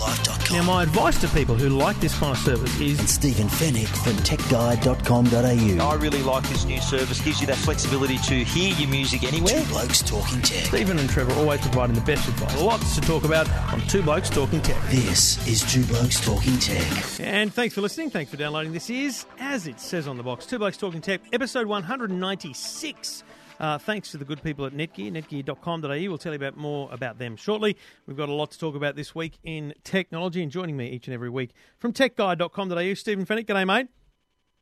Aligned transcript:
YourTechLife.com 0.00 0.56
Now, 0.56 0.62
my 0.64 0.82
advice 0.82 1.20
to 1.20 1.28
people 1.28 1.54
who 1.54 1.68
like 1.68 1.98
this 2.00 2.18
kind 2.18 2.36
of 2.36 2.42
service 2.42 2.80
is 2.80 2.98
and 2.98 3.08
Stephen 3.08 3.46
Fenech 3.48 3.86
from 3.86 4.14
TechGuide.com.au. 4.24 5.84
I 5.86 5.94
really 5.96 6.22
like 6.22 6.48
this 6.48 6.64
new 6.64 6.80
service. 6.80 7.20
Gives 7.20 7.40
you 7.40 7.46
that 7.48 7.56
flexibility 7.56 8.18
to 8.18 8.44
hear 8.44 8.74
your 8.74 8.88
music 8.88 9.24
anywhere. 9.24 9.60
Two 9.62 9.68
Blokes 9.68 10.02
Talking 10.02 10.42
Tech. 10.42 10.66
Stephen 10.66 10.98
and 10.98 11.08
Trevor 11.08 11.34
always 11.34 11.60
providing 11.60 11.94
the 11.94 12.00
best 12.02 12.28
advice. 12.28 12.60
Lots 12.60 12.94
to 12.94 13.00
talk 13.02 13.24
about 13.24 13.48
on 13.72 13.80
Two 13.82 14.02
Blokes 14.02 14.30
Talking 14.30 14.60
Tech. 14.62 14.80
This 14.90 15.46
is 15.46 15.62
Two 15.72 15.84
Blokes 15.84 16.20
Talking 16.24 16.58
Tech. 16.58 17.20
And 17.20 17.52
thanks 17.52 17.74
for 17.74 17.80
listening. 17.80 18.10
Thanks 18.10 18.30
for 18.30 18.36
downloading. 18.36 18.72
This 18.72 18.90
is, 18.90 19.26
as 19.38 19.66
it 19.66 19.80
says 19.80 20.08
on 20.08 20.16
the 20.16 20.22
box, 20.22 20.46
Two 20.46 20.58
Blokes 20.58 20.76
Talking 20.76 21.00
Tech, 21.00 21.20
episode 21.32 21.66
196. 21.66 23.24
Uh, 23.60 23.76
thanks 23.76 24.10
to 24.10 24.16
the 24.16 24.24
good 24.24 24.42
people 24.42 24.64
at 24.64 24.72
Netgear, 24.72 25.12
netgear.com.au. 25.12 25.88
We'll 26.08 26.16
tell 26.18 26.32
you 26.32 26.36
about 26.36 26.56
more 26.56 26.88
about 26.90 27.18
them 27.18 27.36
shortly. 27.36 27.76
We've 28.06 28.16
got 28.16 28.30
a 28.30 28.32
lot 28.32 28.50
to 28.52 28.58
talk 28.58 28.74
about 28.74 28.96
this 28.96 29.14
week 29.14 29.38
in 29.44 29.74
technology, 29.84 30.42
and 30.42 30.50
joining 30.50 30.76
me 30.78 30.88
each 30.88 31.06
and 31.08 31.14
every 31.14 31.28
week 31.28 31.50
from 31.78 31.92
techguide.com.au, 31.92 32.94
Stephen 32.94 33.26
Fenech. 33.26 33.44
G'day, 33.46 33.66
mate. 33.66 33.88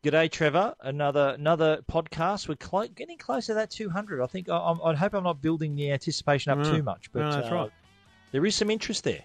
G'day, 0.03 0.29
Trevor. 0.31 0.75
Another 0.81 1.35
another 1.39 1.81
podcast. 1.91 2.49
We're 2.49 2.57
clo- 2.57 2.89
getting 2.89 3.19
close 3.19 3.47
to 3.47 3.55
that 3.55 3.71
200. 3.71 4.21
I 4.21 4.27
think. 4.27 4.49
I, 4.49 4.57
I 4.57 4.95
hope 4.95 5.15
I'm 5.15 5.25
not 5.25 5.41
building 5.41 5.77
the 5.77 5.93
anticipation 5.93 6.51
up 6.53 6.59
No. 6.59 6.77
too 6.77 6.83
much, 6.83 7.13
but 7.13 7.21
No, 7.21 7.31
that's 7.31 7.49
uh, 7.51 7.55
right. 7.55 7.71
there 8.33 8.45
is 8.45 8.57
some 8.57 8.69
interest 8.71 9.05
there. 9.05 9.23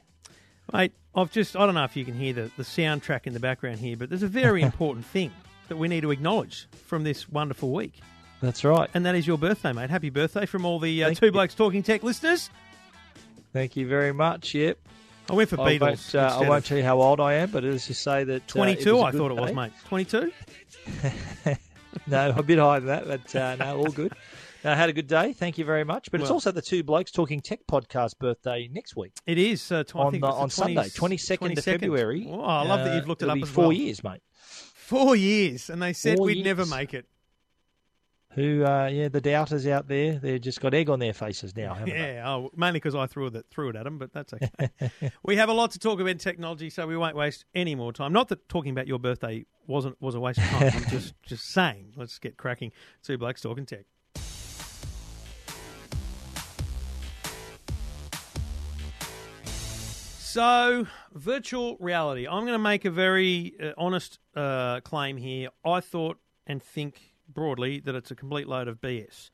Mate, 0.71 0.93
I've 1.13 1.31
just, 1.31 1.55
I 1.57 1.65
don't 1.65 1.75
know 1.75 1.83
if 1.83 1.95
you 1.97 2.05
can 2.05 2.13
hear 2.13 2.31
the, 2.33 2.49
the 2.57 2.63
soundtrack 2.63 3.27
in 3.27 3.33
the 3.33 3.39
background 3.39 3.79
here, 3.79 3.97
but 3.97 4.09
there's 4.09 4.23
a 4.23 4.27
very 4.27 4.61
important 4.71 5.05
thing 5.05 5.31
that 5.67 5.77
we 5.77 5.87
need 5.87 6.01
to 6.01 6.11
acknowledge 6.11 6.67
from 6.85 7.03
this 7.03 7.27
wonderful 7.27 7.71
week. 7.71 7.99
That's 8.43 8.65
right. 8.65 8.89
And 8.93 9.05
that 9.05 9.15
is 9.15 9.25
your 9.25 9.37
birthday, 9.37 9.71
mate. 9.71 9.89
Happy 9.89 10.09
birthday 10.09 10.45
from 10.45 10.65
all 10.65 10.77
the 10.77 11.03
uh, 11.03 11.07
Thank 11.07 11.19
Two 11.19 11.25
you. 11.27 11.31
Blokes 11.31 11.55
Talking 11.55 11.81
Tech 11.81 12.03
listeners. 12.03 12.49
Thank 13.53 13.77
you 13.77 13.87
very 13.87 14.11
much. 14.11 14.53
Yep. 14.53 14.77
I 15.29 15.33
went 15.33 15.49
for 15.49 15.61
I 15.61 15.77
Beatles. 15.77 15.79
won't, 15.81 16.15
uh, 16.15 16.39
I 16.41 16.49
won't 16.49 16.65
tell 16.65 16.77
you 16.77 16.83
how 16.83 16.99
old 17.01 17.21
I 17.21 17.35
am, 17.35 17.51
but 17.51 17.63
let's 17.63 17.87
just 17.87 18.03
say 18.03 18.25
that 18.25 18.41
uh, 18.43 18.45
22, 18.47 18.95
was 18.95 19.03
a 19.03 19.07
I 19.07 19.11
thought 19.17 19.31
it 19.31 19.37
was, 19.37 19.53
mate. 19.53 19.71
22? 19.87 20.31
No, 22.07 22.33
a 22.35 22.43
bit 22.43 22.57
higher 22.59 22.81
than 22.81 22.87
that, 22.87 23.07
but 23.07 23.35
uh, 23.35 23.55
no, 23.55 23.77
all 23.77 23.91
good. 23.91 24.11
I 24.65 24.75
had 24.75 24.89
a 24.89 24.93
good 24.93 25.07
day. 25.07 25.31
Thank 25.31 25.57
you 25.57 25.63
very 25.63 25.83
much. 25.85 26.11
But 26.11 26.19
it's 26.19 26.29
also 26.31 26.51
the 26.51 26.61
two 26.61 26.83
blokes 26.83 27.11
talking 27.11 27.39
tech 27.39 27.59
podcast 27.69 28.17
birthday 28.19 28.67
next 28.69 28.95
week 28.97 29.13
It 29.25 29.37
is. 29.37 29.71
Uh, 29.71 29.83
tw- 29.83 29.95
on 29.97 30.19
the, 30.19 30.25
on 30.27 30.49
20 30.49 30.49
Sunday, 30.49 30.89
twenty 30.89 31.17
second 31.17 31.57
of 31.57 31.63
February. 31.63 32.27
Oh, 32.29 32.41
I 32.41 32.63
love 32.63 32.83
that 32.83 32.95
you've 32.95 33.05
Uh, 33.05 33.07
looked 33.07 33.21
it 33.21 33.29
up 33.29 33.39
four 33.47 33.65
well. 33.65 33.73
years, 33.73 34.03
mate. 34.03 34.21
Four 34.33 35.15
years, 35.15 35.69
and 35.69 35.81
they 35.81 35.93
said 35.93 36.17
Four 36.17 36.25
we'd 36.25 36.43
never 36.43 36.65
make 36.65 36.93
it. 36.93 37.05
Who, 38.35 38.65
uh, 38.65 38.89
yeah, 38.91 39.09
the 39.09 39.21
doubters 39.21 39.67
out 39.67 39.87
there, 39.87 40.17
they've 40.17 40.41
just 40.41 40.59
got 40.59 40.73
egg 40.73 40.89
on 40.89 40.97
their 40.97 41.13
faces 41.13 41.55
now, 41.55 41.75
haven't 41.75 41.93
they? 41.93 42.15
Yeah, 42.15 42.27
oh, 42.27 42.49
mainly 42.55 42.79
because 42.79 42.95
I 42.95 43.05
threw 43.05 43.27
it, 43.27 43.45
threw 43.51 43.69
it 43.69 43.75
at 43.75 43.83
them, 43.83 43.99
but 43.99 44.11
that's 44.11 44.33
okay. 44.33 45.11
we 45.23 45.35
have 45.35 45.49
a 45.49 45.53
lot 45.53 45.69
to 45.71 45.79
talk 45.79 45.99
about 45.99 46.09
in 46.09 46.17
technology, 46.17 46.71
so 46.71 46.87
we 46.87 46.97
won't 46.97 47.15
waste 47.15 47.45
any 47.53 47.75
more 47.75 47.93
time. 47.93 48.11
Not 48.11 48.29
that 48.29 48.49
talking 48.49 48.71
about 48.71 48.87
your 48.87 48.97
birthday 48.97 49.45
wasn't 49.67 50.01
was 50.01 50.15
a 50.15 50.19
waste 50.19 50.39
of 50.39 50.45
time. 50.45 50.71
I'm 50.73 50.89
just 50.89 51.13
just 51.23 51.45
saying, 51.51 51.93
let's 51.95 52.17
get 52.17 52.35
cracking. 52.35 52.71
Two 53.03 53.19
blokes 53.19 53.41
talking 53.41 53.67
tech. 53.67 53.85
So, 60.17 60.87
virtual 61.13 61.77
reality. 61.79 62.27
I'm 62.27 62.41
going 62.41 62.53
to 62.53 62.57
make 62.57 62.85
a 62.85 62.89
very 62.89 63.53
uh, 63.61 63.73
honest 63.77 64.17
uh, 64.35 64.79
claim 64.79 65.17
here. 65.17 65.49
I 65.63 65.79
thought 65.81 66.17
and 66.47 66.61
think 66.63 67.12
broadly 67.27 67.79
that 67.81 67.95
it's 67.95 68.11
a 68.11 68.15
complete 68.15 68.47
load 68.47 68.67
of 68.67 68.81
BS. 68.81 69.29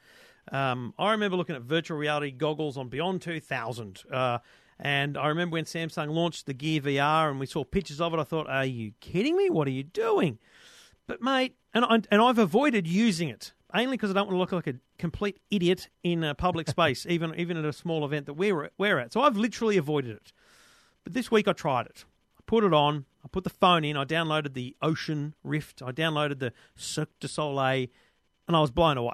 Um, 0.52 0.94
I 0.98 1.12
remember 1.12 1.38
looking 1.38 1.56
at 1.56 1.62
virtual 1.62 1.98
reality 1.98 2.32
goggles 2.32 2.78
on 2.78 2.90
Beyond 2.90 3.22
2000. 3.22 4.04
Uh, 4.12 4.40
and 4.80 5.18
I 5.18 5.28
remember 5.28 5.56
when 5.56 5.66
Samsung 5.66 6.12
launched 6.12 6.46
the 6.46 6.54
Gear 6.54 6.82
VR 6.82 7.30
and 7.30 7.40
we 7.40 7.46
saw 7.46 7.64
pictures 7.64 8.00
of 8.00 8.14
it, 8.14 8.20
I 8.20 8.24
thought, 8.24 8.50
are 8.50 8.66
you 8.66 8.94
kidding 9.00 9.36
me? 9.36 9.50
What 9.50 9.68
are 9.68 9.72
you 9.72 9.84
doing? 9.84 10.40
But, 11.06 11.22
mate, 11.22 11.56
and, 11.74 11.86
I, 11.86 11.96
and 12.10 12.22
I've 12.22 12.38
avoided 12.38 12.88
using 12.88 13.30
it 13.30 13.54
mainly 13.74 13.98
because 13.98 14.10
I 14.10 14.14
don't 14.14 14.28
want 14.28 14.36
to 14.36 14.40
look 14.40 14.52
like 14.52 14.76
a 14.76 14.80
complete 14.98 15.40
idiot 15.52 15.90
in 16.04 16.24
a 16.24 16.36
public 16.36 16.68
space, 16.70 17.06
even, 17.08 17.36
even 17.36 17.58
at 17.58 17.66
a 17.66 17.74
small 17.74 18.06
event 18.06 18.26
that 18.26 18.34
we're, 18.34 18.72
we're 18.78 19.00
at. 19.00 19.14
So 19.14 19.22
I've 19.22 19.38
literally 19.38 19.78
avoided 19.78 20.12
it. 20.12 20.32
But 21.04 21.14
this 21.14 21.32
week 21.32 21.48
I 21.48 21.54
tried 21.54 21.86
it. 21.86 22.06
I 22.38 22.42
put 22.46 22.64
it 22.64 22.74
on. 22.74 23.06
Put 23.32 23.44
the 23.44 23.50
phone 23.50 23.84
in. 23.84 23.96
I 23.98 24.06
downloaded 24.06 24.54
the 24.54 24.76
Ocean 24.82 25.36
Rift. 25.44 25.82
I 25.82 25.92
downloaded 25.92 26.40
the 26.40 26.54
Cirque 26.76 27.10
du 27.20 27.28
Soleil, 27.28 27.88
and 28.48 28.56
I 28.58 28.62
was 28.62 28.72
blown 28.72 28.98
away. 28.98 29.14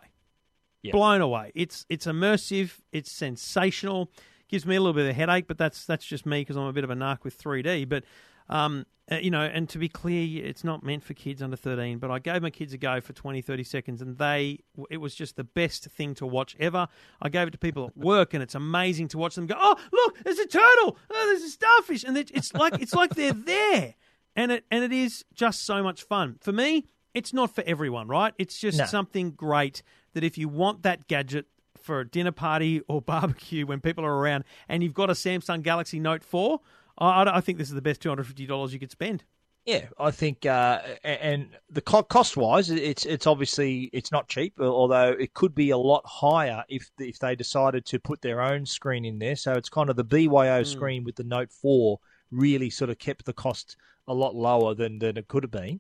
Yeah. 0.82 0.92
Blown 0.92 1.22
away. 1.22 1.52
It's 1.56 1.86
it's 1.90 2.06
immersive. 2.06 2.80
It's 2.92 3.12
sensational. 3.12 4.12
Gives 4.48 4.66
me 4.66 4.76
a 4.76 4.80
little 4.80 4.94
bit 4.94 5.06
of 5.06 5.10
a 5.10 5.14
headache, 5.14 5.48
but 5.48 5.58
that's 5.58 5.86
that's 5.86 6.06
just 6.06 6.26
me 6.26 6.42
because 6.42 6.56
I'm 6.56 6.64
a 6.68 6.74
bit 6.74 6.84
of 6.84 6.90
a 6.92 6.96
narc 6.96 7.24
with 7.24 7.42
3D. 7.42 7.90
But 7.90 8.04
um, 8.48 8.86
uh, 9.12 9.16
you 9.16 9.32
know, 9.32 9.42
and 9.42 9.68
to 9.70 9.80
be 9.80 9.90
clear, 9.90 10.46
it's 10.46 10.64
not 10.64 10.84
meant 10.84 11.04
for 11.04 11.16
kids 11.16 11.42
under 11.42 11.56
13. 11.58 11.98
But 11.98 12.12
I 12.12 12.20
gave 12.20 12.44
my 12.44 12.52
kids 12.52 12.72
a 12.74 12.78
go 12.78 13.02
for 13.02 13.14
20, 13.14 13.42
30 13.42 13.64
seconds, 13.64 14.02
and 14.04 14.18
they 14.20 14.60
it 14.92 14.98
was 14.98 15.16
just 15.16 15.36
the 15.36 15.44
best 15.44 15.86
thing 15.86 16.14
to 16.16 16.28
watch 16.28 16.56
ever. 16.60 16.88
I 17.20 17.30
gave 17.30 17.48
it 17.48 17.52
to 17.52 17.58
people 17.58 17.88
at 17.88 17.98
work, 17.98 18.36
and 18.36 18.44
it's 18.44 18.54
amazing 18.54 19.08
to 19.10 19.18
watch 19.18 19.34
them 19.34 19.48
go. 19.48 19.56
Oh, 19.58 19.76
look, 19.92 20.24
there's 20.24 20.38
a 20.40 20.46
turtle. 20.48 20.98
Oh, 21.10 21.26
there's 21.28 21.42
a 21.42 21.50
starfish, 21.50 22.04
and 22.04 22.16
it- 22.16 22.30
it's 22.32 22.54
like 22.54 22.80
it's 22.80 22.94
like 22.94 23.16
they're 23.16 23.34
there, 23.34 23.96
and 24.36 24.52
it 24.52 24.66
and 24.72 24.84
it 24.84 24.92
is 24.92 25.24
just 25.34 25.66
so 25.66 25.82
much 25.84 26.04
fun 26.04 26.38
for 26.42 26.52
me. 26.52 26.88
It's 27.14 27.34
not 27.34 27.56
for 27.56 27.64
everyone, 27.66 28.08
right? 28.08 28.34
It's 28.38 28.60
just 28.60 28.78
No. 28.78 28.86
something 28.86 29.32
great 29.32 29.82
that 30.14 30.24
if 30.24 30.38
you 30.38 30.50
want 30.50 30.84
that 30.84 31.08
gadget 31.08 31.46
for 31.82 32.02
a 32.02 32.08
dinner 32.08 32.32
party 32.32 32.82
or 32.88 33.02
barbecue 33.14 33.66
when 33.66 33.80
people 33.80 34.04
are 34.06 34.16
around, 34.18 34.44
and 34.68 34.84
you've 34.84 34.94
got 34.94 35.10
a 35.10 35.14
Samsung 35.14 35.62
Galaxy 35.64 36.00
Note 36.00 36.24
Four, 36.24 36.60
I, 36.98 37.24
I 37.38 37.42
think 37.42 37.58
this 37.58 37.70
is 37.70 37.76
the 37.76 37.82
best 37.82 38.02
two 38.02 38.10
hundred 38.10 38.28
fifty 38.28 38.46
dollars 38.46 38.74
you 38.74 38.80
could 38.80 38.92
spend. 38.92 39.24
Yeah, 39.66 39.88
I 40.00 40.12
think, 40.12 40.46
uh, 40.46 40.80
and 41.04 41.48
the 41.72 41.82
cost 41.82 42.38
wise, 42.38 42.70
it's 42.70 43.04
it's 43.04 43.26
obviously 43.26 43.90
it's 43.94 44.12
not 44.12 44.28
cheap, 44.28 44.60
although 44.60 45.10
it 45.10 45.34
could 45.34 45.56
be 45.56 45.72
a 45.72 45.78
lot 45.78 46.04
higher 46.06 46.64
if 46.70 46.92
if 47.00 47.18
they 47.18 47.36
decided 47.36 47.84
to 47.88 48.00
put 48.00 48.22
their 48.22 48.42
own 48.42 48.68
screen 48.68 49.06
in 49.06 49.18
there. 49.18 49.36
So 49.36 49.54
it's 49.54 49.70
kind 49.70 49.90
of 49.90 49.96
the 49.96 50.04
BYO 50.04 50.62
screen 50.62 51.04
with 51.04 51.16
the 51.16 51.24
Note 51.24 51.52
Four 51.52 52.00
really 52.36 52.70
sort 52.70 52.90
of 52.90 53.00
kept 53.00 53.26
the 53.26 53.34
cost 53.34 53.78
a 54.08 54.14
lot 54.14 54.36
lower 54.36 54.76
than 54.76 55.00
than 55.00 55.18
it 55.18 55.28
could 55.28 55.44
have 55.44 55.52
been. 55.52 55.80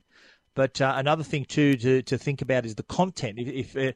But 0.55 0.79
uh, 0.79 0.93
another 0.95 1.23
thing 1.23 1.43
too 1.45 1.75
to, 1.75 2.01
to 2.03 2.17
think 2.17 2.41
about 2.41 2.65
is 2.65 2.75
the 2.75 2.83
content. 2.83 3.37
If, 3.37 3.75
if 3.75 3.89
uh, 3.89 3.91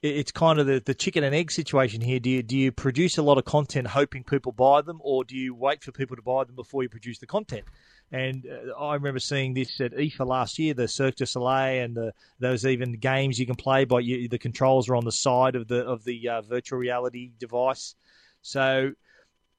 it's 0.00 0.30
kind 0.30 0.60
of 0.60 0.66
the, 0.66 0.80
the 0.84 0.94
chicken 0.94 1.24
and 1.24 1.34
egg 1.34 1.50
situation 1.50 2.00
here, 2.00 2.20
do 2.20 2.30
you 2.30 2.42
do 2.42 2.56
you 2.56 2.70
produce 2.70 3.18
a 3.18 3.22
lot 3.22 3.36
of 3.36 3.44
content 3.44 3.88
hoping 3.88 4.22
people 4.22 4.52
buy 4.52 4.80
them, 4.82 5.00
or 5.02 5.24
do 5.24 5.36
you 5.36 5.54
wait 5.54 5.82
for 5.82 5.90
people 5.90 6.14
to 6.14 6.22
buy 6.22 6.44
them 6.44 6.54
before 6.54 6.84
you 6.84 6.88
produce 6.88 7.18
the 7.18 7.26
content? 7.26 7.64
And 8.12 8.46
uh, 8.46 8.78
I 8.78 8.94
remember 8.94 9.18
seeing 9.18 9.54
this 9.54 9.80
at 9.80 9.92
IFA 9.92 10.26
last 10.26 10.58
year, 10.58 10.72
the 10.72 10.86
Cirque 10.86 11.16
du 11.16 11.26
Soleil, 11.26 11.84
and 11.84 11.96
the, 11.96 12.12
those 12.38 12.64
even 12.64 12.92
games 12.92 13.40
you 13.40 13.46
can 13.46 13.56
play, 13.56 13.84
but 13.84 14.04
you, 14.04 14.28
the 14.28 14.38
controls 14.38 14.88
are 14.88 14.94
on 14.94 15.04
the 15.04 15.12
side 15.12 15.56
of 15.56 15.66
the 15.66 15.84
of 15.84 16.04
the 16.04 16.28
uh, 16.28 16.42
virtual 16.42 16.78
reality 16.78 17.32
device. 17.40 17.96
So 18.42 18.92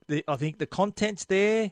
the, 0.07 0.23
I 0.27 0.37
think 0.37 0.59
the 0.59 0.67
content's 0.67 1.25
there. 1.25 1.71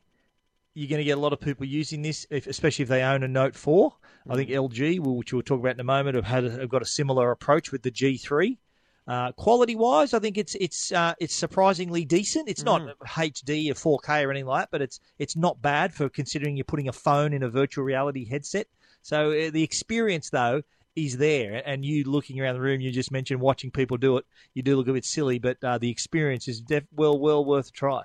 You're 0.74 0.90
going 0.90 1.00
to 1.00 1.06
get 1.06 1.18
a 1.18 1.22
lot 1.22 1.34
of 1.34 1.40
people 1.40 1.66
using 1.66 2.02
this, 2.02 2.26
if, 2.30 2.48
especially 2.48 2.84
if 2.84 2.90
they 2.90 3.04
own 3.04 3.24
a 3.24 3.28
Note 3.28 3.56
4. 3.56 3.94
I 4.30 4.36
think 4.36 4.50
LG, 4.50 5.00
which 5.00 5.34
we'll 5.34 5.42
talk 5.42 5.60
about 5.60 5.74
in 5.74 5.80
a 5.80 5.84
moment, 5.84 6.16
have 6.16 6.26
had 6.26 6.44
have 6.46 6.70
got 6.70 6.82
a 6.82 6.86
similar 6.86 7.32
approach 7.32 7.72
with 7.72 7.84
the 7.84 7.92
G3. 7.92 8.58
Uh, 9.06 9.34
quality 9.34 9.76
wise, 9.76 10.14
I 10.14 10.20
think 10.20 10.38
it's 10.38 10.56
it's 10.56 10.94
uh, 10.94 11.14
it's 11.20 11.36
surprisingly 11.36 12.06
decent. 12.06 12.48
It's 12.48 12.64
not 12.64 12.82
HD 13.06 13.70
or 13.70 14.00
4K 14.00 14.26
or 14.26 14.32
anything 14.32 14.46
like 14.46 14.62
that, 14.62 14.72
but 14.72 14.82
it's 14.82 15.02
it's 15.20 15.36
not 15.36 15.62
bad 15.62 15.94
for 15.94 16.08
considering 16.08 16.56
you're 16.56 16.64
putting 16.64 16.88
a 16.88 16.94
phone 16.94 17.34
in 17.34 17.44
a 17.44 17.50
virtual 17.50 17.84
reality 17.84 18.26
headset. 18.26 18.68
So 19.02 19.32
uh, 19.32 19.52
the 19.52 19.62
experience 19.62 20.30
though 20.30 20.62
is 20.96 21.18
there, 21.18 21.62
and 21.66 21.84
you 21.84 22.06
looking 22.06 22.40
around 22.40 22.56
the 22.56 22.62
room, 22.62 22.80
you 22.80 22.92
just 22.92 23.12
mentioned 23.12 23.42
watching 23.42 23.72
people 23.72 23.98
do 23.98 24.16
it. 24.18 24.26
You 24.54 24.64
do 24.64 24.78
look 24.78 24.88
a 24.88 24.94
bit 24.94 25.06
silly, 25.06 25.38
but 25.38 25.62
uh, 25.64 25.78
the 25.80 25.90
experience 25.90 26.48
is 26.48 26.62
def- 26.62 26.88
well 26.96 27.20
well 27.20 27.44
worth 27.44 27.70
a 27.70 27.72
try. 27.72 28.04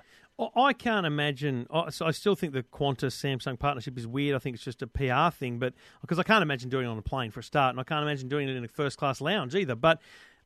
I- 0.55 0.73
can't 0.73 1.05
imagine. 1.05 1.67
I 1.71 1.89
so 1.89 2.05
I 2.05 2.11
still 2.11 2.35
think 2.35 2.53
the 2.53 2.63
Qantas 2.63 3.13
Samsung 3.13 3.59
partnership 3.59 3.97
is 3.97 4.07
weird. 4.07 4.35
I 4.35 4.39
think 4.39 4.55
it's 4.55 4.63
just 4.63 4.81
a 4.81 4.87
PR 4.87 5.29
thing, 5.35 5.59
but 5.59 5.73
because 6.01 6.19
I 6.19 6.23
can't 6.23 6.41
imagine 6.41 6.69
doing 6.69 6.85
it 6.85 6.89
on 6.89 6.97
a 6.97 7.01
plane 7.01 7.31
for 7.31 7.39
a 7.41 7.43
start, 7.43 7.71
and 7.71 7.79
I 7.79 7.83
can't 7.83 8.03
imagine 8.03 8.29
doing 8.29 8.47
it 8.47 8.55
in 8.55 8.63
a 8.63 8.67
first 8.67 8.97
class 8.97 9.19
lounge 9.21 9.55
either. 9.55 9.75
But 9.75 10.01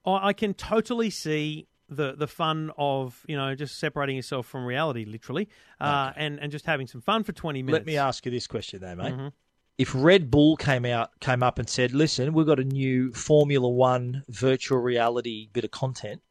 I 0.06 0.34
can 0.34 0.54
totally 0.54 1.10
see 1.10 1.68
the 1.90 2.14
the 2.16 2.28
fun 2.28 2.72
of 2.78 3.24
you 3.28 3.36
know 3.38 3.54
just 3.56 3.78
separating 3.78 4.16
yourself 4.16 4.48
from 4.48 4.66
reality, 4.66 5.06
literally, 5.06 5.50
uh, 5.80 6.12
and 6.16 6.40
and 6.40 6.52
just 6.52 6.66
having 6.66 6.88
some 6.88 7.02
fun 7.02 7.24
for 7.24 7.32
twenty 7.32 7.62
minutes. 7.62 7.82
Let 7.82 7.86
me 7.86 7.98
ask 7.98 8.26
you 8.26 8.32
this 8.32 8.48
question 8.48 8.82
though, 8.82 8.96
mate. 8.96 9.32
if 9.78 9.94
Red 9.94 10.32
Bull 10.32 10.56
came 10.58 10.86
out 10.86 11.20
came 11.20 11.44
up 11.44 11.60
and 11.60 11.70
said, 11.70 11.94
"Listen, 11.94 12.34
we've 12.34 12.46
got 12.48 12.60
a 12.60 12.64
new 12.64 13.14
Formula 13.14 13.70
One 13.70 14.24
virtual 14.30 14.80
reality 14.80 15.50
bit 15.54 15.64
of 15.64 15.72
content," 15.72 16.22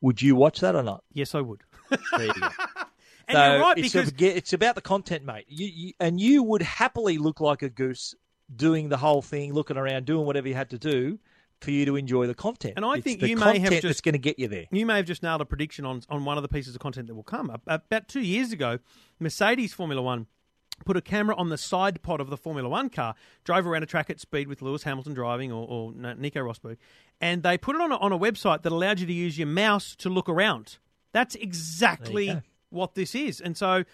would 0.00 0.22
you 0.22 0.36
watch 0.36 0.60
that 0.60 0.74
or 0.76 0.82
not? 0.82 1.02
Yes, 1.12 1.34
I 1.34 1.40
would. 1.40 1.62
There 1.90 2.26
you 2.26 2.32
go. 2.34 2.48
And 3.28 3.36
So 3.36 3.52
you're 3.52 3.60
right 3.60 3.78
it's, 3.78 3.92
because 3.92 4.12
a- 4.12 4.36
it's 4.36 4.52
about 4.52 4.74
the 4.74 4.80
content, 4.80 5.24
mate. 5.24 5.44
You, 5.48 5.66
you, 5.66 5.92
and 6.00 6.20
you 6.20 6.42
would 6.42 6.62
happily 6.62 7.18
look 7.18 7.40
like 7.40 7.62
a 7.62 7.68
goose 7.68 8.14
doing 8.54 8.88
the 8.88 8.96
whole 8.98 9.22
thing, 9.22 9.52
looking 9.54 9.76
around, 9.76 10.04
doing 10.06 10.26
whatever 10.26 10.48
you 10.48 10.54
had 10.54 10.70
to 10.70 10.78
do 10.78 11.18
for 11.60 11.70
you 11.70 11.84
to 11.86 11.96
enjoy 11.96 12.26
the 12.26 12.34
content. 12.34 12.74
And 12.76 12.84
I 12.84 12.94
It's 12.94 13.04
think 13.04 13.20
the 13.20 13.28
you 13.28 13.36
may 13.36 13.58
have 13.60 13.80
just- 13.80 14.02
going 14.02 14.14
to 14.14 14.18
get 14.18 14.38
you 14.38 14.48
there. 14.48 14.66
You 14.70 14.84
may 14.84 14.96
have 14.96 15.06
just 15.06 15.22
nailed 15.22 15.40
a 15.40 15.44
prediction 15.44 15.84
on, 15.86 16.02
on 16.08 16.24
one 16.24 16.36
of 16.36 16.42
the 16.42 16.48
pieces 16.48 16.74
of 16.74 16.80
content 16.80 17.06
that 17.06 17.14
will 17.14 17.22
come. 17.22 17.56
About 17.66 18.08
two 18.08 18.20
years 18.20 18.52
ago, 18.52 18.78
Mercedes 19.20 19.72
Formula 19.72 20.02
One 20.02 20.26
put 20.84 20.96
a 20.96 21.00
camera 21.00 21.36
on 21.36 21.48
the 21.48 21.56
side 21.58 22.02
pod 22.02 22.20
of 22.20 22.28
the 22.30 22.36
Formula 22.36 22.68
One 22.68 22.90
car, 22.90 23.14
drove 23.44 23.66
around 23.66 23.84
a 23.84 23.86
track 23.86 24.10
at 24.10 24.18
speed 24.18 24.48
with 24.48 24.60
Lewis 24.62 24.82
Hamilton 24.82 25.14
driving 25.14 25.52
or, 25.52 25.64
or 25.68 25.92
Nico 26.16 26.40
Rosberg, 26.40 26.78
and 27.20 27.44
they 27.44 27.56
put 27.56 27.76
it 27.76 27.80
on 27.80 27.92
a, 27.92 27.96
on 27.98 28.10
a 28.10 28.18
website 28.18 28.62
that 28.62 28.72
allowed 28.72 28.98
you 28.98 29.06
to 29.06 29.12
use 29.12 29.38
your 29.38 29.46
mouse 29.46 29.94
to 29.96 30.08
look 30.10 30.28
around. 30.28 30.78
That's 31.12 31.36
exactly. 31.36 32.42
What 32.72 32.94
this 32.94 33.14
is. 33.14 33.40
And 33.40 33.56
so 33.56 33.84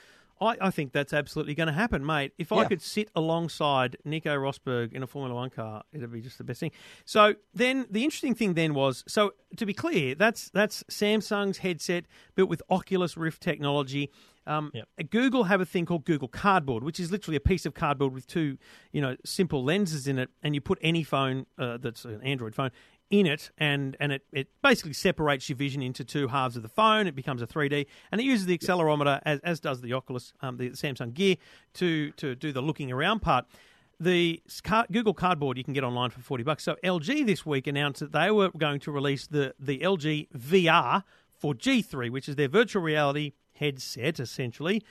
I, 0.41 0.57
I 0.61 0.71
think 0.71 0.93
that's 0.93 1.13
absolutely 1.13 1.55
going 1.57 1.67
to 1.67 1.73
happen, 1.73 2.07
mate. 2.07 2.33
If 2.39 2.53
I 2.53 2.63
Yeah. 2.63 2.69
could 2.69 2.83
sit 2.83 3.11
alongside 3.17 3.97
Nico 4.05 4.37
Rosberg 4.37 4.93
in 4.93 5.03
a 5.03 5.07
Formula 5.07 5.35
One 5.35 5.51
car, 5.51 5.83
it'd 5.93 6.13
be 6.13 6.21
just 6.21 6.39
the 6.39 6.45
best 6.45 6.61
thing. 6.61 6.71
So 7.05 7.35
then 7.53 7.87
the 7.91 8.05
interesting 8.05 8.35
thing 8.37 8.55
then 8.55 8.73
was 8.75 9.03
so 9.09 9.33
to 9.57 9.67
be 9.67 9.75
clear, 9.75 10.15
that's 10.15 10.49
that's 10.51 10.85
Samsung's 10.85 11.59
headset 11.59 12.05
built 12.37 12.49
with 12.49 12.63
Oculus 12.71 13.17
Rift 13.17 13.43
technology. 13.43 14.11
Um. 14.47 14.73
Google 15.11 15.45
have 15.45 15.61
a 15.61 15.67
thing 15.67 15.85
called 15.85 16.05
Google 16.07 16.29
Cardboard, 16.29 16.83
which 16.83 16.99
is 17.01 17.11
literally 17.11 17.37
a 17.37 17.41
piece 17.41 17.67
of 17.67 17.75
cardboard 17.75 18.15
with 18.15 18.27
two, 18.27 18.57
you 18.93 19.01
know, 19.03 19.17
simple 19.25 19.63
lenses 19.65 20.07
in 20.07 20.19
it, 20.19 20.31
and 20.43 20.55
you 20.55 20.61
put 20.61 20.79
any 20.81 21.03
phone 21.03 21.47
uh, 21.59 21.77
that's 21.77 22.05
an 22.07 22.23
Android 22.23 22.55
phone 22.55 22.71
in 23.11 23.27
it, 23.27 23.51
and 23.59 23.97
and 24.01 24.13
it, 24.13 24.23
it 24.33 24.49
basically 24.63 24.93
separates 24.93 25.49
your 25.49 25.57
vision 25.57 25.83
into 25.83 26.05
two 26.05 26.29
halves 26.29 26.57
of 26.57 26.63
the 26.63 26.69
phone. 26.69 27.07
It 27.07 27.15
becomes 27.15 27.43
a 27.43 27.47
3D, 27.47 27.87
and 28.13 28.21
it 28.21 28.25
uses 28.25 28.47
the 28.47 28.57
accelerometer 28.57 29.21
as, 29.25 29.41
as 29.41 29.61
does 29.61 29.81
the 29.81 29.93
Oculus, 29.95 30.33
um, 30.41 30.57
the 30.57 30.71
Samsung 30.71 31.15
Gear, 31.15 31.37
to 31.75 32.13
to 32.13 32.35
do 32.35 32.53
the 32.53 32.61
looking 32.63 32.93
around 32.93 33.21
part. 33.21 33.47
The 34.01 34.41
Google 34.93 35.15
Cardboard 35.15 35.59
you 35.59 35.65
can 35.65 35.75
get 35.75 35.85
online 35.85 36.11
for 36.11 36.21
forty 36.21 36.45
bucks. 36.45 36.65
So 36.65 36.77
LG 36.85 37.27
this 37.27 37.45
week 37.45 37.67
announced 37.67 38.01
that 38.01 38.13
they 38.13 38.31
were 38.31 38.51
going 38.51 38.81
to 38.81 38.93
release 38.93 39.27
the 39.27 39.55
the 39.59 39.79
LG 39.79 40.29
VR 40.31 41.03
for 41.39 41.55
G3, 41.55 42.11
which 42.11 42.29
is 42.29 42.37
their 42.37 42.49
virtual 42.49 42.83
reality 42.83 43.33
headset, 43.55 44.21
essentially, 44.21 44.83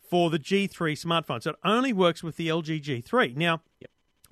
for 0.00 0.30
the 0.30 0.38
G3 0.38 0.70
smartphone. 0.92 1.42
So 1.42 1.50
it 1.50 1.56
only 1.64 1.92
works 1.92 2.22
with 2.22 2.36
the 2.36 2.48
LG 2.48 2.82
G3. 2.82 3.36
Now, 3.36 3.62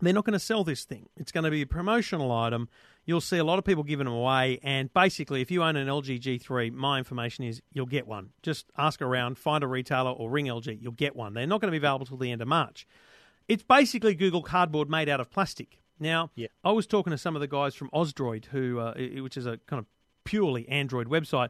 they're 0.01 0.13
not 0.13 0.25
going 0.25 0.35
to 0.35 0.39
sell 0.39 0.65
this 0.65 0.85
thing. 0.85 1.09
It's 1.17 1.33
going 1.33 1.45
to 1.45 1.51
be 1.51 1.63
a 1.63 1.67
promotional 1.67 2.33
item. 2.33 2.69
You'll 3.11 3.21
see 3.21 3.39
a 3.39 3.45
lot 3.45 3.59
of 3.59 3.65
people 3.65 3.83
giving 3.83 4.05
them 4.05 4.15
away. 4.15 4.61
And 4.63 4.93
basically, 4.95 5.41
if 5.41 5.51
you 5.51 5.65
own 5.65 5.75
an 5.75 5.89
LG 5.89 6.21
G3, 6.21 6.73
my 6.73 6.97
information 6.97 7.43
is 7.43 7.61
you'll 7.73 7.87
get 7.87 8.07
one. 8.07 8.29
Just 8.45 8.67
ask 8.79 9.03
around, 9.03 9.37
find 9.37 9.65
a 9.65 9.67
retailer, 9.67 10.13
or 10.13 10.31
ring 10.31 10.47
LG. 10.47 10.79
You'll 10.81 10.93
get 10.93 11.17
one. 11.17 11.35
They're 11.35 11.45
not 11.45 11.61
going 11.61 11.73
to 11.73 11.73
be 11.73 11.85
available 11.85 12.07
till 12.07 12.19
the 12.19 12.31
end 12.31 12.41
of 12.41 12.47
March. 12.47 12.87
It's 13.49 13.65
basically 13.65 14.15
Google 14.15 14.43
Cardboard 14.45 14.89
made 14.89 15.09
out 15.09 15.19
of 15.19 15.29
plastic. 15.29 15.81
Now, 15.99 16.31
Yeah. 16.37 16.47
I 16.63 16.71
was 16.71 16.87
talking 16.87 17.11
to 17.11 17.19
some 17.19 17.35
of 17.35 17.41
the 17.41 17.49
guys 17.49 17.75
from 17.75 17.91
Ausdroid, 17.91 18.45
who, 18.45 18.79
uh, 18.79 18.95
which 19.23 19.37
is 19.37 19.45
a 19.45 19.59
kind 19.67 19.81
of 19.81 19.87
purely 20.23 20.69
Android 20.69 21.09
website, 21.09 21.49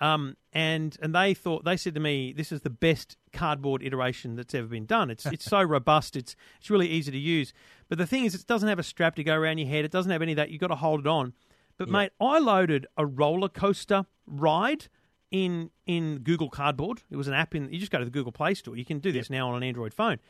um, 0.00 0.36
and 0.52 0.96
and 1.02 1.14
they 1.14 1.34
thought 1.34 1.64
they 1.64 1.76
said 1.76 1.94
to 1.94 2.00
me, 2.00 2.32
"This 2.32 2.50
is 2.50 2.62
the 2.62 2.70
best 2.70 3.16
cardboard 3.32 3.82
iteration 3.82 4.34
that's 4.34 4.54
ever 4.54 4.66
been 4.66 4.86
done. 4.86 5.10
It's 5.10 5.26
it's 5.26 5.44
so 5.44 5.62
robust. 5.76 6.16
It's 6.16 6.34
it's 6.58 6.70
really 6.70 6.88
easy 6.88 7.12
to 7.12 7.18
use. 7.18 7.52
But 7.92 7.98
the 7.98 8.06
thing 8.06 8.24
is, 8.24 8.34
it 8.34 8.46
doesn't 8.46 8.70
have 8.70 8.78
a 8.78 8.82
strap 8.82 9.16
to 9.16 9.22
go 9.22 9.34
around 9.34 9.58
your 9.58 9.68
head. 9.68 9.84
It 9.84 9.90
doesn't 9.90 10.10
have 10.10 10.22
any 10.22 10.32
of 10.32 10.36
that. 10.36 10.48
You've 10.48 10.62
got 10.62 10.68
to 10.68 10.74
hold 10.74 11.00
it 11.00 11.06
on. 11.06 11.34
But 11.76 11.90
mate, 11.90 12.10
I 12.18 12.38
loaded 12.38 12.86
a 12.96 13.04
roller 13.04 13.50
coaster 13.50 14.06
ride 14.26 14.86
in 15.30 15.68
in 15.86 16.20
Google 16.20 16.48
Cardboard. 16.48 17.02
It 17.10 17.16
was 17.16 17.28
an 17.28 17.34
app 17.34 17.54
in. 17.54 17.70
You 17.70 17.78
just 17.78 17.92
go 17.92 17.98
to 17.98 18.06
the 18.06 18.10
Google 18.10 18.32
Play 18.32 18.54
Store. 18.54 18.78
You 18.78 18.86
can 18.86 18.98
do 18.98 19.12
this 19.12 19.28
now 19.28 19.50
on 19.50 19.56
an 19.56 19.62
Android 19.62 19.92
phone. 19.92 20.20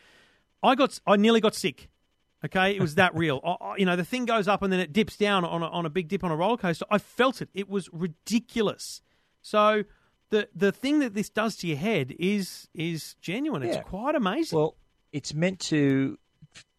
I 0.61 0.75
got 0.75 0.99
I 1.07 1.15
nearly 1.15 1.41
got 1.41 1.55
sick. 1.55 1.89
Okay, 2.45 2.75
it 2.75 2.81
was 2.81 2.97
that 2.97 3.15
real. 3.15 3.41
I, 3.61 3.77
you 3.77 3.87
know, 3.87 3.95
the 3.95 4.05
thing 4.05 4.25
goes 4.25 4.49
up 4.49 4.63
and 4.63 4.73
then 4.73 4.81
it 4.81 4.93
dips 4.93 5.17
down 5.17 5.45
on 5.45 5.63
a, 5.63 5.67
on 5.67 5.87
a 5.87 5.91
big 5.91 6.09
dip 6.09 6.25
on 6.25 6.33
a 6.33 6.37
roller 6.37 6.57
coaster. 6.57 6.85
I 6.91 6.99
felt 6.99 7.41
it. 7.41 7.49
It 7.55 7.69
was 7.69 7.89
ridiculous. 7.93 9.03
So 9.41 9.85
the 10.31 10.49
the 10.53 10.73
thing 10.73 10.99
that 10.99 11.15
this 11.15 11.31
does 11.31 11.55
to 11.59 11.69
your 11.69 11.79
head 11.79 12.13
is 12.19 12.69
is 12.75 13.15
genuine. 13.21 13.63
It's 13.63 13.79
quite 13.89 14.17
amazing. 14.17 14.59
Well, 14.59 14.75
it's 15.13 15.33
meant 15.33 15.61
to 15.61 16.19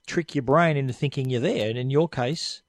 trick 0.07 0.35
your 0.35 0.43
brain 0.43 0.77
into 0.77 0.93
thinking 0.93 1.29
you're 1.29 1.41
there, 1.41 1.69
and 1.69 1.77
in 1.77 1.89
your 1.89 2.09
case, 2.09 2.61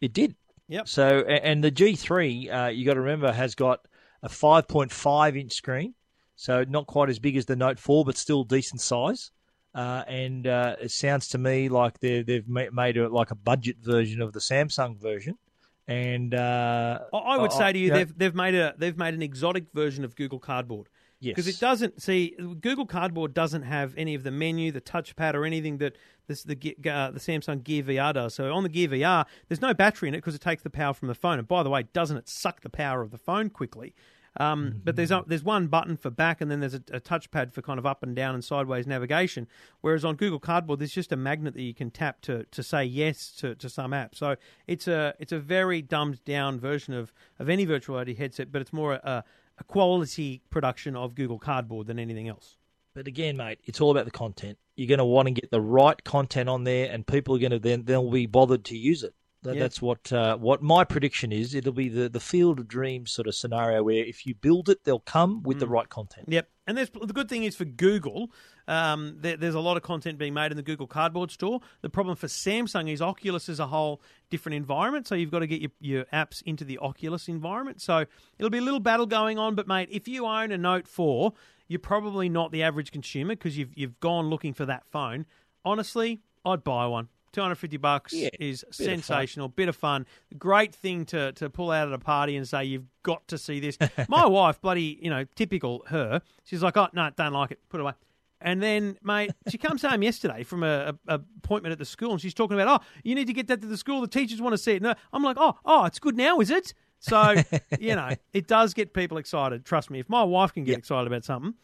it 0.00 0.12
did. 0.12 0.34
Yep. 0.68 0.88
So, 0.88 1.20
and 1.20 1.64
the 1.64 1.70
G3, 1.70 2.66
uh, 2.66 2.68
you 2.68 2.84
got 2.84 2.94
to 2.94 3.00
remember, 3.00 3.32
has 3.32 3.54
got 3.54 3.86
a 4.22 4.28
5.5 4.28 5.40
inch 5.40 5.52
screen, 5.52 5.94
so 6.36 6.64
not 6.68 6.86
quite 6.86 7.08
as 7.08 7.18
big 7.18 7.36
as 7.36 7.46
the 7.46 7.56
Note 7.56 7.78
4, 7.78 8.04
but 8.04 8.16
still 8.16 8.44
decent 8.44 8.80
size. 8.80 9.30
Uh, 9.74 10.02
and 10.08 10.46
uh, 10.46 10.76
it 10.80 10.90
sounds 10.90 11.28
to 11.28 11.38
me 11.38 11.68
like 11.68 12.00
they're, 12.00 12.22
they've 12.22 12.48
made 12.48 12.96
it 12.96 13.10
like 13.12 13.30
a 13.30 13.34
budget 13.34 13.76
version 13.82 14.20
of 14.20 14.32
the 14.32 14.40
Samsung 14.40 15.00
version. 15.00 15.38
And 15.86 16.34
uh, 16.34 16.98
I- 17.14 17.38
would 17.38 17.52
say 17.52 17.72
to 17.72 17.78
you, 17.78 17.88
know, 17.88 17.94
they've 17.96 18.18
they've 18.18 18.34
made 18.34 18.54
a 18.54 18.74
they've 18.76 18.96
made 18.96 19.14
an 19.14 19.22
exotic 19.22 19.66
version 19.72 20.04
of 20.04 20.14
Google 20.16 20.38
Cardboard. 20.38 20.88
Yes. 21.20 21.34
because 21.34 21.48
it 21.48 21.58
doesn't 21.58 22.00
see 22.00 22.36
Google 22.60 22.86
Cardboard 22.86 23.34
doesn't 23.34 23.62
have 23.62 23.92
any 23.96 24.14
of 24.14 24.22
the 24.22 24.30
menu, 24.30 24.70
the 24.70 24.80
touchpad, 24.80 25.34
or 25.34 25.44
anything 25.44 25.78
that 25.78 25.96
this 26.28 26.44
the 26.44 26.54
uh, 26.56 27.10
the 27.10 27.18
Samsung 27.18 27.64
Gear 27.64 27.82
VR 27.82 28.14
does. 28.14 28.34
So 28.34 28.52
on 28.52 28.62
the 28.62 28.68
Gear 28.68 28.88
VR, 28.88 29.26
there's 29.48 29.60
no 29.60 29.74
battery 29.74 30.08
in 30.08 30.14
it 30.14 30.18
because 30.18 30.34
it 30.34 30.40
takes 30.40 30.62
the 30.62 30.70
power 30.70 30.94
from 30.94 31.08
the 31.08 31.14
phone. 31.14 31.38
And 31.38 31.48
by 31.48 31.62
the 31.62 31.70
way, 31.70 31.84
doesn't 31.92 32.16
it 32.16 32.28
suck 32.28 32.60
the 32.60 32.70
power 32.70 33.02
of 33.02 33.10
the 33.10 33.18
phone 33.18 33.50
quickly? 33.50 33.94
Um, 34.38 34.82
But 34.84 34.94
there's 34.94 35.10
a, 35.10 35.24
there's 35.26 35.42
one 35.42 35.66
button 35.66 35.96
for 35.96 36.10
back, 36.10 36.40
and 36.40 36.50
then 36.50 36.60
there's 36.60 36.74
a, 36.74 36.82
a 36.92 37.00
touchpad 37.00 37.52
for 37.52 37.62
kind 37.62 37.78
of 37.78 37.86
up 37.86 38.02
and 38.02 38.14
down 38.14 38.34
and 38.34 38.44
sideways 38.44 38.86
navigation. 38.86 39.48
Whereas 39.80 40.04
on 40.04 40.14
Google 40.14 40.38
Cardboard, 40.38 40.78
there's 40.78 40.92
just 40.92 41.10
a 41.10 41.16
magnet 41.16 41.54
that 41.54 41.62
you 41.62 41.74
can 41.74 41.90
tap 41.90 42.20
to, 42.22 42.44
to 42.44 42.62
say 42.62 42.84
yes 42.84 43.32
to, 43.38 43.54
to 43.56 43.68
some 43.68 43.92
app. 43.92 44.14
So 44.14 44.36
it's 44.66 44.86
a 44.86 45.14
it's 45.18 45.32
a 45.32 45.40
very 45.40 45.82
dumbed 45.82 46.24
down 46.24 46.60
version 46.60 46.94
of, 46.94 47.12
of 47.38 47.48
any 47.48 47.64
virtual 47.64 47.96
reality 47.96 48.14
headset, 48.14 48.52
but 48.52 48.60
it's 48.62 48.72
more 48.72 48.94
a, 48.94 49.24
a 49.58 49.64
quality 49.64 50.42
production 50.50 50.94
of 50.94 51.14
Google 51.14 51.38
Cardboard 51.38 51.88
than 51.88 51.98
anything 51.98 52.28
else. 52.28 52.56
But 52.94 53.06
again, 53.06 53.36
mate, 53.36 53.60
it's 53.64 53.80
all 53.80 53.90
about 53.90 54.04
the 54.06 54.10
content. 54.10 54.58
You're 54.76 54.88
going 54.88 54.98
to 54.98 55.04
want 55.04 55.26
to 55.28 55.32
get 55.32 55.50
the 55.50 55.60
right 55.60 56.02
content 56.04 56.48
on 56.48 56.64
there, 56.64 56.90
and 56.90 57.06
people 57.06 57.34
are 57.36 57.38
going 57.38 57.52
to 57.52 57.58
then 57.58 57.84
they'll 57.84 58.10
be 58.10 58.26
bothered 58.26 58.64
to 58.66 58.76
use 58.76 59.02
it. 59.02 59.14
That, 59.42 59.54
Yeah. 59.54 59.60
That's 59.60 59.80
what 59.80 60.12
uh, 60.12 60.36
what 60.36 60.62
my 60.62 60.82
prediction 60.82 61.30
is. 61.30 61.54
It'll 61.54 61.72
be 61.72 61.88
the 61.88 62.08
the 62.08 62.18
field 62.18 62.58
of 62.58 62.66
dreams 62.66 63.12
sort 63.12 63.28
of 63.28 63.36
scenario 63.36 63.84
where 63.84 64.04
if 64.04 64.26
you 64.26 64.34
build 64.34 64.68
it, 64.68 64.82
they'll 64.84 64.98
come 64.98 65.44
with 65.44 65.58
Mm. 65.58 65.60
the 65.60 65.68
right 65.68 65.88
content. 65.88 66.26
Yep. 66.28 66.48
And 66.66 66.76
there's, 66.76 66.90
the 66.90 67.12
good 67.14 67.28
thing 67.30 67.44
is 67.44 67.54
for 67.56 67.64
Google, 67.64 68.30
um, 68.66 69.16
there, 69.20 69.36
there's 69.38 69.54
a 69.54 69.60
lot 69.60 69.76
of 69.78 69.82
content 69.82 70.18
being 70.18 70.34
made 70.34 70.50
in 70.50 70.56
the 70.56 70.62
Google 70.62 70.86
Cardboard 70.88 71.30
store. 71.30 71.60
The 71.82 71.88
problem 71.88 72.16
for 72.16 72.26
Samsung 72.26 72.92
is 72.92 73.00
Oculus 73.00 73.48
is 73.48 73.58
a 73.60 73.68
whole 73.68 74.02
different 74.28 74.56
environment, 74.56 75.06
so 75.06 75.14
you've 75.14 75.30
got 75.30 75.38
to 75.38 75.46
get 75.46 75.62
your, 75.62 75.70
your 75.80 76.04
apps 76.12 76.42
into 76.42 76.64
the 76.64 76.78
Oculus 76.78 77.28
environment. 77.28 77.80
So 77.80 78.04
it'll 78.38 78.50
be 78.50 78.58
a 78.58 78.62
little 78.62 78.80
battle 78.80 79.06
going 79.06 79.38
on. 79.38 79.54
But 79.54 79.66
mate, 79.68 79.88
if 79.90 80.08
you 80.08 80.26
own 80.26 80.50
a 80.52 80.58
Note 80.58 80.86
4, 80.88 81.32
you're 81.68 81.78
probably 81.78 82.28
not 82.28 82.50
the 82.50 82.62
average 82.62 82.90
consumer 82.90 83.34
because 83.34 83.56
you've 83.56 83.70
you've 83.76 84.00
gone 84.00 84.28
looking 84.28 84.52
for 84.54 84.66
that 84.66 84.84
phone. 84.86 85.26
Honestly, 85.64 86.20
I'd 86.44 86.64
buy 86.64 86.86
one. 86.86 87.08
250 87.32 87.76
bucks 87.76 88.14
Yeah, 88.14 88.30
is 88.40 88.62
bit 88.62 88.70
of 88.70 88.74
sensational, 88.74 89.48
bit 89.48 89.68
of 89.68 89.76
fun, 89.76 90.06
great 90.38 90.74
thing 90.74 91.04
to 91.06 91.32
to 91.32 91.50
pull 91.50 91.70
out 91.70 91.86
at 91.86 91.94
a 91.94 91.98
party 91.98 92.36
and 92.36 92.48
say 92.48 92.64
you've 92.64 92.86
got 93.02 93.28
to 93.28 93.36
see 93.38 93.60
this. 93.60 93.76
My 94.08 94.26
wife, 94.26 94.60
bloody, 94.60 94.98
you 95.00 95.10
know, 95.10 95.24
typical 95.36 95.84
her. 95.88 96.22
She's 96.44 96.62
like, 96.62 96.76
oh 96.76 96.88
no, 96.94 97.10
don't 97.14 97.34
like 97.34 97.50
it, 97.50 97.60
put 97.68 97.80
it 97.80 97.82
away. 97.82 97.92
And 98.40 98.62
then, 98.62 98.96
mate, 99.02 99.32
she 99.48 99.58
comes 99.58 99.82
home 99.82 100.00
yesterday 100.02 100.44
from 100.44 100.62
a, 100.62 100.94
a, 101.08 101.14
a 101.16 101.20
appointment 101.38 101.72
at 101.72 101.78
the 101.78 101.84
school, 101.84 102.12
and 102.12 102.20
she's 102.20 102.34
talking 102.34 102.58
about, 102.58 102.80
oh, 102.80 102.84
you 103.02 103.16
need 103.16 103.26
to 103.26 103.32
get 103.32 103.48
that 103.48 103.60
to 103.60 103.66
the 103.66 103.76
school. 103.76 104.00
The 104.00 104.06
teachers 104.06 104.40
want 104.40 104.54
to 104.54 104.58
see 104.58 104.72
it. 104.74 104.82
No, 104.82 104.94
I'm 105.12 105.24
like, 105.24 105.36
oh, 105.40 105.56
oh, 105.64 105.84
it's 105.86 105.98
good 105.98 106.16
now, 106.16 106.38
is 106.40 106.50
it? 106.50 106.72
So, 107.00 107.34
you 107.80 107.94
know, 107.94 108.10
it 108.32 108.46
does 108.46 108.74
get 108.74 108.92
people 108.92 109.18
excited. 109.18 109.64
Trust 109.64 109.90
me, 109.90 109.98
if 110.00 110.08
my 110.08 110.22
wife 110.24 110.52
can 110.52 110.64
get 110.64 110.72
Yep. 110.72 110.78
excited 110.78 111.06
about 111.06 111.24
something 111.24 111.54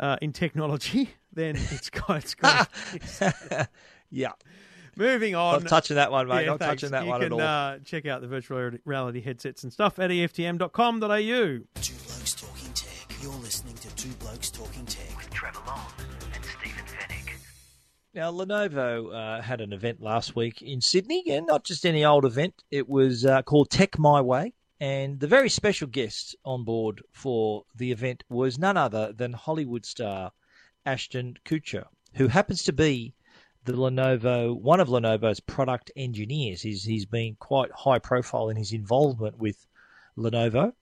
uh, 0.00 0.16
in 0.20 0.32
technology, 0.32 1.10
then 1.32 1.56
it's 1.56 1.90
got. 1.90 2.34
Yeah, 4.14 4.32
Moving 4.94 5.34
on. 5.34 5.62
not 5.62 5.68
touching 5.70 5.96
that 5.96 6.12
one, 6.12 6.28
mate. 6.28 6.42
Yeah, 6.42 6.50
not 6.50 6.58
thanks. 6.58 6.82
touching 6.82 6.92
that 6.92 7.04
you 7.04 7.08
one 7.10 7.20
can, 7.20 7.26
at 7.28 7.32
all. 7.32 7.40
Uh, 7.40 7.78
check 7.78 8.04
out 8.06 8.20
the 8.20 8.26
virtual 8.26 8.72
reality 8.84 9.22
headsets 9.22 9.62
and 9.62 9.72
stuff 9.72 9.98
at 9.98 10.10
EFTM.com.au. 10.10 11.06
Two 11.06 11.94
Blokes 12.04 12.34
Talking 12.34 12.72
Tech. 12.74 13.16
You're 13.22 13.32
listening 13.36 13.74
to 13.76 13.88
Two 13.96 14.10
Blokes 14.16 14.50
Talking 14.50 14.84
Tech. 14.84 15.16
with 15.16 15.30
Trevor 15.30 15.60
Long 15.66 15.80
and 16.34 16.44
Stephen 16.44 16.84
Fenech. 16.84 17.30
Now, 18.14 18.30
Lenovo 18.30 19.14
uh, 19.14 19.40
had 19.40 19.62
an 19.62 19.72
event 19.72 20.02
last 20.02 20.36
week 20.36 20.60
in 20.60 20.82
Sydney, 20.82 21.24
and 21.30 21.46
not 21.46 21.64
just 21.64 21.86
any 21.86 22.04
old 22.04 22.26
event. 22.26 22.62
It 22.70 22.86
was 22.86 23.24
uh, 23.24 23.40
called 23.40 23.70
Tech 23.70 23.98
My 23.98 24.20
Way, 24.20 24.52
and 24.82 25.20
the 25.20 25.28
very 25.28 25.48
special 25.48 25.86
guest 25.86 26.34
on 26.44 26.64
board 26.64 27.04
for 27.12 27.64
the 27.76 27.92
event 27.92 28.24
was 28.28 28.58
none 28.58 28.76
other 28.76 29.12
than 29.12 29.32
Hollywood 29.32 29.86
star 29.86 30.32
Ashton 30.84 31.36
Kutcher, 31.44 31.84
who 32.14 32.26
happens 32.26 32.64
to 32.64 32.72
be 32.72 33.14
the 33.64 33.74
Lenovo, 33.74 34.60
one 34.60 34.80
of 34.80 34.88
Lenovo's 34.88 35.38
product 35.38 35.92
engineers. 35.94 36.62
He's 36.62 36.82
he's 36.82 37.06
been 37.06 37.36
quite 37.36 37.70
high 37.70 38.00
profile 38.00 38.48
in 38.48 38.56
his 38.56 38.72
involvement 38.72 39.38
with 39.38 39.68
Lenovo, 40.18 40.72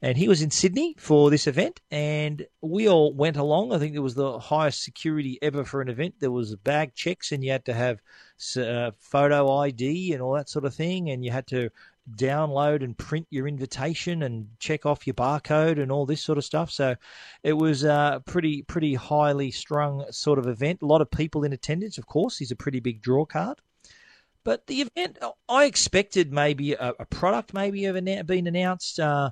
and 0.00 0.16
he 0.16 0.28
was 0.28 0.40
in 0.40 0.52
Sydney 0.52 0.94
for 0.96 1.28
this 1.28 1.48
event, 1.48 1.80
and 1.90 2.46
we 2.60 2.88
all 2.88 3.12
went 3.12 3.36
along. 3.36 3.72
I 3.72 3.78
think 3.78 3.96
it 3.96 3.98
was 3.98 4.14
the 4.14 4.38
highest 4.38 4.84
security 4.84 5.36
ever 5.42 5.64
for 5.64 5.80
an 5.80 5.88
event. 5.88 6.14
There 6.20 6.30
was 6.30 6.54
bag 6.54 6.94
checks, 6.94 7.32
and 7.32 7.42
you 7.42 7.50
had 7.50 7.64
to 7.64 7.74
have 7.74 7.98
uh, 8.56 8.92
photo 9.00 9.52
ID 9.52 10.12
and 10.12 10.22
all 10.22 10.34
that 10.34 10.48
sort 10.48 10.64
of 10.64 10.74
thing, 10.76 11.10
and 11.10 11.24
you 11.24 11.32
had 11.32 11.48
to 11.48 11.70
download 12.14 12.82
and 12.82 12.96
print 12.96 13.26
your 13.30 13.46
invitation 13.46 14.22
and 14.22 14.48
check 14.58 14.86
off 14.86 15.06
your 15.06 15.14
barcode 15.14 15.80
and 15.80 15.92
all 15.92 16.06
this 16.06 16.22
sort 16.22 16.38
of 16.38 16.44
stuff. 16.44 16.70
So 16.70 16.96
it 17.42 17.52
was 17.52 17.84
a 17.84 18.22
pretty 18.26 18.62
pretty 18.62 18.94
highly 18.94 19.50
strung 19.50 20.04
sort 20.10 20.38
of 20.38 20.46
event. 20.46 20.82
A 20.82 20.86
lot 20.86 21.00
of 21.00 21.10
people 21.10 21.44
in 21.44 21.52
attendance, 21.52 21.98
of 21.98 22.06
course. 22.06 22.38
He's 22.38 22.50
a 22.50 22.56
pretty 22.56 22.80
big 22.80 23.02
draw 23.02 23.24
card. 23.24 23.60
But 24.44 24.66
the 24.66 24.80
event, 24.80 25.18
I 25.48 25.64
expected 25.64 26.32
maybe 26.32 26.72
a, 26.72 26.94
a 26.98 27.04
product 27.04 27.52
maybe 27.52 27.90
been 27.90 28.46
announced. 28.46 28.98
Uh, 28.98 29.30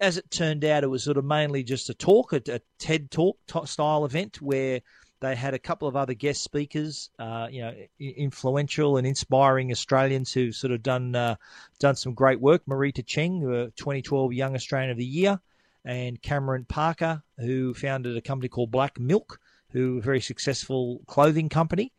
as 0.00 0.16
it 0.16 0.30
turned 0.30 0.64
out, 0.64 0.84
it 0.84 0.88
was 0.88 1.02
sort 1.02 1.16
of 1.16 1.24
mainly 1.24 1.64
just 1.64 1.90
a 1.90 1.94
talk, 1.94 2.32
a, 2.32 2.42
a 2.48 2.60
TED 2.78 3.10
talk 3.10 3.38
style 3.64 4.04
event 4.04 4.40
where 4.40 4.80
they 5.26 5.34
had 5.34 5.54
a 5.54 5.58
couple 5.58 5.88
of 5.88 5.96
other 5.96 6.14
guest 6.14 6.42
speakers, 6.42 7.10
uh, 7.18 7.48
you 7.50 7.60
know, 7.60 7.74
influential 7.98 8.96
and 8.96 9.06
inspiring 9.06 9.72
Australians 9.72 10.32
who've 10.32 10.54
sort 10.54 10.72
of 10.72 10.82
done 10.82 11.14
uh, 11.14 11.36
done 11.78 11.96
some 11.96 12.14
great 12.14 12.40
work. 12.40 12.62
Marita 12.66 13.04
Cheng, 13.04 13.40
2012 13.40 14.32
Young 14.32 14.54
Australian 14.54 14.90
of 14.90 14.96
the 14.96 15.04
Year, 15.04 15.40
and 15.84 16.20
Cameron 16.22 16.64
Parker, 16.64 17.22
who 17.38 17.74
founded 17.74 18.16
a 18.16 18.20
company 18.20 18.48
called 18.48 18.70
Black 18.70 19.00
Milk, 19.00 19.40
who 19.72 19.98
a 19.98 20.00
very 20.00 20.20
successful 20.20 21.00
clothing 21.06 21.48
company. 21.48 21.92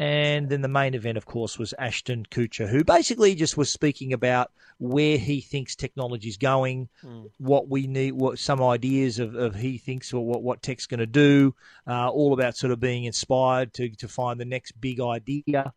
And 0.00 0.48
then 0.48 0.62
the 0.62 0.68
main 0.68 0.94
event, 0.94 1.18
of 1.18 1.26
course, 1.26 1.58
was 1.58 1.74
Ashton 1.78 2.24
Kutcher, 2.30 2.66
who 2.66 2.82
basically 2.82 3.34
just 3.34 3.58
was 3.58 3.70
speaking 3.70 4.14
about 4.14 4.50
where 4.78 5.18
he 5.18 5.42
thinks 5.42 5.76
technology 5.76 6.26
is 6.26 6.38
going, 6.38 6.88
mm. 7.04 7.28
what 7.36 7.68
we 7.68 7.86
need, 7.86 8.12
what 8.12 8.38
some 8.38 8.62
ideas 8.62 9.18
of, 9.18 9.34
of 9.34 9.54
he 9.54 9.76
thinks 9.76 10.14
or 10.14 10.24
what, 10.24 10.42
what 10.42 10.62
tech's 10.62 10.86
going 10.86 11.00
to 11.00 11.06
do, 11.06 11.54
uh, 11.86 12.08
all 12.08 12.32
about 12.32 12.56
sort 12.56 12.72
of 12.72 12.80
being 12.80 13.04
inspired 13.04 13.74
to, 13.74 13.90
to 13.90 14.08
find 14.08 14.40
the 14.40 14.46
next 14.46 14.72
big 14.80 15.02
idea. 15.02 15.70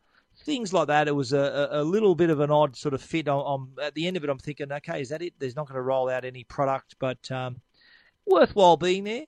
Things 0.46 0.72
like 0.72 0.88
that. 0.88 1.10
It 1.10 1.16
was 1.16 1.34
a, 1.34 1.68
a 1.72 1.84
little 1.84 2.16
bit 2.16 2.30
of 2.30 2.40
an 2.40 2.50
odd 2.50 2.78
sort 2.78 2.94
of 2.94 3.02
fit. 3.02 3.28
I'm, 3.28 3.40
I'm 3.40 3.70
at 3.82 3.94
the 3.94 4.08
end 4.08 4.16
of 4.16 4.24
it, 4.24 4.30
I'm 4.30 4.40
thinking, 4.40 4.72
okay, 4.72 5.02
is 5.02 5.10
that 5.10 5.22
it? 5.22 5.34
There's 5.38 5.58
not 5.58 5.68
going 5.68 5.76
to 5.76 5.82
roll 5.82 6.10
out 6.10 6.24
any 6.24 6.46
product, 6.46 6.96
but 6.98 7.30
um, 7.30 7.60
worthwhile 8.26 8.78
being 8.78 9.04
there 9.04 9.26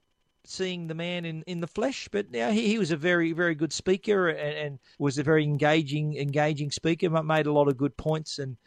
seeing 0.47 0.87
the 0.87 0.95
man 0.95 1.25
in, 1.25 1.43
in 1.43 1.59
the 1.59 1.67
flesh, 1.67 2.07
but 2.11 2.31
now 2.31 2.51
he, 2.51 2.67
he 2.67 2.77
was 2.77 2.91
a 2.91 2.97
very 2.97 3.31
very 3.31 3.55
good 3.55 3.73
speaker 3.73 4.29
and, 4.29 4.57
and, 4.57 4.79
was 4.99 5.17
a 5.17 5.23
very 5.23 5.43
engaging 5.43 6.15
engaging 6.17 6.71
speaker. 6.71 7.09
Made 7.09 7.45
a 7.45 7.51
lot 7.51 7.67
of 7.67 7.77
good 7.77 7.95
points 7.97 8.39
and 8.39 8.57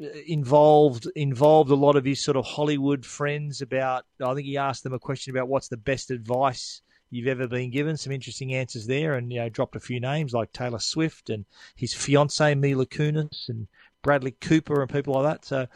uh, 0.00 0.06
involved 0.26 1.06
involved 1.16 1.70
a 1.70 1.74
lot 1.74 1.96
of 1.96 2.04
his 2.04 2.24
sort 2.24 2.36
of 2.36 2.44
Hollywood 2.44 3.04
friends 3.04 3.62
about. 3.62 4.04
I 4.24 4.34
think 4.34 4.46
he 4.46 4.56
asked 4.56 4.84
them 4.84 4.94
a 4.94 4.98
question 4.98 5.34
about 5.34 5.48
what's 5.48 5.68
the 5.68 5.76
best 5.76 6.10
advice 6.10 6.82
you've 7.10 7.28
ever 7.28 7.46
been 7.46 7.70
given. 7.70 7.96
Some 7.96 8.12
interesting 8.12 8.54
answers 8.54 8.86
there, 8.86 9.14
and 9.14 9.32
you 9.32 9.40
know 9.40 9.48
dropped 9.48 9.76
a 9.76 9.80
few 9.80 10.00
names 10.00 10.32
like 10.32 10.52
Taylor 10.52 10.78
Swift 10.78 11.30
and 11.30 11.44
his 11.76 11.94
fiancee 11.94 12.54
Mila 12.54 12.86
Kunis 12.86 13.48
and 13.48 13.68
Bradley 14.02 14.32
Cooper 14.32 14.82
and 14.82 14.90
people 14.90 15.14
like 15.14 15.24
that. 15.24 15.44
So, 15.44 15.66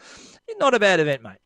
not 0.57 0.73
a 0.73 0.79
bad 0.79 0.99
event, 0.99 1.23
mate. 1.23 1.37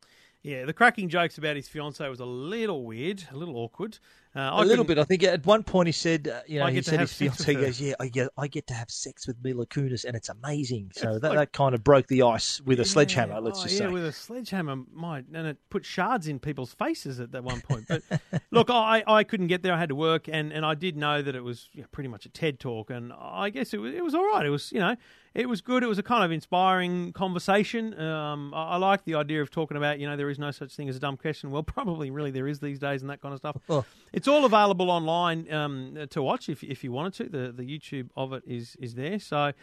Yeah, 0.44 0.66
the 0.66 0.74
cracking 0.74 1.08
jokes 1.08 1.38
about 1.38 1.56
his 1.56 1.68
fiance 1.68 2.08
was 2.10 2.20
a 2.20 2.26
little 2.26 2.84
weird, 2.84 3.24
a 3.32 3.38
little 3.38 3.58
awkward. 3.58 4.00
Uh, 4.36 4.50
a 4.54 4.66
little 4.66 4.86
bit. 4.86 4.98
I 4.98 5.04
think 5.04 5.24
at 5.24 5.46
one 5.46 5.62
point 5.62 5.88
he 5.88 5.92
said, 5.92 6.28
uh, 6.28 6.40
you 6.48 6.58
know, 6.58 6.68
he 6.68 6.82
said 6.82 7.02
his 7.02 7.14
fiance 7.14 7.54
goes, 7.54 7.82
"Yeah, 7.82 7.96
I 8.00 8.08
get, 8.08 8.30
I 8.38 8.48
get 8.48 8.66
to 8.68 8.74
have 8.74 8.90
sex 8.90 9.28
with 9.28 9.36
Mila 9.44 9.68
Kunis, 9.68 10.06
and 10.06 10.16
it's 10.16 10.30
amazing." 10.30 10.92
So 10.96 11.20
that, 11.20 11.30
like, 11.30 11.38
that 11.38 11.52
kind 11.52 11.76
of 11.76 11.84
broke 11.84 12.08
the 12.08 12.24
ice 12.24 12.62
with 12.62 12.80
a 12.80 12.86
sledgehammer. 12.86 13.42
Let's 13.42 13.60
oh, 13.60 13.64
just 13.64 13.76
yeah, 13.76 13.88
say, 13.88 13.88
with 13.88 14.06
a 14.06 14.12
sledgehammer, 14.14 14.78
my 14.94 15.18
and 15.34 15.48
it 15.48 15.58
put 15.70 15.86
shards 15.86 16.28
in 16.28 16.40
people's 16.40 16.74
faces 16.74 17.20
at 17.20 17.34
that 17.34 17.44
one 17.44 17.60
point. 17.62 17.86
But 17.90 18.04
look, 18.52 18.70
I, 18.70 19.04
I 19.06 19.26
couldn't 19.26 19.48
get 19.48 19.64
there. 19.64 19.74
I 19.74 19.80
had 19.80 19.90
to 19.90 19.96
work, 19.96 20.30
and, 20.30 20.54
and 20.54 20.66
I 20.66 20.76
did 20.76 20.96
know 20.96 21.22
that 21.22 21.36
it 21.36 21.44
was 21.44 21.70
you 21.74 21.82
know, 21.82 21.88
pretty 21.92 22.08
much 22.08 22.26
a 22.26 22.30
TED 22.30 22.58
talk, 22.58 22.90
and 22.90 23.12
I 23.14 23.50
guess 23.50 23.74
it 23.74 23.80
was 23.80 23.94
it 23.94 24.04
was 24.04 24.16
all 24.16 24.26
right. 24.26 24.46
It 24.46 24.50
was 24.50 24.72
you 24.72 24.80
know 24.80 24.96
it 25.34 25.48
was 25.48 25.62
good. 25.62 25.82
It 25.82 25.88
was 25.88 25.98
a 25.98 26.04
kind 26.04 26.26
of 26.26 26.32
inspiring 26.32 27.14
conversation. 27.14 27.98
Um, 28.00 28.54
I, 28.54 28.72
I 28.72 28.78
like 28.78 29.06
the 29.06 29.16
idea 29.16 29.42
of 29.42 29.50
talking 29.50 29.78
about, 29.78 30.00
you 30.00 30.08
know, 30.08 30.18
there 30.18 30.30
is 30.30 30.38
no 30.38 30.52
such 30.52 30.76
thing 30.76 30.90
as 30.90 30.98
a 30.98 31.00
dumb 31.00 31.16
question. 31.16 31.52
Well, 31.52 31.64
probably 31.72 32.12
really 32.12 32.32
there 32.32 32.48
is 32.48 32.60
these 32.60 32.80
days 32.80 33.02
and 33.02 33.10
that 33.10 33.22
kind 33.22 33.34
of 33.34 33.40
stuff. 33.40 33.58
Oh. 33.70 33.86
It's 34.12 34.28
all 34.28 34.44
available 34.44 34.92
online 34.92 35.52
um, 35.52 36.08
to 36.10 36.22
watch 36.22 36.50
if, 36.50 36.64
if 36.64 36.84
you 36.84 36.92
wanted 36.92 37.14
to. 37.14 37.24
The 37.30 37.52
the 37.52 37.64
YouTube 37.64 38.10
of 38.18 38.34
it 38.34 38.44
is 38.46 38.76
is 38.80 38.96
there. 38.96 39.20
So, 39.20 39.54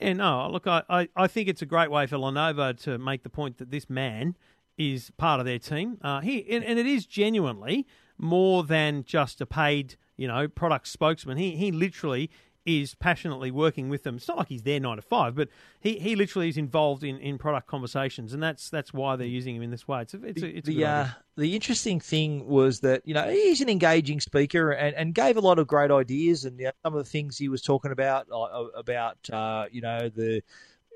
yeah, 0.00 0.12
no, 0.14 0.48
look, 0.50 0.66
I, 0.66 0.82
I, 0.88 1.08
I 1.14 1.26
think 1.28 1.48
it's 1.48 1.62
a 1.62 1.66
great 1.66 1.90
way 1.90 2.06
for 2.06 2.16
Lenovo 2.16 2.78
to 2.82 2.98
make 2.98 3.22
the 3.22 3.30
point 3.30 3.58
that 3.58 3.70
this 3.70 3.88
man 3.88 4.36
is 4.76 5.12
part 5.16 5.38
of 5.38 5.46
their 5.46 5.58
team. 5.58 5.98
Uh, 6.02 6.20
he 6.20 6.50
and, 6.50 6.64
and 6.64 6.78
it 6.78 6.86
is 6.86 7.06
genuinely 7.06 7.86
more 8.18 8.64
than 8.64 9.04
just 9.04 9.40
a 9.40 9.46
paid, 9.46 9.96
you 10.16 10.26
know, 10.26 10.48
product 10.48 10.88
spokesman. 10.88 11.36
He 11.38 11.56
he 11.56 11.70
literally 11.70 12.30
is 12.64 12.94
passionately 12.94 13.50
working 13.50 13.88
with 13.88 14.02
them. 14.02 14.16
It's 14.16 14.28
not 14.28 14.38
like 14.38 14.48
he's 14.48 14.62
there 14.62 14.80
nine 14.80 14.96
to 14.96 15.02
five, 15.02 15.34
but 15.34 15.48
he, 15.80 15.98
he 15.98 16.16
literally 16.16 16.48
is 16.48 16.56
involved 16.56 17.02
in, 17.02 17.18
in 17.18 17.38
product 17.38 17.66
conversations, 17.66 18.32
and 18.32 18.42
that's 18.42 18.70
that's 18.70 18.92
why 18.92 19.16
they're 19.16 19.26
using 19.26 19.56
him 19.56 19.62
in 19.62 19.70
this 19.70 19.88
way. 19.88 20.02
It's 20.02 20.14
a, 20.14 20.24
it's 20.24 20.42
a, 20.42 20.56
it's 20.58 20.68
the 20.68 20.84
uh, 20.84 21.06
the 21.36 21.54
interesting 21.54 22.00
thing 22.00 22.46
was 22.46 22.80
that 22.80 23.02
you 23.04 23.14
know 23.14 23.28
he's 23.28 23.60
an 23.60 23.68
engaging 23.68 24.20
speaker 24.20 24.70
and, 24.70 24.94
and 24.94 25.14
gave 25.14 25.36
a 25.36 25.40
lot 25.40 25.58
of 25.58 25.66
great 25.66 25.90
ideas, 25.90 26.44
and 26.44 26.58
you 26.58 26.66
know, 26.66 26.72
some 26.84 26.94
of 26.94 27.04
the 27.04 27.10
things 27.10 27.36
he 27.36 27.48
was 27.48 27.62
talking 27.62 27.90
about 27.90 28.26
uh, 28.32 28.66
about 28.76 29.18
uh, 29.30 29.66
you 29.70 29.80
know 29.80 30.08
the 30.08 30.42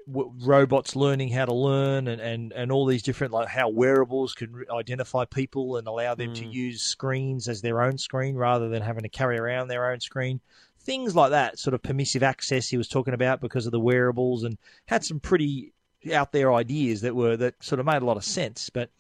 robots 0.09 0.95
learning 0.95 1.29
how 1.31 1.45
to 1.45 1.55
learn 1.55 2.07
and, 2.07 2.21
and, 2.21 2.53
and 2.53 2.71
all 2.71 2.87
these 2.87 3.03
different 3.03 3.33
like 3.33 3.49
how 3.49 3.69
wearables 3.69 4.35
can 4.35 4.65
identify 4.71 5.25
people 5.25 5.77
and 5.79 5.89
allow 5.89 6.15
them 6.15 6.31
mm. 6.31 6.37
to 6.37 6.47
use 6.47 6.81
screens 6.81 7.49
as 7.49 7.61
their 7.61 7.83
own 7.83 7.99
screen 7.99 8.37
rather 8.37 8.69
than 8.69 8.83
having 8.83 9.03
to 9.03 9.09
carry 9.09 9.37
around 9.37 9.67
their 9.67 9.91
own 9.91 9.99
screen 9.99 10.41
things 10.87 11.14
like 11.14 11.31
that, 11.31 11.59
sort 11.59 11.75
of 11.75 11.83
permissive 11.83 12.23
access 12.23 12.69
he 12.69 12.78
was 12.78 12.88
talking 12.88 13.12
about 13.12 13.40
because 13.40 13.66
of 13.66 13.73
the 13.73 13.81
wearables, 13.81 14.45
and 14.45 14.57
had 14.87 15.05
some 15.05 15.21
pretty 15.21 15.73
out 16.12 16.31
there 16.31 16.55
ideas 16.55 17.00
that 17.00 17.16
were 17.16 17.37
that 17.37 17.62
sort 17.62 17.81
of 17.81 17.87
made 17.87 18.00
a 18.00 18.05
lot 18.05 18.16
of 18.16 18.25
sense. 18.25 18.71
But 18.71 18.90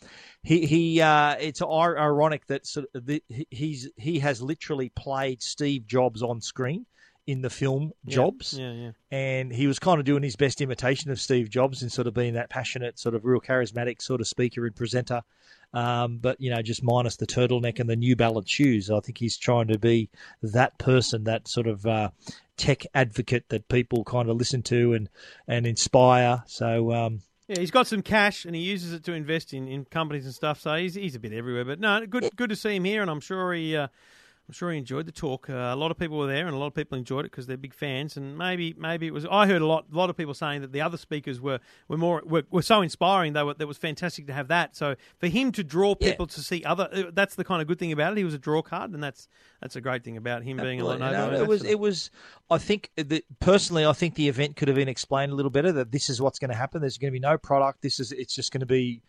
he 0.42 0.66
he 0.66 1.00
uh, 1.00 1.36
it's 1.40 1.62
ironic 1.62 2.46
that 2.48 2.66
sort 2.66 2.86
of 2.94 3.06
the, 3.06 3.22
he's 3.50 3.88
he 3.96 4.18
has 4.18 4.42
literally 4.42 4.90
played 4.90 5.42
Steve 5.42 5.86
Jobs 5.86 6.22
on 6.22 6.40
screen 6.40 6.84
in 7.26 7.42
the 7.42 7.50
film 7.50 7.92
Jobs. 8.06 8.56
Yeah, 8.58 8.72
yeah, 8.72 8.90
And 9.10 9.52
he 9.52 9.66
was 9.66 9.78
kind 9.78 9.98
of 9.98 10.04
doing 10.04 10.22
his 10.22 10.36
best 10.36 10.60
imitation 10.60 11.10
of 11.10 11.20
Steve 11.20 11.50
Jobs 11.50 11.82
and 11.82 11.90
sort 11.90 12.06
of 12.06 12.14
being 12.14 12.34
that 12.34 12.50
passionate, 12.50 12.98
sort 12.98 13.14
of 13.14 13.24
real 13.24 13.40
charismatic 13.40 14.00
sort 14.00 14.20
of 14.20 14.28
speaker 14.28 14.66
and 14.66 14.74
presenter. 14.76 15.22
Um, 15.74 16.18
but 16.18 16.40
you 16.40 16.50
know, 16.50 16.62
just 16.62 16.82
minus 16.82 17.16
the 17.16 17.26
turtleneck 17.26 17.80
and 17.80 17.88
the 17.88 17.96
New 17.96 18.16
Balance 18.16 18.50
shoes. 18.50 18.90
I 18.90 19.00
think 19.00 19.18
he's 19.18 19.36
trying 19.36 19.68
to 19.68 19.78
be 19.78 20.08
that 20.42 20.78
person, 20.78 21.24
that 21.24 21.48
sort 21.48 21.66
of 21.66 21.84
uh, 21.86 22.10
tech 22.56 22.84
advocate 22.94 23.48
that 23.50 23.68
people 23.68 24.04
kind 24.04 24.28
of 24.28 24.36
listen 24.36 24.62
to 24.64 24.94
and 24.94 25.08
and 25.46 25.66
inspire. 25.66 26.42
So. 26.46 26.92
Um, 26.92 27.22
yeah, 27.48 27.60
he's 27.60 27.70
got 27.70 27.86
some 27.86 28.02
cash 28.02 28.44
and 28.44 28.56
he 28.56 28.62
uses 28.62 28.92
it 28.92 29.04
to 29.04 29.12
invest 29.12 29.54
in, 29.54 29.68
in 29.68 29.84
companies 29.84 30.24
and 30.24 30.34
stuff. 30.34 30.60
So 30.60 30.74
he's 30.74 30.96
he's 30.96 31.14
a 31.14 31.20
bit 31.20 31.32
everywhere. 31.32 31.64
But 31.64 31.78
no, 31.78 32.04
good 32.04 32.34
good 32.34 32.50
to 32.50 32.56
see 32.56 32.74
him 32.74 32.84
here, 32.84 33.02
and 33.02 33.10
I'm 33.10 33.20
sure 33.20 33.52
he 33.52 33.76
uh, 33.76 33.86
I'm 34.48 34.52
sure 34.52 34.70
he 34.70 34.78
enjoyed 34.78 35.06
the 35.06 35.12
talk. 35.12 35.50
Uh, 35.50 35.54
a 35.54 35.74
lot 35.74 35.90
of 35.90 35.98
people 35.98 36.18
were 36.18 36.28
there, 36.28 36.46
and 36.46 36.54
a 36.54 36.58
lot 36.58 36.68
of 36.68 36.74
people 36.74 36.96
enjoyed 36.96 37.24
it 37.24 37.32
because 37.32 37.48
they're 37.48 37.56
big 37.56 37.74
fans. 37.74 38.16
And 38.16 38.38
maybe, 38.38 38.76
maybe 38.78 39.08
it 39.08 39.12
was. 39.12 39.26
I 39.26 39.48
heard 39.48 39.60
a 39.60 39.66
lot, 39.66 39.86
a 39.92 39.96
lot 39.96 40.08
of 40.08 40.16
people 40.16 40.34
saying 40.34 40.60
that 40.60 40.70
the 40.70 40.80
other 40.80 40.96
speakers 40.96 41.40
were 41.40 41.58
were 41.88 41.96
more 41.96 42.22
were, 42.24 42.44
were 42.50 42.62
so 42.62 42.80
inspiring. 42.80 43.32
They 43.32 43.42
were. 43.42 43.54
That 43.54 43.66
was 43.66 43.76
fantastic 43.76 44.28
to 44.28 44.32
have 44.32 44.46
that. 44.48 44.76
So 44.76 44.94
for 45.18 45.26
him 45.26 45.50
to 45.52 45.64
draw 45.64 45.96
people 45.96 46.26
yeah. 46.30 46.34
to 46.34 46.40
see 46.40 46.64
other, 46.64 46.88
uh, 46.92 47.02
that's 47.12 47.34
the 47.34 47.42
kind 47.42 47.60
of 47.60 47.66
good 47.66 47.80
thing 47.80 47.90
about 47.90 48.12
it. 48.12 48.18
He 48.18 48.24
was 48.24 48.34
a 48.34 48.38
draw 48.38 48.62
card, 48.62 48.92
and 48.92 49.02
that's 49.02 49.26
that's 49.60 49.74
a 49.74 49.80
great 49.80 50.04
thing 50.04 50.16
about 50.16 50.44
him 50.44 50.58
being 50.58 50.80
a 50.80 50.84
Lenovo. 50.84 51.32
No, 51.32 51.42
it 51.42 51.48
was. 51.48 51.64
It 51.64 51.80
was. 51.80 52.12
I 52.48 52.58
think 52.58 52.92
that 52.96 53.24
personally, 53.40 53.84
I 53.84 53.94
think 53.94 54.14
the 54.14 54.28
event 54.28 54.54
could 54.54 54.68
have 54.68 54.76
been 54.76 54.88
explained 54.88 55.32
a 55.32 55.34
little 55.34 55.50
better. 55.50 55.72
That 55.72 55.90
this 55.90 56.08
is 56.08 56.22
what's 56.22 56.38
going 56.38 56.50
to 56.50 56.56
happen. 56.56 56.80
There's 56.80 56.98
going 56.98 57.12
to 57.12 57.18
be 57.18 57.20
no 57.20 57.36
product. 57.36 57.82
This 57.82 57.98
is. 57.98 58.12
It's 58.12 58.34
just 58.34 58.52
going 58.52 58.60
to 58.60 58.66
be 58.66 59.02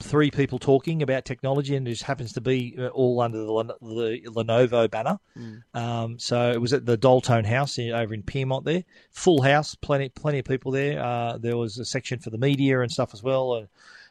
three 0.00 0.30
people 0.30 0.58
talking 0.58 1.02
about 1.02 1.24
technology, 1.24 1.76
and 1.76 1.86
it 1.86 1.92
just 1.92 2.02
happens 2.02 2.32
to 2.32 2.40
be 2.40 2.74
uh, 2.78 2.88
all 2.88 3.20
under 3.20 3.38
the, 3.38 3.76
the 3.80 4.30
Lenovo 4.30 4.90
banner. 4.90 5.18
Mm. 5.38 5.62
Um, 5.74 6.18
so 6.18 6.50
it 6.50 6.60
was 6.60 6.72
at 6.72 6.86
the 6.86 6.98
Doltone 6.98 7.46
House 7.46 7.78
over 7.78 8.14
in 8.14 8.22
Pyrmont. 8.22 8.64
There, 8.64 8.84
full 9.10 9.42
house, 9.42 9.74
plenty 9.74 10.08
plenty 10.08 10.38
of 10.40 10.44
people 10.44 10.72
there. 10.72 11.02
Uh, 11.02 11.38
there 11.38 11.56
was 11.56 11.78
a 11.78 11.84
section 11.84 12.18
for 12.18 12.30
the 12.30 12.38
media 12.38 12.80
and 12.80 12.90
stuff 12.90 13.14
as 13.14 13.22
well, 13.22 13.54
and, 13.54 13.68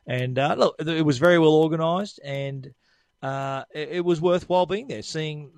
and 0.07 0.39
uh, 0.39 0.55
look, 0.57 0.75
it 0.79 1.05
was 1.05 1.17
very 1.17 1.39
well 1.39 1.53
organised, 1.53 2.19
and 2.23 2.73
uh, 3.21 3.63
it, 3.71 3.89
it, 3.89 4.05
was 4.05 4.21
worthwhile 4.21 4.65
being 4.65 4.87
there, 4.87 5.01
seeing 5.01 5.51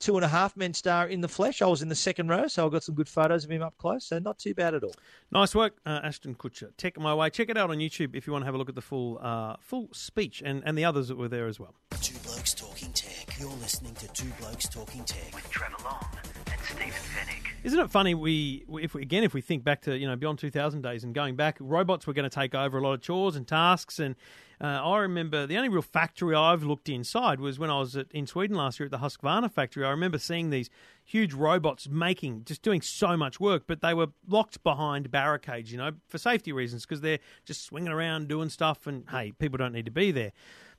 two 0.00 0.16
and 0.16 0.24
a 0.24 0.28
half 0.28 0.56
men 0.56 0.74
star 0.74 1.06
in 1.06 1.20
the 1.20 1.28
flesh. 1.28 1.62
I 1.62 1.66
was 1.66 1.82
in 1.82 1.88
the 1.88 1.94
second 1.94 2.28
row, 2.28 2.48
so 2.48 2.66
I 2.66 2.70
got 2.70 2.82
some 2.82 2.94
good 2.94 3.08
photos 3.08 3.44
of 3.44 3.50
him 3.50 3.62
up 3.62 3.78
close. 3.78 4.06
So 4.06 4.18
not 4.18 4.38
too 4.38 4.54
bad 4.54 4.74
at 4.74 4.82
all. 4.82 4.94
Nice 5.30 5.54
work, 5.54 5.76
uh, 5.86 6.00
Ashton 6.02 6.34
Kutcher. 6.34 6.70
Tech 6.76 6.98
my 6.98 7.14
way. 7.14 7.30
Check 7.30 7.50
it 7.50 7.56
out 7.56 7.70
on 7.70 7.78
YouTube 7.78 8.16
if 8.16 8.26
you 8.26 8.32
want 8.32 8.42
to 8.42 8.46
have 8.46 8.54
a 8.54 8.58
look 8.58 8.68
at 8.68 8.74
the 8.74 8.82
full 8.82 9.18
uh, 9.22 9.56
full 9.60 9.88
speech 9.92 10.42
and, 10.44 10.62
and 10.66 10.76
the 10.76 10.84
others 10.84 11.08
that 11.08 11.16
were 11.16 11.28
there 11.28 11.46
as 11.46 11.60
well. 11.60 11.74
Two 12.00 12.18
blokes 12.24 12.54
talking 12.54 12.92
tech. 12.92 13.38
You're 13.38 13.50
listening 13.50 13.94
to 13.94 14.08
Two 14.08 14.28
Blokes 14.38 14.68
Talking 14.68 15.04
Tech 15.04 15.34
with 15.34 15.48
Trevor 15.48 15.76
Long 15.84 16.04
and 16.50 16.60
Stephen 16.62 16.90
Fenech. 16.90 17.46
Isn't 17.62 17.78
it 17.78 17.90
funny? 17.90 18.14
We, 18.14 18.64
if 18.82 18.94
we, 18.94 19.02
again, 19.02 19.24
if 19.24 19.34
we 19.34 19.40
think 19.40 19.64
back 19.64 19.82
to 19.82 19.96
you 19.96 20.06
know 20.06 20.16
beyond 20.16 20.38
2000 20.38 20.82
days 20.82 21.04
and 21.04 21.14
going 21.14 21.36
back, 21.36 21.56
robots 21.60 22.06
were 22.06 22.12
going 22.12 22.28
to 22.28 22.34
take 22.34 22.54
over 22.54 22.78
a 22.78 22.80
lot 22.82 22.94
of 22.94 23.02
chores 23.02 23.36
and 23.36 23.46
tasks. 23.46 23.98
And 23.98 24.16
uh, 24.60 24.66
I 24.66 24.98
remember 24.98 25.46
the 25.46 25.56
only 25.56 25.70
real 25.70 25.80
factory 25.80 26.34
I've 26.34 26.62
looked 26.62 26.88
inside 26.88 27.40
was 27.40 27.58
when 27.58 27.70
I 27.70 27.78
was 27.78 27.96
at, 27.96 28.12
in 28.12 28.26
Sweden 28.26 28.56
last 28.56 28.78
year 28.78 28.86
at 28.86 28.90
the 28.90 28.98
Husqvarna 28.98 29.50
factory. 29.50 29.84
I 29.86 29.90
remember 29.90 30.18
seeing 30.18 30.50
these 30.50 30.68
huge 31.02 31.32
robots 31.32 31.88
making, 31.88 32.44
just 32.44 32.60
doing 32.62 32.82
so 32.82 33.16
much 33.16 33.40
work, 33.40 33.64
but 33.66 33.80
they 33.80 33.94
were 33.94 34.08
locked 34.28 34.62
behind 34.62 35.10
barricades, 35.10 35.72
you 35.72 35.78
know, 35.78 35.92
for 36.08 36.18
safety 36.18 36.52
reasons 36.52 36.84
because 36.84 37.00
they're 37.00 37.20
just 37.46 37.64
swinging 37.64 37.90
around 37.90 38.28
doing 38.28 38.50
stuff. 38.50 38.86
And 38.86 39.04
hey, 39.10 39.32
people 39.32 39.56
don't 39.56 39.72
need 39.72 39.86
to 39.86 39.90
be 39.90 40.12
there. 40.12 40.32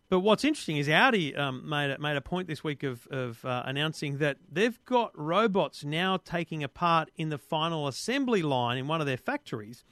But 0.09 0.19
what's 0.19 0.43
interesting 0.43 0.75
is 0.75 0.89
Audi 0.89 1.33
um, 1.35 1.67
made 1.67 1.89
a, 1.89 1.97
made 1.97 2.17
a 2.17 2.21
point 2.21 2.49
this 2.49 2.63
week 2.65 2.83
of, 2.83 3.07
of 3.07 3.43
uh, 3.45 3.63
announcing 3.65 4.17
that 4.17 4.37
they've 4.51 4.77
got 4.83 5.17
robots 5.17 5.85
now 5.85 6.17
taking 6.17 6.63
a 6.63 6.67
part 6.67 7.09
in 7.15 7.29
the 7.29 7.37
final 7.37 7.87
assembly 7.87 8.41
line 8.41 8.77
in 8.77 8.87
one 8.87 8.99
of 8.99 9.07
their 9.07 9.15
factories. 9.15 9.85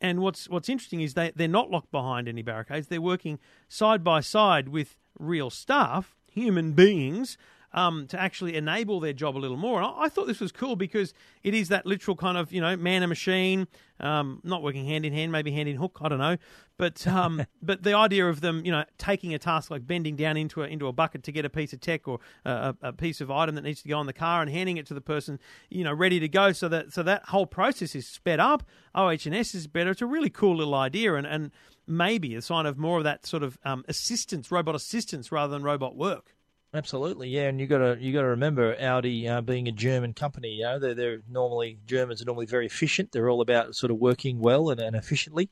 And 0.00 0.20
what's 0.20 0.48
what's 0.48 0.68
interesting 0.68 1.00
is 1.00 1.14
they 1.14 1.32
they're 1.34 1.48
not 1.48 1.70
locked 1.70 1.90
behind 1.90 2.28
any 2.28 2.42
barricades. 2.42 2.86
They're 2.88 3.00
working 3.00 3.38
side 3.68 4.04
by 4.04 4.20
side 4.20 4.68
with 4.68 4.96
real 5.18 5.50
staff, 5.50 6.14
human 6.30 6.72
beings, 6.72 7.36
um, 7.78 8.08
to 8.08 8.20
actually 8.20 8.56
enable 8.56 8.98
their 8.98 9.12
job 9.12 9.36
a 9.36 9.38
little 9.38 9.56
more. 9.56 9.80
And 9.80 9.86
I, 9.86 10.04
I 10.04 10.08
thought 10.08 10.26
this 10.26 10.40
was 10.40 10.50
cool 10.50 10.74
because 10.74 11.14
it 11.44 11.54
is 11.54 11.68
that 11.68 11.86
literal 11.86 12.16
kind 12.16 12.36
of 12.36 12.52
you 12.52 12.60
know 12.60 12.76
man 12.76 13.02
and 13.02 13.08
machine, 13.08 13.68
um, 14.00 14.40
not 14.42 14.62
working 14.64 14.84
hand 14.84 15.06
in 15.06 15.12
hand, 15.12 15.30
maybe 15.30 15.52
hand 15.52 15.68
in 15.68 15.76
hook. 15.76 15.98
I 16.02 16.08
don't 16.08 16.18
know, 16.18 16.36
but 16.76 17.06
um, 17.06 17.46
but 17.62 17.84
the 17.84 17.94
idea 17.94 18.28
of 18.28 18.40
them 18.40 18.64
you 18.64 18.72
know 18.72 18.84
taking 18.98 19.32
a 19.32 19.38
task 19.38 19.70
like 19.70 19.86
bending 19.86 20.16
down 20.16 20.36
into 20.36 20.62
a 20.62 20.66
into 20.66 20.88
a 20.88 20.92
bucket 20.92 21.22
to 21.24 21.32
get 21.32 21.44
a 21.44 21.50
piece 21.50 21.72
of 21.72 21.80
tech 21.80 22.08
or 22.08 22.18
a, 22.44 22.74
a 22.82 22.92
piece 22.92 23.20
of 23.20 23.30
item 23.30 23.54
that 23.54 23.62
needs 23.62 23.80
to 23.82 23.88
go 23.88 23.96
on 23.96 24.06
the 24.06 24.12
car 24.12 24.42
and 24.42 24.50
handing 24.50 24.76
it 24.76 24.86
to 24.86 24.94
the 24.94 25.00
person 25.00 25.38
you 25.70 25.84
know 25.84 25.92
ready 25.92 26.18
to 26.18 26.28
go, 26.28 26.50
so 26.50 26.68
that 26.68 26.92
so 26.92 27.04
that 27.04 27.26
whole 27.26 27.46
process 27.46 27.94
is 27.94 28.08
sped 28.08 28.40
up. 28.40 28.64
OH&S 28.94 29.54
is 29.54 29.68
better. 29.68 29.90
It's 29.90 30.02
a 30.02 30.06
really 30.06 30.30
cool 30.30 30.56
little 30.56 30.74
idea, 30.74 31.14
and 31.14 31.26
and 31.26 31.52
maybe 31.86 32.34
a 32.34 32.42
sign 32.42 32.66
of 32.66 32.76
more 32.76 32.98
of 32.98 33.04
that 33.04 33.24
sort 33.24 33.44
of 33.44 33.56
um, 33.64 33.84
assistance, 33.86 34.50
robot 34.50 34.74
assistance 34.74 35.30
rather 35.30 35.52
than 35.52 35.62
robot 35.62 35.96
work. 35.96 36.34
Absolutely, 36.74 37.30
yeah, 37.30 37.48
and 37.48 37.58
you 37.58 37.66
got 37.66 37.78
to 37.78 37.96
you 37.98 38.12
got 38.12 38.20
to 38.20 38.28
remember 38.28 38.76
Audi 38.78 39.26
uh, 39.26 39.40
being 39.40 39.68
a 39.68 39.72
German 39.72 40.12
company. 40.12 40.50
You 40.50 40.64
know, 40.64 40.78
they're, 40.78 40.94
they're 40.94 41.22
normally 41.26 41.78
Germans 41.86 42.20
are 42.20 42.26
normally 42.26 42.44
very 42.44 42.66
efficient. 42.66 43.10
They're 43.10 43.30
all 43.30 43.40
about 43.40 43.74
sort 43.74 43.90
of 43.90 43.96
working 43.96 44.38
well 44.38 44.68
and, 44.68 44.78
and 44.78 44.94
efficiently. 44.94 45.48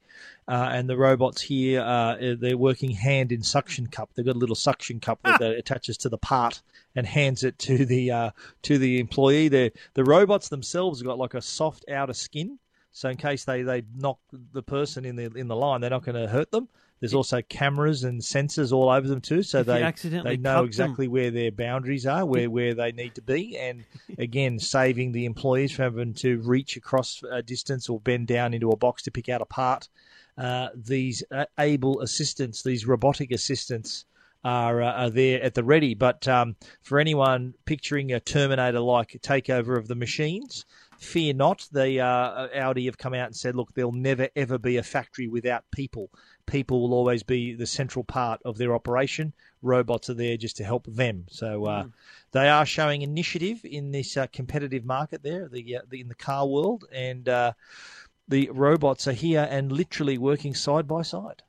Uh, 0.47 0.69
and 0.71 0.91
the 0.91 0.97
robots 0.99 1.41
here, 1.41 1.81
uh, 1.81 2.17
they're 2.39 2.59
working 2.59 2.91
hand 2.91 3.33
in 3.33 3.43
suction 3.43 3.87
cup. 3.87 4.11
They've 4.15 4.27
got 4.27 4.37
a 4.37 4.39
little 4.39 4.55
suction 4.55 5.01
cup 5.01 5.21
that, 5.25 5.41
that 5.41 5.57
attaches 5.57 5.97
to 5.99 6.11
the 6.11 6.19
part 6.19 6.61
and 6.95 7.07
hands 7.07 7.45
it 7.45 7.59
to 7.61 7.87
the 7.87 8.11
uh, 8.11 8.31
to 8.65 8.77
the 8.77 9.01
employee. 9.01 9.49
they 9.49 9.73
the 9.95 10.05
robots 10.05 10.51
themselves 10.51 11.01
have 11.01 11.07
got 11.07 11.17
like 11.19 11.33
a 11.33 11.41
soft 11.41 11.87
outer 11.91 12.13
skin, 12.13 12.59
so 12.93 13.09
in 13.09 13.17
case 13.17 13.45
they, 13.45 13.63
they 13.63 13.85
knock 13.95 14.19
the 14.53 14.63
person 14.63 15.07
in 15.07 15.17
the 15.17 15.33
in 15.35 15.49
the 15.49 15.57
line, 15.57 15.81
they're 15.81 15.89
not 15.89 16.05
going 16.05 16.23
to 16.23 16.29
hurt 16.29 16.51
them. 16.51 16.69
There's 17.01 17.15
also 17.15 17.43
cameras 17.43 18.05
and 18.05 18.21
sensors 18.21 18.73
all 18.73 18.89
over 18.89 19.07
them 19.07 19.21
too, 19.21 19.43
so 19.43 19.61
If 19.61 19.67
they 19.67 19.81
they 20.25 20.37
know 20.39 20.57
them- 20.57 20.65
exactly 20.65 21.09
where 21.09 21.31
their 21.31 21.51
boundaries 21.53 22.07
are, 22.07 22.25
where 22.25 22.49
where 22.49 22.75
they 22.75 22.93
need 22.93 23.15
to 23.17 23.23
be, 23.23 23.57
and 23.59 23.85
again 24.19 24.59
saving 24.59 25.13
the 25.13 25.27
employees 25.27 25.73
from 25.73 25.85
having 25.85 26.15
to 26.15 26.39
reach 26.39 26.77
across 26.77 27.23
a 27.31 27.43
distance 27.43 27.89
or 27.89 28.01
bend 28.01 28.29
down 28.29 28.55
into 28.55 28.71
a 28.71 28.77
box 28.77 29.03
to 29.03 29.11
pick 29.11 29.29
out 29.29 29.43
a 29.43 29.47
part. 29.47 29.89
Uh, 30.39 30.69
these 30.75 31.23
uh, 31.31 31.47
able 31.59 32.01
assistants, 32.01 32.63
these 32.63 32.87
robotic 32.87 33.31
assistants, 33.31 34.05
are 34.45 34.81
uh, 34.81 34.93
are 34.93 35.11
there 35.11 35.43
at 35.43 35.55
the 35.55 35.65
ready. 35.65 35.95
But 35.95 36.27
um, 36.29 36.57
for 36.83 36.99
anyone 36.99 37.55
picturing 37.65 38.13
a 38.13 38.21
Terminator-like 38.21 39.19
takeover 39.23 39.77
of 39.77 39.89
the 39.89 39.95
machines, 39.95 40.65
fear 40.99 41.35
not. 41.35 41.67
The 41.73 42.01
uh, 42.01 42.49
Audi 42.55 42.87
have 42.87 42.99
come 42.99 43.15
out 43.15 43.27
and 43.27 43.37
said, 43.37 43.57
look, 43.57 43.75
there'll 43.75 43.93
never 43.93 44.29
ever 44.37 44.59
be 44.59 44.77
a 44.77 44.83
factory 44.83 45.27
without 45.27 45.65
people. 45.73 46.11
People 46.47 46.81
will 46.81 46.95
always 46.95 47.23
be 47.23 47.55
the 47.55 47.67
central 47.67 48.05
part 48.05 48.41
of 48.45 48.57
their 48.57 48.75
operation. 48.75 49.33
Robots 49.63 50.09
are 50.09 50.15
there 50.15 50.37
just 50.37 50.57
to 50.59 50.65
help 50.65 50.87
them. 50.87 51.27
So 51.29 51.65
uh, 51.65 51.87
they 52.33 52.49
are 52.49 52.65
showing 52.65 53.03
initiative 53.03 53.61
in 53.65 53.91
this 53.91 54.17
uh, 54.17 54.27
competitive 54.33 54.85
market 54.85 55.23
there, 55.23 55.49
the, 55.49 55.77
uh, 55.77 55.81
the 55.89 56.01
in 56.01 56.09
the 56.09 56.15
car 56.15 56.47
world, 56.47 56.85
and 56.93 57.29
uh, 57.29 57.53
the 58.29 58.49
robots 58.53 59.09
are 59.09 59.13
here 59.13 59.47
and 59.51 59.73
literally 59.73 60.19
working 60.19 60.55
side 60.55 60.87
by 60.87 61.03
side. 61.03 61.43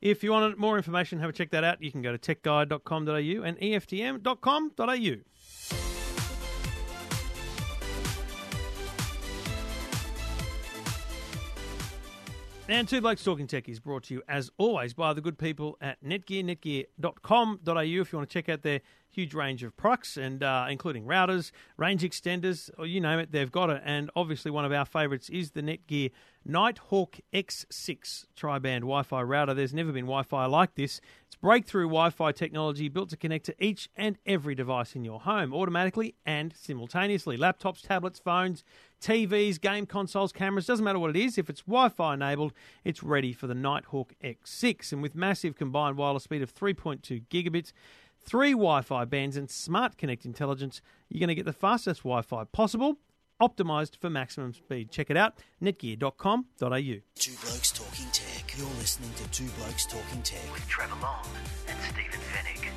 If 0.00 0.24
you 0.24 0.32
want 0.32 0.58
more 0.58 0.76
information, 0.76 1.20
have 1.20 1.30
a 1.30 1.32
check 1.32 1.50
that 1.50 1.62
out. 1.62 1.80
You 1.80 1.92
can 1.92 2.02
go 2.02 2.16
to 2.16 2.18
techguide.com.au 2.18 3.42
and 3.44 3.56
EFTM.com.au. 3.58 6.01
And 12.72 12.88
Two 12.88 13.02
Blokes 13.02 13.22
Talking 13.22 13.46
Tech 13.46 13.68
is 13.68 13.80
brought 13.80 14.04
to 14.04 14.14
you, 14.14 14.22
as 14.26 14.50
always, 14.56 14.94
by 14.94 15.12
the 15.12 15.20
good 15.20 15.36
people 15.36 15.76
at 15.82 16.02
Netgear, 16.02 16.42
netgear.com.au. 16.42 17.80
If 17.80 18.12
you 18.12 18.18
want 18.18 18.30
to 18.30 18.32
check 18.32 18.48
out 18.48 18.62
their 18.62 18.80
huge 19.10 19.34
range 19.34 19.62
of 19.62 19.76
products, 19.76 20.16
and 20.16 20.42
uh, 20.42 20.64
including 20.70 21.04
routers, 21.04 21.50
range 21.76 22.00
extenders, 22.00 22.70
or 22.78 22.86
you 22.86 22.98
name 22.98 23.18
it, 23.18 23.30
they've 23.30 23.52
got 23.52 23.68
it. 23.68 23.82
And 23.84 24.10
obviously, 24.16 24.50
one 24.50 24.64
of 24.64 24.72
our 24.72 24.86
favourites 24.86 25.28
is 25.28 25.50
the 25.50 25.60
Netgear 25.60 26.12
Nighthawk 26.44 27.20
X6 27.32 28.26
tri-band 28.34 28.82
Wi-Fi 28.82 29.22
router. 29.22 29.54
There's 29.54 29.72
never 29.72 29.92
been 29.92 30.06
Wi-Fi 30.06 30.46
like 30.46 30.74
this. 30.74 31.00
It's 31.26 31.36
breakthrough 31.36 31.86
Wi-Fi 31.86 32.32
technology 32.32 32.88
built 32.88 33.10
to 33.10 33.16
connect 33.16 33.46
to 33.46 33.64
each 33.64 33.88
and 33.96 34.18
every 34.26 34.54
device 34.54 34.96
in 34.96 35.04
your 35.04 35.20
home 35.20 35.54
automatically 35.54 36.14
and 36.26 36.52
simultaneously. 36.56 37.38
Laptops, 37.38 37.86
tablets, 37.86 38.18
phones, 38.18 38.64
TVs, 39.00 39.60
game 39.60 39.86
consoles, 39.86 40.32
cameras, 40.32 40.66
doesn't 40.66 40.84
matter 40.84 40.98
what 40.98 41.10
it 41.10 41.16
is. 41.16 41.38
If 41.38 41.48
it's 41.48 41.62
Wi 41.62 41.88
Fi 41.88 42.14
enabled, 42.14 42.52
it's 42.84 43.02
ready 43.02 43.32
for 43.32 43.46
the 43.46 43.54
Nighthawk 43.54 44.14
X6. 44.22 44.92
And 44.92 45.02
with 45.02 45.14
massive 45.14 45.54
combined 45.54 45.96
wireless 45.96 46.24
speed 46.24 46.42
of 46.42 46.54
3.2 46.54 47.22
gigabits, 47.28 47.72
three 48.20 48.52
Wi 48.52 48.82
Fi 48.82 49.04
bands, 49.04 49.36
and 49.36 49.48
Smart 49.48 49.96
Connect 49.96 50.24
intelligence, 50.24 50.80
you're 51.08 51.20
going 51.20 51.28
to 51.28 51.34
get 51.34 51.44
the 51.44 51.52
fastest 51.52 52.00
Wi 52.00 52.22
Fi 52.22 52.44
possible, 52.44 52.96
optimized 53.42 53.96
for 54.00 54.08
maximum 54.08 54.54
speed. 54.54 54.90
Check 54.90 55.10
it 55.10 55.16
out, 55.16 55.34
netgear.com.au. 55.62 56.44
Two 57.14 57.32
Blokes 57.42 57.72
Talking 57.72 58.06
Tech. 58.12 58.54
You're 58.56 58.66
listening 58.78 59.10
to 59.16 59.28
Two 59.30 59.48
Blokes 59.58 59.86
Talking 59.86 60.22
Tech. 60.22 60.52
With 60.52 60.66
Trevor 60.68 60.94
Long 61.02 61.26
and 61.68 61.78
Stephen 61.80 62.20
Fenech. 62.20 62.68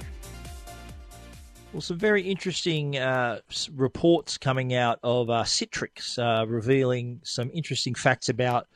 Well, 1.71 1.81
some 1.81 1.97
very 1.97 2.21
interesting 2.21 2.97
uh, 2.97 3.41
reports 3.73 4.37
coming 4.37 4.73
out 4.73 4.99
of 5.03 5.29
uh, 5.29 5.43
Citrix 5.43 6.17
uh, 6.17 6.47
revealing 6.47 7.19
some 7.23 7.51
interesting 7.53 7.93
facts 7.93 8.29
about 8.29 8.67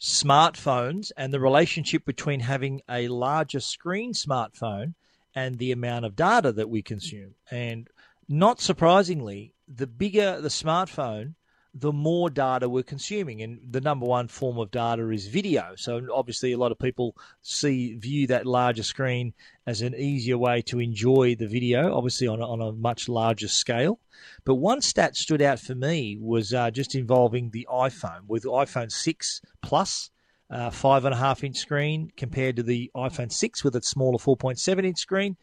smartphones 0.00 1.12
and 1.16 1.32
the 1.32 1.40
relationship 1.40 2.04
between 2.04 2.40
having 2.40 2.80
a 2.88 3.06
larger 3.08 3.60
screen 3.60 4.12
smartphone 4.12 4.94
and 5.34 5.58
the 5.58 5.72
amount 5.72 6.04
of 6.04 6.16
data 6.16 6.50
that 6.52 6.68
we 6.68 6.82
consume. 6.82 7.34
And 7.50 7.88
not 8.28 8.60
surprisingly, 8.60 9.54
the 9.74 9.86
bigger 9.86 10.40
the 10.40 10.48
smartphone, 10.48 11.34
the 11.72 11.92
more 11.92 12.28
data 12.28 12.68
we're 12.68 12.82
consuming. 12.82 13.42
And 13.42 13.60
the 13.70 13.80
number 13.80 14.06
one 14.06 14.28
form 14.28 14.58
of 14.58 14.70
data 14.70 15.08
is 15.10 15.28
video. 15.28 15.74
So 15.76 16.00
obviously, 16.12 16.52
a 16.52 16.58
lot 16.58 16.72
of 16.72 16.78
people 16.78 17.16
see 17.42 17.94
view 17.94 18.26
that 18.26 18.46
larger 18.46 18.82
screen 18.82 19.32
as 19.66 19.82
an 19.82 19.94
easier 19.94 20.36
way 20.36 20.62
to 20.62 20.80
enjoy 20.80 21.36
the 21.36 21.46
video, 21.46 21.94
obviously 21.96 22.26
on 22.26 22.40
a, 22.40 22.46
on 22.46 22.60
a 22.60 22.72
much 22.72 23.08
larger 23.08 23.48
scale. 23.48 24.00
But 24.44 24.56
one 24.56 24.80
stat 24.80 25.16
stood 25.16 25.42
out 25.42 25.60
for 25.60 25.74
me 25.74 26.18
was 26.20 26.52
uh, 26.52 26.70
just 26.70 26.94
involving 26.94 27.50
the 27.50 27.68
iPhone 27.70 28.22
with 28.26 28.44
iPhone 28.44 28.90
6 28.90 29.40
Plus. 29.62 30.10
Uh, 30.52 30.68
five 30.68 31.04
and 31.04 31.14
a 31.14 31.16
half 31.16 31.44
inch 31.44 31.58
screen 31.58 32.10
compared 32.16 32.56
to 32.56 32.64
the 32.64 32.90
iPhone 32.96 33.30
6 33.30 33.62
with 33.62 33.76
its 33.76 33.86
smaller 33.86 34.18
4.7 34.18 34.84
inch 34.84 34.98
screen. 34.98 35.36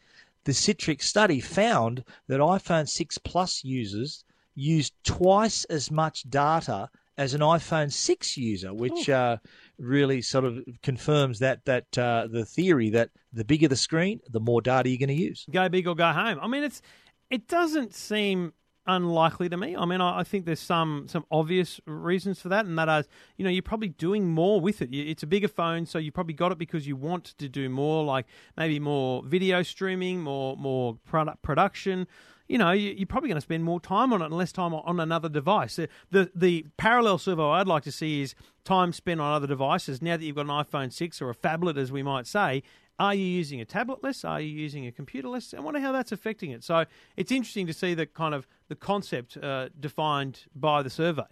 The 0.48 0.54
Citrix 0.54 1.02
study 1.02 1.40
found 1.40 2.04
that 2.26 2.40
iPhone 2.40 2.88
6 2.88 3.18
Plus 3.18 3.62
users 3.64 4.24
used 4.54 4.94
twice 5.04 5.64
as 5.64 5.90
much 5.90 6.22
data 6.30 6.88
as 7.18 7.34
an 7.34 7.42
iPhone 7.42 7.92
6 7.92 8.36
user, 8.38 8.72
which 8.72 9.10
uh, 9.10 9.36
really 9.78 10.22
sort 10.22 10.46
of 10.46 10.60
confirms 10.82 11.40
that 11.40 11.66
that 11.66 11.98
uh, 11.98 12.28
the 12.32 12.46
theory 12.46 12.88
that 12.88 13.10
the 13.30 13.44
bigger 13.44 13.68
the 13.68 13.76
screen, 13.76 14.20
the 14.30 14.40
more 14.40 14.62
data 14.62 14.88
you're 14.88 14.96
going 14.96 15.14
to 15.14 15.22
use. 15.22 15.44
go 15.50 15.68
big 15.68 15.86
or 15.86 15.94
go 15.94 16.12
home. 16.12 16.38
I 16.40 16.48
mean, 16.48 16.62
it's 16.62 16.80
it 17.28 17.46
doesn't 17.46 17.92
seem 17.92 18.54
unlikely 18.88 19.48
to 19.50 19.56
me. 19.56 19.76
I 19.76 19.84
mean, 19.84 20.00
I, 20.00 20.20
I 20.20 20.24
think 20.24 20.46
there's 20.46 20.58
some 20.60 21.06
some 21.06 21.24
obvious 21.30 21.80
reasons 21.86 22.40
for 22.40 22.48
that, 22.48 22.66
and 22.66 22.76
that 22.78 22.88
is, 22.88 23.08
you 23.36 23.44
know, 23.44 23.50
you're 23.50 23.62
probably 23.62 23.90
doing 23.90 24.28
more 24.28 24.60
with 24.60 24.82
it. 24.82 24.92
It's 24.92 25.22
a 25.22 25.26
bigger 25.26 25.48
phone, 25.48 25.86
so 25.86 25.98
you 25.98 26.10
probably 26.10 26.34
got 26.34 26.50
it 26.50 26.58
because 26.58 26.88
you 26.88 26.96
want 26.96 27.24
to 27.38 27.48
do 27.48 27.68
more, 27.68 28.04
like 28.04 28.26
maybe 28.56 28.80
more 28.80 29.22
video 29.22 29.62
streaming, 29.62 30.20
more 30.20 30.56
more 30.56 30.96
product 31.06 31.42
production. 31.42 32.08
You 32.48 32.56
know, 32.56 32.70
you, 32.70 32.94
you're 32.96 33.06
probably 33.06 33.28
going 33.28 33.36
to 33.36 33.42
spend 33.42 33.62
more 33.62 33.78
time 33.78 34.10
on 34.10 34.22
it 34.22 34.26
and 34.26 34.34
less 34.34 34.52
time 34.52 34.72
on, 34.72 34.98
another 34.98 35.28
device. 35.28 35.76
The, 35.76 35.88
the 36.10 36.30
the 36.34 36.66
parallel 36.78 37.18
servo 37.18 37.50
I'd 37.50 37.68
like 37.68 37.84
to 37.84 37.92
see 37.92 38.22
is 38.22 38.34
time 38.64 38.92
spent 38.94 39.20
on 39.20 39.32
other 39.32 39.46
devices. 39.46 40.00
Now 40.00 40.16
that 40.16 40.24
you've 40.24 40.36
got 40.36 40.46
an 40.46 40.64
iPhone 40.64 40.90
six 40.90 41.20
or 41.20 41.28
a 41.28 41.34
phablet, 41.34 41.76
as 41.76 41.92
we 41.92 42.02
might 42.02 42.26
say, 42.26 42.62
Are 42.98 43.14
you 43.14 43.24
using 43.24 43.60
a 43.60 43.64
tablet 43.64 44.02
less? 44.02 44.24
Are 44.24 44.40
you 44.40 44.48
using 44.48 44.86
a 44.86 44.92
computer 44.92 45.28
less? 45.28 45.54
I 45.54 45.60
wonder 45.60 45.80
how 45.80 45.92
that's 45.92 46.12
affecting 46.12 46.50
it. 46.50 46.64
So 46.64 46.84
it's 47.16 47.30
interesting 47.32 47.66
to 47.68 47.72
see 47.72 47.94
the 47.94 48.06
kind 48.06 48.34
of 48.34 48.46
the 48.68 48.74
concept 48.76 49.36
uh, 49.36 49.68
defined 49.78 50.46
by 50.54 50.82
the 50.82 50.90
survey. 50.90 51.22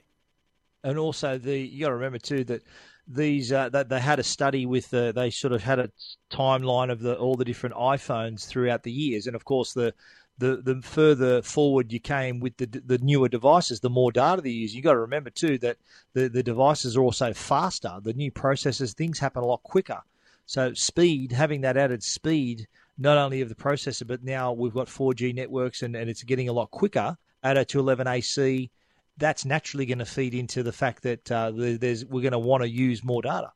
and 0.85 0.99
also 0.99 1.39
the 1.39 1.59
you 1.59 1.81
got 1.81 1.89
to 1.89 1.95
remember 1.95 2.19
too 2.19 2.45
that 2.45 2.63
these 3.09 3.53
uh, 3.53 3.69
that 3.71 3.89
they 3.89 4.01
had 4.01 4.19
a 4.19 4.23
study 4.23 4.67
with 4.67 4.91
the 4.91 5.13
they 5.15 5.31
sort 5.31 5.53
of 5.53 5.63
had 5.63 5.79
a 5.79 5.91
timeline 6.31 6.91
of 6.91 7.01
the 7.01 7.17
all 7.19 7.35
the 7.37 7.45
different 7.45 7.75
iPhones 7.75 8.47
throughout 8.47 8.83
the 8.83 8.93
years, 8.93 9.27
and 9.27 9.37
of 9.37 9.45
course 9.45 9.73
the 9.73 9.95
the, 10.39 10.59
the 10.63 10.83
further 10.83 11.41
forward 11.43 11.93
you 11.93 12.01
came 12.01 12.41
with 12.41 12.57
the 12.59 12.67
the 12.67 12.99
newer 12.99 13.29
devices, 13.29 13.81
the 13.81 13.91
more 13.91 14.13
data 14.13 14.43
they 14.43 14.51
use. 14.51 14.75
You 14.75 14.83
got 14.83 14.93
to 14.93 14.99
remember 15.01 15.31
too 15.31 15.59
that 15.59 15.79
the 16.15 16.29
the 16.29 16.43
devices 16.43 16.97
are 16.97 17.03
also 17.03 17.33
faster. 17.33 17.99
The 18.03 18.13
new 18.13 18.31
processors, 18.31 18.95
things 18.95 19.19
happen 19.19 19.43
a 19.43 19.47
lot 19.47 19.63
quicker. 19.63 20.01
So 20.47 20.73
speed, 20.75 21.33
having 21.33 21.61
that 21.63 21.77
added 21.77 22.03
speed, 22.03 22.67
not 22.99 23.19
only 23.19 23.41
of 23.41 23.49
the 23.49 23.55
processor, 23.55 24.07
but 24.07 24.25
now 24.25 24.53
we've 24.53 24.73
got 24.73 24.87
4G 24.87 25.35
networks 25.35 25.83
and, 25.83 25.95
and 25.97 26.09
it's 26.09 26.23
getting 26.23 26.49
a 26.49 26.53
lot 26.53 26.71
quicker. 26.71 27.17
Added 27.43 27.69
to 27.69 27.83
11AC, 27.83 28.71
that's 29.19 29.45
naturally 29.45 29.87
going 29.87 29.99
to 29.99 30.05
feed 30.05 30.35
into 30.35 30.63
the 30.63 30.73
fact 30.73 31.03
that 31.03 31.31
uh, 31.31 31.53
there's 31.55 32.05
we're 32.05 32.23
going 32.23 32.33
to 32.33 32.39
want 32.39 32.63
to 32.63 32.69
use 32.69 33.05
more 33.05 33.23
data. 33.23 33.53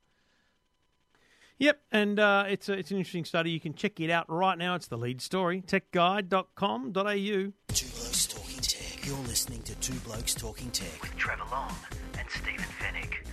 Yep, 1.58 1.80
and 1.92 2.18
uh, 2.18 2.44
it's 2.48 2.68
a, 2.70 2.72
it's 2.72 2.90
an 2.90 2.96
interesting 2.96 3.26
study. 3.26 3.50
You 3.50 3.60
can 3.60 3.74
check 3.74 4.00
it 4.00 4.10
out 4.10 4.24
right 4.30 4.56
now. 4.56 4.74
It's 4.76 4.86
the 4.86 4.96
lead 4.96 5.20
story, 5.20 5.60
techguide.com.au. 5.60 6.92
Two 6.92 7.86
Blokes 7.86 8.26
Talking 8.26 8.60
Tech. 8.60 9.06
You're 9.06 9.18
listening 9.18 9.62
to 9.64 9.74
Two 9.76 9.98
Blokes 10.00 10.34
Talking 10.34 10.70
Tech. 10.70 11.02
with 11.02 11.14
Trevor 11.16 11.42
Long 11.50 11.74
and 12.18 12.26
Stephen 12.30 12.64
Fenech. 12.80 13.26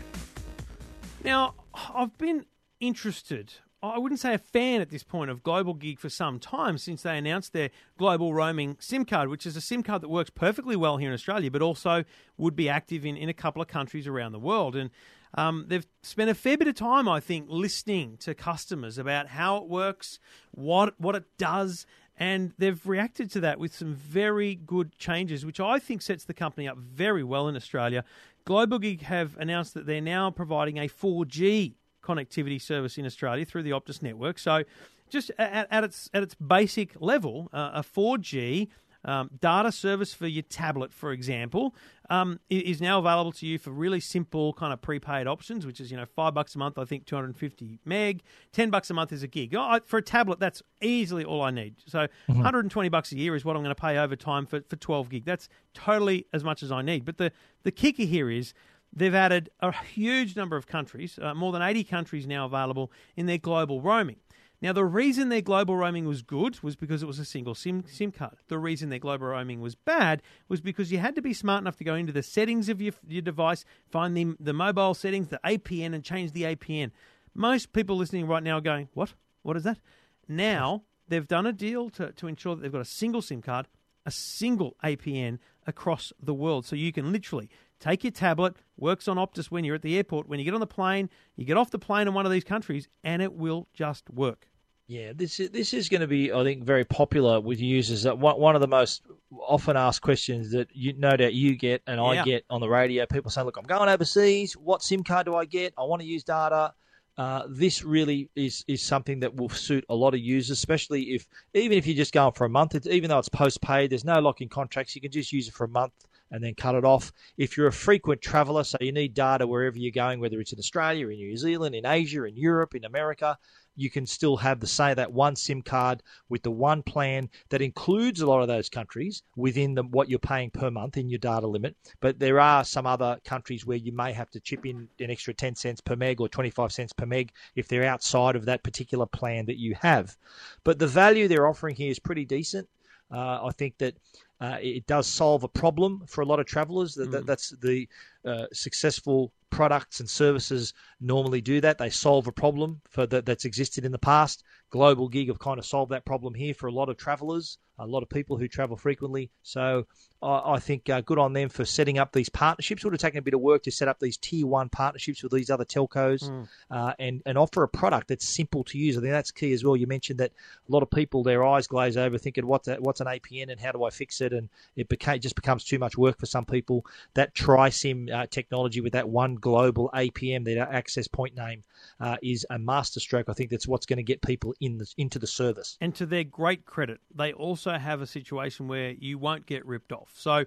Now, 1.24 1.56
I've 1.74 2.18
been 2.18 2.46
interested. 2.80 3.54
I 3.82 4.00
wouldn't 4.00 4.20
say 4.20 4.34
a 4.34 4.40
fan 4.40 4.82
at 4.82 4.90
this 4.90 5.04
point 5.04 5.30
of 5.30 5.44
GlobalGig 5.44 6.00
for 6.00 6.10
some 6.10 6.40
time 6.40 6.80
since 6.80 7.04
they 7.04 7.18
announced 7.18 7.54
their 7.54 7.70
global 7.98 8.34
roaming 8.34 8.76
SIM 8.80 9.06
card, 9.06 9.30
which 9.30 9.46
is 9.46 9.56
a 9.56 9.62
SIM 9.62 9.84
card 9.84 10.02
that 10.02 10.10
works 10.10 10.32
perfectly 10.32 10.76
well 10.76 10.98
here 10.98 11.10
in 11.10 11.14
Australia, 11.14 11.52
but 11.52 11.62
also 11.62 12.04
would 12.38 12.56
be 12.56 12.68
active 12.68 13.06
in, 13.06 13.16
in 13.16 13.30
a 13.30 13.34
couple 13.34 13.62
of 13.62 13.68
countries 13.68 14.08
around 14.08 14.32
the 14.32 14.40
world. 14.40 14.76
And 14.76 14.90
um, 15.36 15.66
they've 15.68 15.86
spent 16.02 16.32
a 16.32 16.34
fair 16.34 16.58
bit 16.58 16.68
of 16.68 16.76
time, 16.76 17.08
I 17.08 17.20
think, 17.20 17.46
listening 17.50 18.18
to 18.18 18.34
customers 18.34 18.98
about 18.98 19.28
how 19.28 19.58
it 19.58 19.68
works, 19.68 20.20
what 20.52 21.00
what 21.00 21.16
it 21.16 21.26
does, 21.38 21.86
and 22.18 22.54
they've 22.58 22.84
reacted 22.88 23.30
to 23.32 23.40
that 23.42 23.60
with 23.60 23.76
some 23.76 23.94
very 23.94 24.56
good 24.56 24.98
changes, 24.98 25.46
which 25.46 25.60
I 25.60 25.78
think 25.78 26.02
sets 26.02 26.24
the 26.24 26.34
company 26.34 26.68
up 26.68 26.78
very 26.78 27.24
well 27.24 27.48
in 27.48 27.56
Australia. 27.56 28.04
GlobalGig 28.48 29.02
have 29.02 29.38
announced 29.38 29.76
that 29.76 29.86
they're 29.86 30.02
now 30.02 30.32
providing 30.32 30.78
a 30.78 30.88
4G 30.88 31.76
connectivity 32.08 32.62
service 32.62 32.98
in 32.98 33.06
Australia 33.06 33.46
through 33.46 33.64
the 33.64 33.72
Optus 33.72 34.02
network. 34.02 34.40
So, 34.40 34.64
just 35.10 35.32
at, 35.38 35.68
at 35.72 35.84
its 35.84 36.10
at 36.14 36.24
its 36.24 36.36
basic 36.36 37.00
level, 37.02 37.50
uh, 37.54 37.72
a 37.76 37.84
4G 37.84 38.68
um, 39.06 39.30
data 39.40 39.72
service 39.72 40.14
for 40.14 40.28
your 40.28 40.44
tablet, 40.44 40.94
for 40.94 41.12
example, 41.12 41.74
um, 42.10 42.40
is 42.50 42.82
now 42.82 43.00
available 43.00 43.32
to 43.34 43.46
you 43.46 43.58
for 43.58 43.72
really 43.72 44.00
simple 44.00 44.54
kind 44.54 44.74
of 44.74 44.82
prepaid 44.82 45.28
options, 45.28 45.66
which 45.66 45.80
is 45.80 45.92
you 45.92 45.98
know 45.98 46.06
five 46.06 46.34
bucks 46.34 46.56
a 46.56 46.58
month. 46.58 46.78
I 46.78 46.86
think 46.86 47.06
250 47.06 47.80
meg, 47.86 48.22
ten 48.52 48.70
bucks 48.70 48.90
a 48.90 48.94
month 48.94 49.14
is 49.14 49.24
a 49.24 49.28
gig. 49.28 49.56
Oh, 49.56 49.80
for 49.86 49.98
a 49.98 50.02
tablet, 50.02 50.40
that's 50.40 50.62
easily 50.82 51.24
all 51.24 51.42
I 51.42 51.52
need. 51.52 51.76
So 51.86 52.08
120 52.28 52.90
bucks 52.90 53.12
a 53.12 53.18
year 53.18 53.36
is 53.36 53.46
what 53.46 53.56
I'm 53.56 53.64
going 53.64 53.76
to 53.76 53.82
pay 53.82 53.98
over 53.98 54.16
time 54.16 54.46
for, 54.46 54.62
for 54.62 54.76
12 54.76 55.10
gig. 55.10 55.26
That's 55.26 55.48
totally 55.74 56.26
as 56.34 56.44
much 56.44 56.62
as 56.62 56.72
I 56.72 56.82
need. 56.82 57.06
But 57.06 57.18
the 57.18 57.32
the 57.64 57.72
kicker 57.72 58.04
here 58.04 58.30
is 58.30 58.54
they've 58.94 59.14
added 59.14 59.50
a 59.60 59.72
huge 59.72 60.36
number 60.36 60.56
of 60.58 60.68
countries, 60.68 61.20
uh, 61.22 61.34
more 61.34 61.52
than 61.52 61.62
80 61.62 61.84
countries 61.84 62.28
now 62.28 62.46
available 62.46 62.92
in 63.16 63.26
their 63.26 63.38
global 63.38 63.82
roaming. 63.82 64.18
Now, 64.60 64.74
the 64.74 64.86
reason 64.86 65.30
their 65.30 65.42
global 65.42 65.76
roaming 65.76 66.08
was 66.08 66.24
good 66.24 66.62
was 66.64 66.76
because 66.76 67.04
it 67.04 67.06
was 67.06 67.20
a 67.20 67.26
single 67.26 67.54
SIM, 67.54 67.84
SIM 67.88 68.12
card. 68.12 68.38
The 68.48 68.58
reason 68.58 68.90
their 68.90 68.98
global 68.98 69.28
roaming 69.28 69.62
was 69.62 69.76
bad 69.76 70.24
was 70.50 70.62
because 70.62 70.92
you 70.92 70.98
had 70.98 71.14
to 71.16 71.22
be 71.22 71.34
smart 71.34 71.62
enough 71.62 71.78
to 71.78 71.84
go 71.84 71.94
into 71.94 72.12
the 72.12 72.24
settings 72.24 72.68
of 72.68 72.82
your, 72.82 72.94
your 73.08 73.22
device, 73.22 73.66
find 73.92 74.18
the, 74.18 74.36
the 74.40 74.54
mobile 74.54 74.96
settings, 74.96 75.28
the 75.28 75.40
APN, 75.46 75.94
and 75.94 76.04
change 76.04 76.32
the 76.32 76.44
APN. 76.44 76.92
Most 77.36 77.72
people 77.72 77.98
listening 77.98 78.26
right 78.26 78.42
now 78.42 78.58
are 78.58 78.62
going, 78.62 78.90
What? 78.96 79.14
What 79.44 79.58
is 79.58 79.64
that? 79.64 79.80
Now, 80.28 80.84
they've 81.08 81.28
done 81.28 81.46
a 81.46 81.54
deal 81.54 81.92
to, 81.92 82.12
to 82.14 82.28
ensure 82.28 82.56
that 82.56 82.64
they've 82.64 82.72
got 82.72 82.82
a 82.82 82.86
single 82.86 83.22
SIM 83.22 83.44
card, 83.44 83.68
a 84.08 84.12
single 84.12 84.76
APN 84.84 85.38
across 85.68 86.12
the 86.20 86.34
world. 86.34 86.66
So 86.66 86.76
you 86.76 86.92
can 86.92 87.12
literally 87.12 87.50
take 87.80 88.04
your 88.04 88.12
tablet, 88.12 88.56
works 88.78 89.08
on 89.08 89.18
Optus 89.18 89.48
when 89.48 89.64
you're 89.64 89.76
at 89.76 89.82
the 89.82 89.98
airport. 89.98 90.28
When 90.28 90.40
you 90.40 90.46
get 90.46 90.54
on 90.54 90.60
the 90.60 90.68
plane, 90.68 91.10
you 91.36 91.46
get 91.46 91.58
off 91.58 91.72
the 91.72 91.80
plane 91.80 92.08
in 92.08 92.14
one 92.14 92.26
of 92.26 92.32
these 92.32 92.44
countries, 92.44 92.88
and 93.04 93.22
it 93.22 93.34
will 93.34 93.68
just 93.74 94.10
work. 94.10 94.48
Yeah, 94.90 95.12
this 95.14 95.42
is, 95.42 95.50
this 95.50 95.74
is 95.74 95.90
going 95.90 96.00
to 96.00 96.08
be, 96.08 96.32
I 96.32 96.44
think, 96.44 96.64
very 96.64 96.86
popular 96.86 97.42
with 97.42 97.60
users. 97.60 98.04
That 98.04 98.18
one, 98.20 98.56
of 98.56 98.62
the 98.62 98.68
most 98.68 99.02
often 99.38 99.76
asked 99.76 100.02
questions 100.02 100.52
that 100.52 100.70
you 100.74 100.94
no 100.94 101.18
doubt 101.18 101.34
you 101.34 101.58
get 101.58 101.82
and 101.88 102.00
I 102.00 102.24
get 102.24 102.46
on 102.50 102.62
the 102.62 102.70
radio. 102.70 103.06
People 103.06 103.30
say, 103.30 103.42
"Look, 103.42 103.58
I'm 103.58 103.66
going 103.66 103.90
overseas. 103.90 104.54
What 104.54 104.82
SIM 104.82 105.04
card 105.04 105.26
do 105.26 105.36
I 105.36 105.44
get? 105.44 105.74
I 105.78 105.84
want 105.84 106.02
to 106.02 106.08
use 106.08 106.24
data." 106.24 106.74
Uh, 107.18 107.44
this 107.50 107.84
really 107.84 108.30
is 108.36 108.64
is 108.68 108.82
something 108.82 109.20
that 109.20 109.36
will 109.36 109.50
suit 109.50 109.84
a 109.90 109.96
lot 109.96 110.14
of 110.14 110.22
users, 110.22 110.52
especially 110.52 111.16
if 111.16 111.28
even 111.54 111.78
if 111.78 111.86
you're 111.86 111.96
just 111.96 112.14
going 112.14 112.32
for 112.32 112.46
a 112.46 112.50
month. 112.50 112.74
It's, 112.74 112.88
even 112.88 113.10
though 113.10 113.20
it's 113.20 113.28
postpaid, 113.28 113.90
there's 113.90 114.06
no 114.06 114.22
lock-in 114.22 114.48
contracts. 114.48 114.96
You 114.96 115.02
can 115.02 115.12
just 115.12 115.34
use 115.34 115.50
it 115.50 115.54
for 115.54 115.66
a 115.66 115.70
month 115.70 115.92
and 116.32 116.44
then 116.44 116.56
cut 116.56 116.76
it 116.76 116.86
off. 116.86 117.12
If 117.38 117.58
you're 117.58 117.68
a 117.68 117.72
frequent 117.72 118.22
traveller, 118.22 118.64
so 118.64 118.78
you 118.82 118.92
need 118.92 119.14
data 119.14 119.48
wherever 119.48 119.78
you're 119.78 119.92
going, 119.92 120.20
whether 120.20 120.40
it's 120.40 120.54
in 120.54 120.60
Australia, 120.60 121.08
in 121.08 121.18
New 121.18 121.38
Zealand, 121.38 121.76
in 121.76 121.86
Asia, 121.86 122.24
in 122.24 122.36
Europe, 122.36 122.76
in 122.76 122.86
America, 122.86 123.38
you 123.78 123.90
can 123.92 124.06
still 124.06 124.36
have 124.36 124.60
the 124.60 124.68
say 124.68 124.94
that 124.94 125.14
one 125.14 125.36
SIM 125.36 125.62
card 125.62 126.02
with 126.30 126.42
the 126.42 126.52
one 126.52 126.82
plan 126.82 127.30
that 127.50 127.62
includes 127.62 128.20
a 128.20 128.26
lot 128.26 128.42
of 128.42 128.48
those 128.48 128.70
countries 128.70 129.22
within 129.36 129.76
the, 129.76 129.84
what 129.84 130.10
you're 130.10 130.20
paying 130.20 130.50
per 130.50 130.72
month 130.72 130.98
in 130.98 131.10
your 131.10 131.20
data 131.20 131.48
limit. 131.48 131.76
But 132.02 132.20
there 132.20 132.40
are 132.40 132.66
some 132.66 132.88
other 132.88 133.20
countries 133.24 133.66
where 133.66 133.78
you 133.78 133.94
may 133.94 134.12
have 134.14 134.32
to 134.32 134.40
chip 134.40 134.66
in 134.66 134.90
an 135.00 135.12
extra 135.12 135.34
10 135.34 135.56
cents 135.56 135.80
per 135.80 135.96
meg 135.96 136.20
or 136.20 136.28
25 136.28 136.72
cents 136.72 136.92
per 136.92 137.06
meg 137.06 137.32
if 137.56 137.68
they're 137.68 137.86
outside 137.86 138.36
of 138.36 138.46
that 138.46 138.64
particular 138.64 139.06
plan 139.06 139.46
that 139.46 139.60
you 139.60 139.76
have. 139.80 140.18
But 140.64 140.80
the 140.80 140.88
value 140.88 141.28
they're 141.28 141.48
offering 141.48 141.76
here 141.76 141.92
is 141.92 142.00
pretty 142.00 142.26
decent. 142.26 142.68
Uh, 143.10 143.46
I 143.46 143.52
think 143.58 143.78
that 143.78 143.96
uh, 144.40 144.58
it 144.62 144.86
does 144.86 145.08
solve 145.08 145.44
a 145.44 145.48
problem 145.48 146.04
for 146.08 146.22
a 146.22 146.26
lot 146.26 146.40
of 146.40 146.46
travelers. 146.46 146.94
That, 146.94 147.12
that, 147.12 147.26
that's 147.26 147.50
the 147.62 147.88
uh, 148.26 148.46
successful 148.54 149.32
products 149.50 150.00
and 150.00 150.10
services 150.10 150.74
normally 151.00 151.42
do 151.42 151.60
that. 151.62 151.78
They 151.78 151.90
solve 151.90 152.28
a 152.28 152.32
problem 152.32 152.82
for 152.90 153.08
that 153.08 153.26
that's 153.26 153.46
existed 153.46 153.86
in 153.86 153.92
the 153.92 153.98
past. 153.98 154.44
GlobalGig 154.72 155.28
have 155.28 155.40
kind 155.40 155.60
of 155.60 155.66
solved 155.66 155.92
that 155.92 156.06
problem 156.06 156.34
here 156.34 156.54
for 156.54 156.68
a 156.68 156.72
lot 156.72 156.90
of 156.90 156.98
travelers, 156.98 157.58
a 157.80 157.86
lot 157.86 158.04
of 158.04 158.10
people 158.10 158.38
who 158.38 158.48
travel 158.48 158.76
frequently. 158.76 159.30
So 159.44 159.86
I, 160.22 160.54
I 160.54 160.60
think 160.60 160.90
uh, 160.90 161.02
good 161.02 161.20
on 161.20 161.34
them 161.34 161.50
for 161.50 161.64
setting 161.64 162.00
up 162.00 162.12
these 162.12 162.28
partnerships. 162.28 162.84
It 162.84 162.88
Would 162.88 162.94
have 162.94 163.02
taken 163.02 163.20
a 163.20 163.22
bit 163.22 163.34
of 163.34 163.40
work 163.40 163.64
to 163.64 163.72
set 163.72 163.88
up 163.88 164.00
these 164.00 164.18
tier 164.18 164.48
one 164.48 164.70
partnerships 164.70 165.24
with 165.24 165.32
these 165.32 165.50
other 165.50 165.64
telcos 165.66 166.30
uh, 166.72 166.94
and 167.00 167.22
and 167.26 167.38
offer 167.38 167.64
a 167.64 167.68
product 167.68 168.08
that's 168.08 168.28
simple 168.28 168.64
to 168.66 168.78
use. 168.78 168.98
I 168.98 169.02
think 169.02 169.12
that's 169.12 169.32
key 169.32 169.54
as 169.54 169.64
well. 169.64 169.76
You 169.76 169.88
mentioned 169.88 170.20
that 170.20 170.32
a 170.68 170.72
lot 170.72 170.84
of 170.84 170.90
people 170.90 171.24
their 171.24 171.46
eyes 171.46 171.68
glaze 171.68 171.98
over 171.98 172.18
thinking 172.18 172.48
what's 172.48 172.68
a, 172.68 172.76
what's 172.76 173.00
an 173.00 173.08
APN 173.08 173.52
and 173.52 173.60
how 173.60 173.72
do 173.72 173.84
I 173.84 173.90
fix 173.90 174.22
it, 174.22 174.34
and 174.34 174.50
it 174.76 174.90
became 174.90 175.20
just 175.20 175.36
becomes 175.36 175.64
too 175.64 175.80
much 175.80 175.98
work 175.98 176.20
for 176.20 176.26
some 176.26 176.46
people. 176.46 176.86
That 177.14 177.36
TriSIM 177.36 178.14
uh, 178.14 178.26
technology 178.28 178.82
with 178.82 178.94
that 178.94 179.08
one 179.08 179.36
global 179.36 179.90
APN, 179.94 180.46
that 180.46 180.58
access 180.58 181.08
point 181.08 181.36
name, 181.36 181.64
uh, 182.00 182.18
is 182.22 182.46
a 182.50 182.60
masterstroke. 182.60 183.30
I 183.30 183.34
think 183.34 183.50
that's 183.50 183.68
what's 183.68 183.86
going 183.86 183.98
to 183.98 184.04
get 184.04 184.22
people 184.22 184.56
in 184.60 184.78
the, 184.78 184.92
into 184.98 185.20
the 185.20 185.28
service. 185.28 185.78
And 185.82 185.94
to 185.96 186.06
their 186.06 186.24
great 186.24 186.66
credit, 186.66 187.00
they 187.14 187.34
also 187.34 187.78
have 187.78 188.02
a 188.02 188.08
situation 188.08 188.68
where 188.68 188.92
you 188.92 189.18
won't 189.18 189.46
get 189.46 189.66
ripped 189.66 189.92
off. 189.92 190.14
So, 190.16 190.46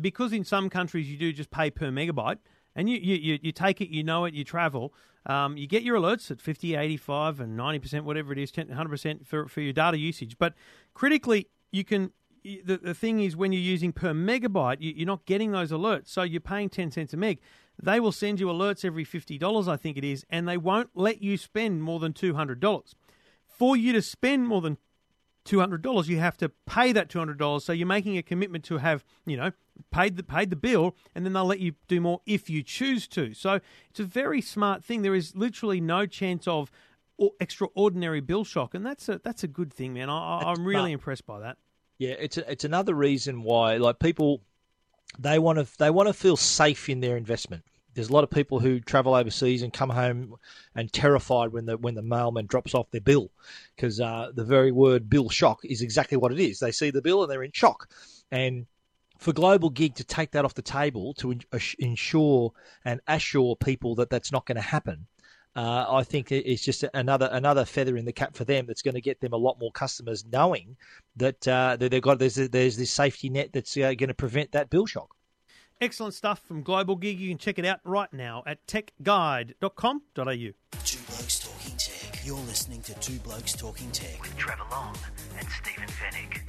because 0.00 0.32
in 0.32 0.44
some 0.44 0.70
countries 0.70 1.10
you 1.10 1.16
do 1.16 1.32
just 1.32 1.50
pay 1.50 1.70
per 1.70 1.90
megabyte, 1.90 2.38
and 2.76 2.88
you, 2.88 2.98
you, 2.98 3.38
you, 3.42 3.52
take 3.52 3.80
it, 3.80 3.88
you 3.88 4.04
know 4.04 4.24
it, 4.24 4.34
you 4.34 4.44
travel, 4.44 4.94
um, 5.26 5.56
you 5.56 5.66
get 5.66 5.82
your 5.82 5.98
alerts 5.98 6.30
at 6.30 6.40
50, 6.40 6.76
85, 6.76 7.40
and 7.40 7.58
90%, 7.58 8.02
whatever 8.02 8.32
it 8.32 8.38
is, 8.38 8.52
10, 8.52 8.68
100% 8.68 9.26
for, 9.26 9.48
for 9.48 9.60
your 9.60 9.72
data 9.72 9.98
usage. 9.98 10.38
But 10.38 10.54
critically, 10.94 11.48
you 11.72 11.84
can. 11.84 12.12
The, 12.42 12.78
the 12.78 12.94
thing 12.94 13.20
is, 13.20 13.36
when 13.36 13.52
you're 13.52 13.60
using 13.60 13.92
per 13.92 14.14
megabyte, 14.14 14.78
you, 14.80 14.94
you're 14.96 15.06
not 15.06 15.26
getting 15.26 15.52
those 15.52 15.72
alerts. 15.72 16.08
So 16.08 16.22
you're 16.22 16.40
paying 16.40 16.70
10 16.70 16.90
cents 16.90 17.12
a 17.12 17.18
meg. 17.18 17.38
They 17.82 18.00
will 18.00 18.12
send 18.12 18.40
you 18.40 18.46
alerts 18.46 18.82
every 18.82 19.04
$50, 19.04 19.68
I 19.68 19.76
think 19.76 19.98
it 19.98 20.04
is, 20.04 20.24
and 20.30 20.48
they 20.48 20.56
won't 20.56 20.88
let 20.94 21.22
you 21.22 21.36
spend 21.36 21.82
more 21.82 21.98
than 21.98 22.14
$200 22.14 22.94
for 23.60 23.76
you 23.76 23.92
to 23.92 24.00
spend 24.00 24.48
more 24.48 24.62
than 24.62 24.78
two 25.44 25.60
hundred 25.60 25.82
dollars, 25.82 26.08
you 26.08 26.18
have 26.18 26.38
to 26.38 26.48
pay 26.66 26.92
that 26.92 27.10
two 27.10 27.18
hundred 27.18 27.38
dollars. 27.38 27.62
So 27.62 27.74
you're 27.74 27.86
making 27.86 28.16
a 28.16 28.22
commitment 28.22 28.64
to 28.64 28.78
have, 28.78 29.04
you 29.26 29.36
know, 29.36 29.52
paid 29.90 30.16
the 30.16 30.22
paid 30.22 30.48
the 30.48 30.56
bill, 30.56 30.96
and 31.14 31.26
then 31.26 31.34
they'll 31.34 31.44
let 31.44 31.60
you 31.60 31.74
do 31.86 32.00
more 32.00 32.22
if 32.24 32.48
you 32.48 32.62
choose 32.62 33.06
to. 33.08 33.34
So 33.34 33.60
it's 33.90 34.00
a 34.00 34.04
very 34.04 34.40
smart 34.40 34.82
thing. 34.82 35.02
There 35.02 35.14
is 35.14 35.36
literally 35.36 35.78
no 35.78 36.06
chance 36.06 36.48
of 36.48 36.70
extraordinary 37.38 38.22
bill 38.22 38.44
shock, 38.44 38.74
and 38.74 38.84
that's 38.84 39.10
a 39.10 39.20
that's 39.22 39.44
a 39.44 39.48
good 39.48 39.74
thing, 39.74 39.92
man. 39.92 40.08
I, 40.08 40.38
I'm 40.46 40.64
really 40.64 40.92
impressed 40.92 41.26
by 41.26 41.40
that. 41.40 41.58
Yeah, 41.98 42.14
it's 42.18 42.38
a, 42.38 42.50
it's 42.50 42.64
another 42.64 42.94
reason 42.94 43.42
why 43.42 43.76
like 43.76 43.98
people 43.98 44.40
they 45.18 45.38
want 45.38 45.58
to 45.58 45.66
they 45.78 45.90
want 45.90 46.08
to 46.08 46.14
feel 46.14 46.38
safe 46.38 46.88
in 46.88 47.00
their 47.00 47.18
investment. 47.18 47.64
There's 47.94 48.08
a 48.08 48.12
lot 48.12 48.24
of 48.24 48.30
people 48.30 48.60
who 48.60 48.80
travel 48.80 49.14
overseas 49.14 49.62
and 49.62 49.72
come 49.72 49.90
home 49.90 50.36
and 50.74 50.92
terrified 50.92 51.52
when 51.52 51.66
the 51.66 51.76
when 51.76 51.94
the 51.94 52.02
mailman 52.02 52.46
drops 52.46 52.74
off 52.74 52.90
their 52.90 53.00
bill 53.00 53.30
because 53.74 54.00
uh, 54.00 54.30
the 54.34 54.44
very 54.44 54.72
word 54.72 55.10
bill 55.10 55.28
shock 55.28 55.64
is 55.64 55.82
exactly 55.82 56.16
what 56.16 56.32
it 56.32 56.40
is. 56.40 56.60
They 56.60 56.72
see 56.72 56.90
the 56.90 57.02
bill 57.02 57.22
and 57.22 57.30
they're 57.30 57.42
in 57.42 57.52
shock. 57.52 57.88
And 58.30 58.66
for 59.18 59.32
GlobalGig 59.32 59.94
to 59.96 60.04
take 60.04 60.30
that 60.32 60.44
off 60.44 60.54
the 60.54 60.62
table 60.62 61.14
to 61.14 61.34
ensure 61.78 62.52
and 62.84 63.00
assure 63.06 63.56
people 63.56 63.94
that 63.96 64.08
that's 64.08 64.32
not 64.32 64.46
going 64.46 64.56
to 64.56 64.62
happen, 64.62 65.06
uh, 65.56 65.84
I 65.88 66.04
think 66.04 66.30
it's 66.30 66.62
just 66.62 66.84
another 66.94 67.28
another 67.32 67.64
feather 67.64 67.96
in 67.96 68.04
the 68.04 68.12
cap 68.12 68.36
for 68.36 68.44
them. 68.44 68.66
That's 68.66 68.82
going 68.82 68.94
to 68.94 69.00
get 69.00 69.20
them 69.20 69.32
a 69.32 69.36
lot 69.36 69.58
more 69.58 69.72
customers, 69.72 70.24
knowing 70.24 70.76
that, 71.16 71.46
uh, 71.46 71.76
that 71.76 71.90
they've 71.90 72.00
got 72.00 72.18
there's 72.20 72.36
there's 72.36 72.76
this 72.76 72.92
safety 72.92 73.28
net 73.30 73.50
that's 73.52 73.76
uh, 73.76 73.92
going 73.94 74.08
to 74.08 74.14
prevent 74.14 74.52
that 74.52 74.70
bill 74.70 74.86
shock. 74.86 75.14
Excellent 75.82 76.12
stuff 76.12 76.42
from 76.46 76.62
GlobalGig. 76.62 77.18
You 77.18 77.30
can 77.30 77.38
check 77.38 77.58
it 77.58 77.64
out 77.64 77.80
right 77.84 78.12
now 78.12 78.42
at 78.44 78.66
techguide.com.au. 78.66 79.54
Two 80.84 80.98
Blokes 81.06 81.38
Talking 81.38 81.76
Tech. 81.78 82.20
You're 82.22 82.36
listening 82.36 82.82
to 82.82 82.92
Two 83.00 83.18
Blokes 83.20 83.54
Talking 83.54 83.90
Tech. 83.90 84.20
With 84.20 84.36
Trevor 84.36 84.64
Long 84.70 84.94
and 85.38 85.48
Stephen 85.48 85.88
Fenech. 85.88 86.40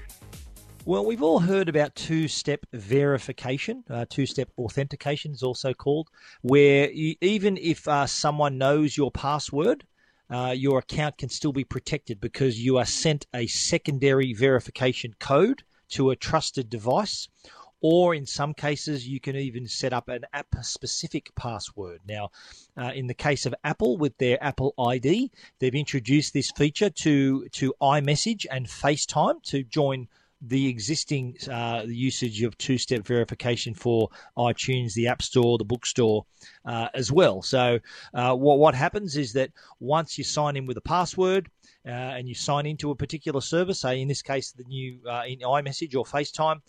Well, 0.83 1.05
we've 1.05 1.23
all 1.23 1.39
heard 1.39 1.69
about 1.69 1.95
two 1.95 2.27
step 2.27 2.65
verification, 2.73 3.85
uh, 3.89 4.05
two 4.09 4.25
step 4.25 4.49
authentication 4.57 5.31
is 5.31 5.43
also 5.43 5.73
called, 5.73 6.09
where 6.41 6.91
you, 6.91 7.15
even 7.21 7.55
if 7.55 7.87
uh, 7.87 8.07
someone 8.07 8.57
knows 8.57 8.97
your 8.97 9.11
password, 9.11 9.85
uh, 10.29 10.53
your 10.57 10.79
account 10.79 11.17
can 11.17 11.29
still 11.29 11.53
be 11.53 11.63
protected 11.63 12.19
because 12.19 12.59
you 12.59 12.77
are 12.77 12.85
sent 12.85 13.27
a 13.33 13.47
secondary 13.47 14.33
verification 14.33 15.15
code 15.19 15.63
to 15.91 16.09
a 16.09 16.17
trusted 16.17 16.69
device 16.69 17.29
or 17.81 18.15
in 18.15 18.25
some 18.25 18.53
cases 18.53 19.07
you 19.07 19.19
can 19.19 19.35
even 19.35 19.67
set 19.67 19.93
up 19.93 20.07
an 20.07 20.25
app 20.33 20.47
specific 20.61 21.33
password. 21.35 21.99
Now, 22.07 22.29
uh, 22.77 22.91
in 22.93 23.07
the 23.07 23.13
case 23.13 23.45
of 23.45 23.55
Apple 23.63 23.97
with 23.97 24.17
their 24.17 24.41
Apple 24.43 24.73
ID, 24.79 25.31
they've 25.59 25.75
introduced 25.75 26.33
this 26.33 26.51
feature 26.51 26.89
to 26.89 27.47
to 27.49 27.73
iMessage 27.81 28.45
and 28.49 28.67
FaceTime 28.67 29.41
to 29.43 29.63
join 29.63 30.07
the 30.41 30.67
existing 30.67 31.37
uh, 31.51 31.83
usage 31.85 32.41
of 32.41 32.57
two-step 32.57 33.05
verification 33.05 33.75
for 33.75 34.09
iTunes, 34.37 34.93
the 34.93 35.07
App 35.07 35.21
Store, 35.21 35.57
the 35.57 35.63
Bookstore, 35.63 36.25
uh, 36.65 36.87
as 36.95 37.11
well. 37.11 37.43
So, 37.43 37.79
uh, 38.13 38.35
what 38.35 38.57
what 38.57 38.73
happens 38.73 39.17
is 39.17 39.33
that 39.33 39.51
once 39.79 40.17
you 40.17 40.23
sign 40.23 40.57
in 40.57 40.65
with 40.65 40.77
a 40.77 40.81
password, 40.81 41.49
uh, 41.85 41.89
and 41.89 42.27
you 42.27 42.35
sign 42.35 42.65
into 42.65 42.91
a 42.91 42.95
particular 42.95 43.41
service, 43.41 43.81
say 43.81 44.01
in 44.01 44.07
this 44.07 44.21
case 44.21 44.51
the 44.51 44.63
new 44.63 44.99
uh, 45.07 45.23
in 45.27 45.39
iMessage 45.39 45.95
or 45.95 46.05
FaceTime, 46.05 46.61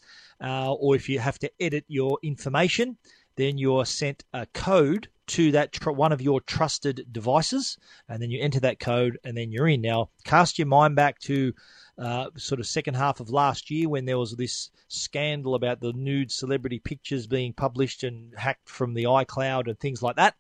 uh, 0.42 0.72
or 0.72 0.96
if 0.96 1.08
you 1.08 1.18
have 1.18 1.38
to 1.40 1.50
edit 1.60 1.84
your 1.88 2.18
information, 2.22 2.96
then 3.36 3.58
you're 3.58 3.84
sent 3.84 4.24
a 4.32 4.46
code 4.54 5.08
to 5.28 5.52
that 5.52 5.72
tr- 5.72 5.90
one 5.90 6.12
of 6.12 6.20
your 6.20 6.40
trusted 6.40 7.06
devices, 7.12 7.78
and 8.08 8.22
then 8.22 8.30
you 8.30 8.40
enter 8.40 8.60
that 8.60 8.80
code, 8.80 9.18
and 9.24 9.36
then 9.36 9.52
you're 9.52 9.68
in. 9.68 9.80
Now, 9.80 10.10
cast 10.24 10.58
your 10.58 10.66
mind 10.66 10.96
back 10.96 11.18
to 11.20 11.52
uh, 11.98 12.26
sort 12.36 12.60
of 12.60 12.66
second 12.66 12.94
half 12.94 13.20
of 13.20 13.30
last 13.30 13.70
year 13.70 13.88
when 13.88 14.04
there 14.04 14.18
was 14.18 14.34
this 14.34 14.70
scandal 14.88 15.54
about 15.54 15.80
the 15.80 15.92
nude 15.92 16.32
celebrity 16.32 16.78
pictures 16.78 17.26
being 17.26 17.52
published 17.52 18.02
and 18.02 18.32
hacked 18.36 18.68
from 18.68 18.94
the 18.94 19.04
iCloud 19.04 19.68
and 19.68 19.78
things 19.78 20.02
like 20.02 20.16
that 20.16 20.34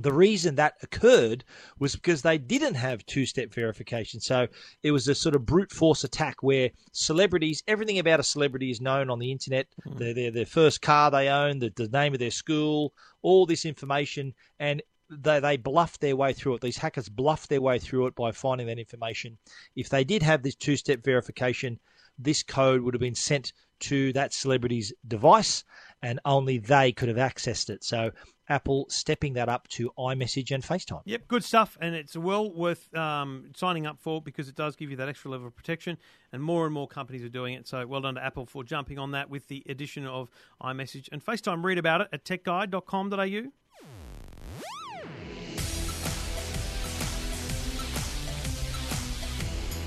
the 0.00 0.12
reason 0.12 0.56
that 0.56 0.74
occurred 0.82 1.44
was 1.78 1.94
because 1.94 2.22
they 2.22 2.38
didn't 2.38 2.74
have 2.74 3.04
two 3.06 3.26
step 3.26 3.52
verification. 3.52 4.20
So 4.20 4.46
it 4.82 4.90
was 4.92 5.08
a 5.08 5.14
sort 5.14 5.34
of 5.34 5.46
brute 5.46 5.72
force 5.72 6.04
attack 6.04 6.42
where 6.42 6.70
celebrities, 6.92 7.62
everything 7.66 7.98
about 7.98 8.20
a 8.20 8.24
celebrity 8.24 8.70
is 8.70 8.80
known 8.80 9.10
on 9.10 9.18
the 9.18 9.32
internet 9.32 9.66
mm. 9.86 9.98
their, 9.98 10.14
their, 10.14 10.30
their, 10.30 10.46
first 10.46 10.82
car 10.82 11.10
they 11.10 11.28
own, 11.28 11.58
the, 11.58 11.72
the 11.76 11.88
name 11.88 12.12
of 12.12 12.18
their 12.18 12.30
school, 12.30 12.92
all 13.22 13.46
this 13.46 13.64
information. 13.64 14.34
And 14.58 14.82
they, 15.08 15.40
they 15.40 15.56
bluffed 15.56 16.00
their 16.00 16.16
way 16.16 16.32
through 16.32 16.54
it. 16.54 16.60
These 16.60 16.78
hackers 16.78 17.08
bluffed 17.08 17.48
their 17.48 17.60
way 17.60 17.78
through 17.78 18.06
it 18.06 18.14
by 18.14 18.32
finding 18.32 18.66
that 18.66 18.78
information. 18.78 19.38
If 19.74 19.88
they 19.88 20.04
did 20.04 20.22
have 20.22 20.42
this 20.42 20.56
two 20.56 20.76
step 20.76 21.04
verification, 21.04 21.78
this 22.18 22.42
code 22.42 22.82
would 22.82 22.94
have 22.94 23.00
been 23.00 23.14
sent 23.14 23.52
to 23.78 24.12
that 24.14 24.32
celebrity's 24.32 24.92
device 25.06 25.64
and 26.02 26.18
only 26.24 26.58
they 26.58 26.92
could 26.92 27.08
have 27.08 27.18
accessed 27.18 27.68
it. 27.70 27.84
So 27.84 28.10
Apple 28.48 28.86
stepping 28.88 29.34
that 29.34 29.48
up 29.48 29.68
to 29.68 29.90
iMessage 29.98 30.52
and 30.52 30.62
FaceTime. 30.62 31.02
Yep, 31.04 31.28
good 31.28 31.44
stuff, 31.44 31.76
and 31.80 31.94
it's 31.94 32.16
well 32.16 32.50
worth 32.50 32.94
um, 32.94 33.50
signing 33.56 33.86
up 33.86 33.98
for 33.98 34.20
because 34.22 34.48
it 34.48 34.54
does 34.54 34.76
give 34.76 34.90
you 34.90 34.96
that 34.96 35.08
extra 35.08 35.30
level 35.30 35.46
of 35.46 35.56
protection, 35.56 35.98
and 36.32 36.42
more 36.42 36.64
and 36.64 36.74
more 36.74 36.88
companies 36.88 37.22
are 37.22 37.28
doing 37.28 37.54
it. 37.54 37.66
So 37.66 37.86
well 37.86 38.00
done 38.00 38.14
to 38.14 38.24
Apple 38.24 38.46
for 38.46 38.64
jumping 38.64 38.98
on 38.98 39.12
that 39.12 39.30
with 39.30 39.48
the 39.48 39.62
addition 39.68 40.06
of 40.06 40.30
iMessage 40.62 41.08
and 41.12 41.24
FaceTime. 41.24 41.64
Read 41.64 41.78
about 41.78 42.02
it 42.02 42.08
at 42.12 42.24
techguide.com.au. 42.24 43.50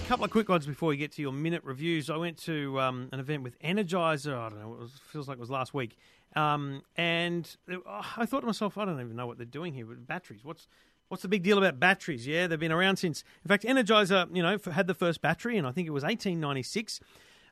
couple 0.09 0.25
of 0.25 0.31
quick 0.31 0.49
ones 0.49 0.65
before 0.65 0.89
we 0.89 0.97
get 0.97 1.11
to 1.11 1.21
your 1.21 1.31
minute 1.31 1.61
reviews. 1.63 2.09
I 2.09 2.17
went 2.17 2.35
to 2.39 2.79
um, 2.79 3.09
an 3.11 3.19
event 3.19 3.43
with 3.43 3.59
Energizer. 3.59 4.35
I 4.35 4.49
don't 4.49 4.59
know. 4.59 4.73
It 4.73 4.79
was, 4.79 4.91
feels 5.11 5.27
like 5.27 5.37
it 5.37 5.39
was 5.39 5.51
last 5.51 5.71
week, 5.71 5.99
um, 6.35 6.83
and 6.95 7.55
I 7.87 8.25
thought 8.25 8.41
to 8.41 8.45
myself, 8.45 8.77
I 8.77 8.85
don't 8.85 8.99
even 8.99 9.15
know 9.15 9.27
what 9.27 9.37
they're 9.37 9.45
doing 9.45 9.73
here 9.73 9.85
with 9.85 10.05
batteries. 10.05 10.43
What's 10.43 10.67
what's 11.07 11.23
the 11.23 11.29
big 11.29 11.43
deal 11.43 11.57
about 11.57 11.79
batteries? 11.79 12.27
Yeah, 12.27 12.47
they've 12.47 12.59
been 12.59 12.71
around 12.71 12.97
since. 12.97 13.23
In 13.43 13.47
fact, 13.47 13.63
Energizer, 13.63 14.33
you 14.35 14.43
know, 14.43 14.57
had 14.71 14.87
the 14.87 14.93
first 14.93 15.21
battery, 15.21 15.57
and 15.57 15.65
I 15.67 15.71
think 15.71 15.87
it 15.87 15.91
was 15.91 16.03
1896 16.03 16.99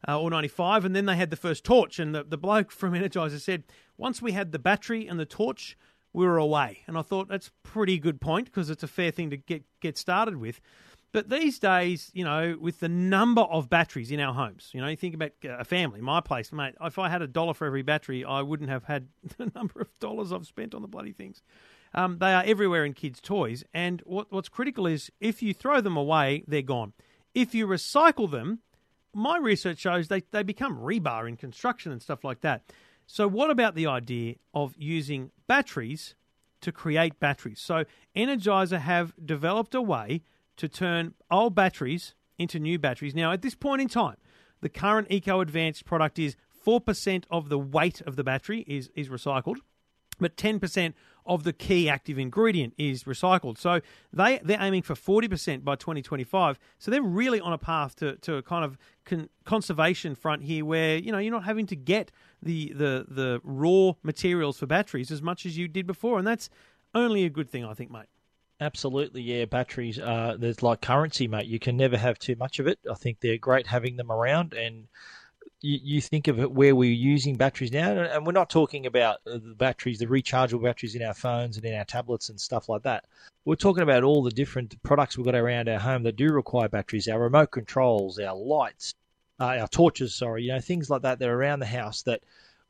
uh, 0.08 0.20
or 0.20 0.30
95, 0.30 0.86
and 0.86 0.96
then 0.96 1.06
they 1.06 1.16
had 1.16 1.30
the 1.30 1.36
first 1.36 1.64
torch. 1.64 2.00
And 2.00 2.14
the, 2.14 2.24
the 2.24 2.38
bloke 2.38 2.72
from 2.72 2.94
Energizer 2.94 3.40
said, 3.40 3.64
once 3.98 4.22
we 4.22 4.34
had 4.34 4.52
the 4.52 4.60
battery 4.60 5.08
and 5.08 5.20
the 5.20 5.26
torch, 5.26 5.78
we 6.14 6.26
were 6.26 6.38
away. 6.38 6.84
And 6.88 6.98
I 6.98 7.02
thought 7.02 7.28
that's 7.28 7.52
pretty 7.64 7.98
good 8.00 8.22
point 8.22 8.46
because 8.46 8.70
it's 8.70 8.84
a 8.84 8.88
fair 8.88 9.12
thing 9.12 9.30
to 9.32 9.38
get 9.38 9.64
get 9.80 9.98
started 9.98 10.38
with. 10.38 10.60
But 11.18 11.30
these 11.32 11.58
days, 11.58 12.12
you 12.14 12.24
know, 12.24 12.56
with 12.62 12.80
the 12.80 12.88
number 12.88 13.42
of 13.42 13.72
batteries 13.72 14.12
in 14.12 14.20
our 14.20 14.36
homes, 14.36 14.70
you 14.72 14.80
know, 14.80 14.88
you 14.88 14.96
think 14.96 15.16
about 15.16 15.32
a 15.44 15.66
family, 15.66 16.00
my 16.00 16.22
place, 16.22 16.54
mate, 16.54 16.76
if 16.80 17.00
I 17.00 17.10
had 17.10 17.24
a 17.24 17.28
dollar 17.28 17.56
for 17.56 17.66
every 17.66 17.82
battery, 17.82 18.24
I 18.24 18.44
wouldn't 18.44 18.70
have 18.70 18.84
had 18.84 19.08
the 19.40 19.52
number 19.56 19.82
of 19.82 19.90
dollars 19.98 20.32
I've 20.32 20.46
spent 20.46 20.76
on 20.76 20.84
the 20.84 20.88
bloody 20.88 21.14
things. 21.14 21.42
Um, 21.96 22.20
they 22.20 22.36
are 22.36 22.44
everywhere 22.46 22.86
in 22.86 22.94
kids' 22.94 23.20
toys. 23.20 23.64
And 23.74 24.04
what, 24.06 24.32
what's 24.32 24.48
critical 24.48 24.86
is 24.86 25.12
if 25.20 25.42
you 25.42 25.56
throw 25.56 25.82
them 25.82 25.98
away, 25.98 26.44
they're 26.48 26.62
gone. 26.62 26.94
If 27.34 27.56
you 27.56 27.66
recycle 27.66 28.30
them, 28.30 28.60
my 29.12 29.40
research 29.40 29.80
shows 29.80 30.10
they, 30.10 30.22
they 30.30 30.44
become 30.44 30.78
rebar 30.78 31.28
in 31.28 31.36
construction 31.36 31.92
and 31.92 32.00
stuff 32.00 32.24
like 32.24 32.42
that. 32.42 32.62
So, 33.08 33.28
what 33.28 33.50
about 33.50 33.74
the 33.74 33.88
idea 33.88 34.36
of 34.54 34.76
using 34.78 35.32
batteries 35.48 36.14
to 36.62 36.72
create 36.72 37.20
batteries? 37.20 37.60
So, 37.60 37.86
Energizer 38.16 38.82
have 38.82 39.16
developed 39.26 39.74
a 39.74 39.82
way 39.82 40.22
to 40.58 40.68
turn 40.68 41.14
old 41.32 41.56
batteries 41.56 42.14
into 42.38 42.60
new 42.60 42.78
batteries. 42.78 43.16
Now, 43.16 43.32
at 43.32 43.42
this 43.42 43.56
point 43.56 43.82
in 43.82 43.88
time, 43.88 44.18
the 44.62 44.70
current 44.70 45.08
Eco 45.10 45.40
Advanced 45.40 45.86
product 45.86 46.20
is 46.20 46.36
4% 46.66 47.24
of 47.32 47.50
the 47.50 47.58
weight 47.58 48.02
of 48.02 48.16
the 48.16 48.24
battery 48.24 48.66
is, 48.68 48.90
is 48.96 49.10
recycled, 49.10 49.58
but 50.20 50.36
10% 50.36 50.94
of 51.26 51.44
the 51.44 51.54
key 51.54 51.90
active 51.90 52.18
ingredient 52.18 52.74
is 52.78 53.04
recycled. 53.04 53.58
So 53.58 53.82
they, 54.12 54.40
they're 54.44 54.62
aiming 54.62 54.82
for 54.82 54.96
40% 54.96 55.64
by 55.64 55.76
2025. 55.76 56.58
So 56.80 56.90
they're 56.90 57.02
really 57.02 57.40
on 57.40 57.54
a 57.54 57.58
path 57.58 57.96
to, 57.98 58.16
to 58.18 58.36
a 58.36 58.42
kind 58.42 58.66
of 58.66 58.78
con- 59.06 59.30
conservation 59.46 60.16
front 60.16 60.44
here 60.44 60.66
where, 60.66 60.98
you 60.98 61.12
know, 61.12 61.18
you're 61.18 61.34
not 61.34 61.44
having 61.44 61.68
to 61.68 61.76
get 61.76 62.12
the, 62.42 62.74
the, 62.74 63.06
the 63.08 63.42
raw 63.44 63.94
materials 64.04 64.58
for 64.60 64.66
batteries 64.66 65.12
as 65.12 65.22
much 65.22 65.46
as 65.46 65.58
you 65.58 65.68
did 65.68 65.86
before. 65.86 66.18
And 66.18 66.26
that's 66.26 66.50
only 66.96 67.26
a 67.26 67.30
good 67.30 67.50
thing, 67.50 67.64
I 67.66 67.74
think, 67.74 67.92
mate. 67.92 68.08
Absolutely, 68.60 69.22
yeah. 69.22 69.46
Batteries, 69.46 70.00
uh, 70.00 70.36
there's 70.40 70.64
like 70.64 70.82
currency, 70.82 71.28
mate. 71.28 71.46
You 71.46 71.60
can 71.60 71.78
never 71.78 71.98
have 71.98 72.18
too 72.18 72.36
much 72.36 72.60
of 72.60 72.68
it. 72.68 72.80
I 72.90 72.96
think 72.96 73.20
they're 73.20 73.38
great 73.38 73.68
having 73.68 73.98
them 73.98 74.12
around, 74.12 74.54
and 74.54 74.88
you, 75.62 75.80
you 75.84 76.02
think 76.02 76.28
of 76.28 76.40
it 76.40 76.52
where 76.52 76.76
we're 76.76 76.92
using 76.92 77.36
batteries 77.36 77.72
now, 77.72 77.92
and 77.92 78.26
we're 78.26 78.32
not 78.32 78.50
talking 78.50 78.88
about 78.88 79.24
the 79.26 79.40
batteries, 79.58 80.00
the 80.00 80.08
rechargeable 80.08 80.64
batteries 80.64 80.96
in 80.96 81.04
our 81.04 81.14
phones 81.14 81.58
and 81.58 81.66
in 81.66 81.76
our 81.76 81.86
tablets 81.86 82.30
and 82.30 82.42
stuff 82.42 82.68
like 82.68 82.82
that. 82.84 83.06
We're 83.46 83.56
talking 83.56 83.84
about 83.84 84.04
all 84.04 84.24
the 84.24 84.32
different 84.32 84.82
products 84.84 85.18
we've 85.18 85.26
got 85.26 85.36
around 85.36 85.70
our 85.70 85.80
home 85.80 86.04
that 86.04 86.16
do 86.16 86.34
require 86.34 86.68
batteries. 86.68 87.08
Our 87.08 87.20
remote 87.20 87.52
controls, 87.52 88.18
our 88.20 88.36
lights, 88.36 88.96
uh, 89.40 89.58
our 89.60 89.68
torches. 89.68 90.16
Sorry, 90.16 90.44
you 90.44 90.54
know 90.54 90.60
things 90.60 90.90
like 90.90 91.04
that. 91.04 91.20
They're 91.20 91.38
around 91.38 91.60
the 91.60 91.68
house 91.68 92.02
that 92.04 92.24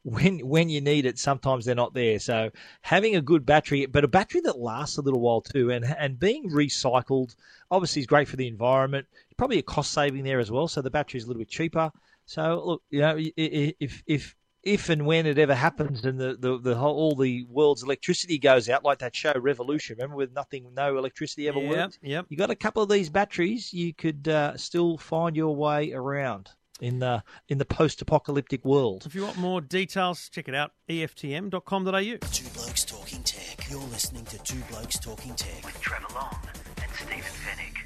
when 0.08 0.40
when 0.40 0.70
you 0.70 0.80
need 0.80 1.06
it, 1.06 1.20
sometimes 1.20 1.66
they're 1.66 1.76
not 1.76 1.94
there. 1.94 2.18
So 2.20 2.50
having 2.82 3.18
a 3.18 3.22
good 3.22 3.46
battery, 3.46 3.86
but 3.88 4.06
a 4.06 4.08
battery 4.08 4.40
that 4.42 4.58
lasts 4.58 4.98
a 4.98 5.02
little 5.02 5.20
while 5.20 5.42
too, 5.42 5.70
and 5.70 5.84
and 5.84 6.18
being 6.18 6.50
recycled, 6.50 7.36
obviously 7.70 8.00
is 8.02 8.08
great 8.08 8.30
for 8.30 8.38
the 8.38 8.48
environment. 8.48 9.06
Probably 9.36 9.60
a 9.60 9.64
cost 9.64 9.92
saving 9.92 10.24
there 10.24 10.40
as 10.40 10.50
well. 10.50 10.70
So 10.70 10.82
the 10.82 10.90
battery 10.90 11.18
is 11.18 11.26
a 11.26 11.28
little 11.28 11.42
bit 11.42 11.50
cheaper. 11.50 11.92
So 12.26 12.64
look, 12.66 12.84
you 12.90 13.02
know, 13.02 13.18
if 13.36 14.02
if 14.08 14.36
if 14.64 14.90
and 14.90 15.06
when 15.06 15.26
it 15.26 15.38
ever 15.38 15.56
happens 15.56 16.06
and 16.06 16.18
the, 16.20 16.36
the, 16.40 16.58
the 16.58 16.76
whole 16.76 16.96
all 16.96 17.16
the 17.16 17.46
world's 17.50 17.84
electricity 17.84 18.38
goes 18.38 18.70
out, 18.70 18.86
like 18.86 19.00
that 19.00 19.16
show 19.16 19.34
Revolution, 19.36 19.98
remember 19.98 20.16
with 20.16 20.34
nothing, 20.34 20.68
no 20.74 20.98
electricity 20.98 21.48
ever 21.48 21.60
yep, 21.60 21.70
worked. 21.70 22.00
Yep. 22.02 22.26
You 22.30 22.38
got 22.38 22.50
a 22.50 22.56
couple 22.56 22.82
of 22.82 22.90
these 22.90 23.10
batteries, 23.10 23.74
you 23.74 23.94
could 23.94 24.28
uh, 24.28 24.58
still 24.58 24.98
find 24.98 25.36
your 25.36 25.56
way 25.56 25.94
around 25.94 26.52
in 26.82 27.00
the 27.00 27.24
in 27.48 27.58
the 27.58 27.66
post-apocalyptic 27.66 28.64
world. 28.66 29.06
If 29.06 29.16
you 29.16 29.24
want 29.24 29.38
more 29.38 29.62
details, 29.62 30.30
check 30.30 30.48
it 30.48 30.56
out 30.56 30.72
eftm.com.au. 30.90 32.02
Two 32.32 32.50
blokes 32.54 32.86
talking 32.86 33.24
tech. 33.24 33.70
You're 33.70 33.80
listening 33.80 34.26
to 34.26 34.38
Two 34.44 34.62
Blokes 34.70 34.98
Talking 35.00 35.36
Tech. 35.36 35.66
with 35.66 35.80
Trevor 35.82 36.08
Long 36.16 36.38
and 36.82 36.92
Stephen 36.94 37.22
Fenech. 37.22 37.84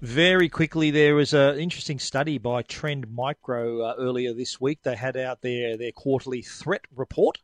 Very 0.00 0.48
quickly, 0.48 0.90
there 0.90 1.14
was 1.14 1.32
an 1.32 1.60
interesting 1.60 2.00
study 2.00 2.36
by 2.38 2.62
Trend 2.62 3.06
Micro 3.14 3.82
uh, 3.82 3.94
earlier 3.98 4.32
this 4.34 4.60
week. 4.60 4.80
They 4.82 4.96
had 4.96 5.16
out 5.16 5.42
their, 5.42 5.76
their 5.76 5.92
quarterly 5.92 6.42
threat 6.42 6.80
report, 6.96 7.38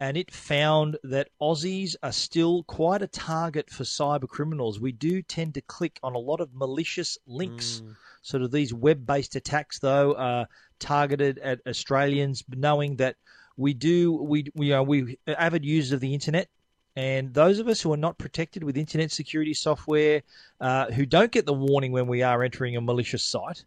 and 0.00 0.16
it 0.16 0.30
found 0.30 0.96
that 1.04 1.28
Aussies 1.40 1.94
are 2.02 2.12
still 2.12 2.62
quite 2.64 3.02
a 3.02 3.06
target 3.06 3.68
for 3.68 3.84
cyber 3.84 4.26
criminals. 4.26 4.80
We 4.80 4.92
do 4.92 5.20
tend 5.20 5.54
to 5.54 5.60
click 5.60 6.00
on 6.02 6.14
a 6.14 6.18
lot 6.18 6.40
of 6.40 6.54
malicious 6.54 7.18
links. 7.26 7.82
Sort 8.22 8.42
of 8.42 8.50
these 8.50 8.72
web 8.72 9.06
based 9.06 9.36
attacks, 9.36 9.78
though, 9.78 10.14
are 10.14 10.48
targeted 10.78 11.38
at 11.38 11.60
Australians, 11.66 12.42
knowing 12.48 12.96
that 12.96 13.16
we 13.58 13.74
do, 13.74 14.12
we, 14.14 14.46
we 14.54 14.72
are 14.72 14.82
we 14.82 15.18
avid 15.26 15.64
users 15.64 15.92
of 15.92 16.00
the 16.00 16.14
internet. 16.14 16.48
And 16.96 17.32
those 17.32 17.58
of 17.58 17.68
us 17.68 17.80
who 17.80 17.92
are 17.92 17.98
not 17.98 18.18
protected 18.18 18.64
with 18.64 18.76
internet 18.76 19.10
security 19.12 19.54
software, 19.54 20.22
uh, 20.60 20.90
who 20.90 21.06
don't 21.06 21.30
get 21.30 21.46
the 21.46 21.52
warning 21.52 21.92
when 21.92 22.08
we 22.08 22.22
are 22.22 22.42
entering 22.42 22.76
a 22.76 22.80
malicious 22.80 23.22
site, 23.22 23.64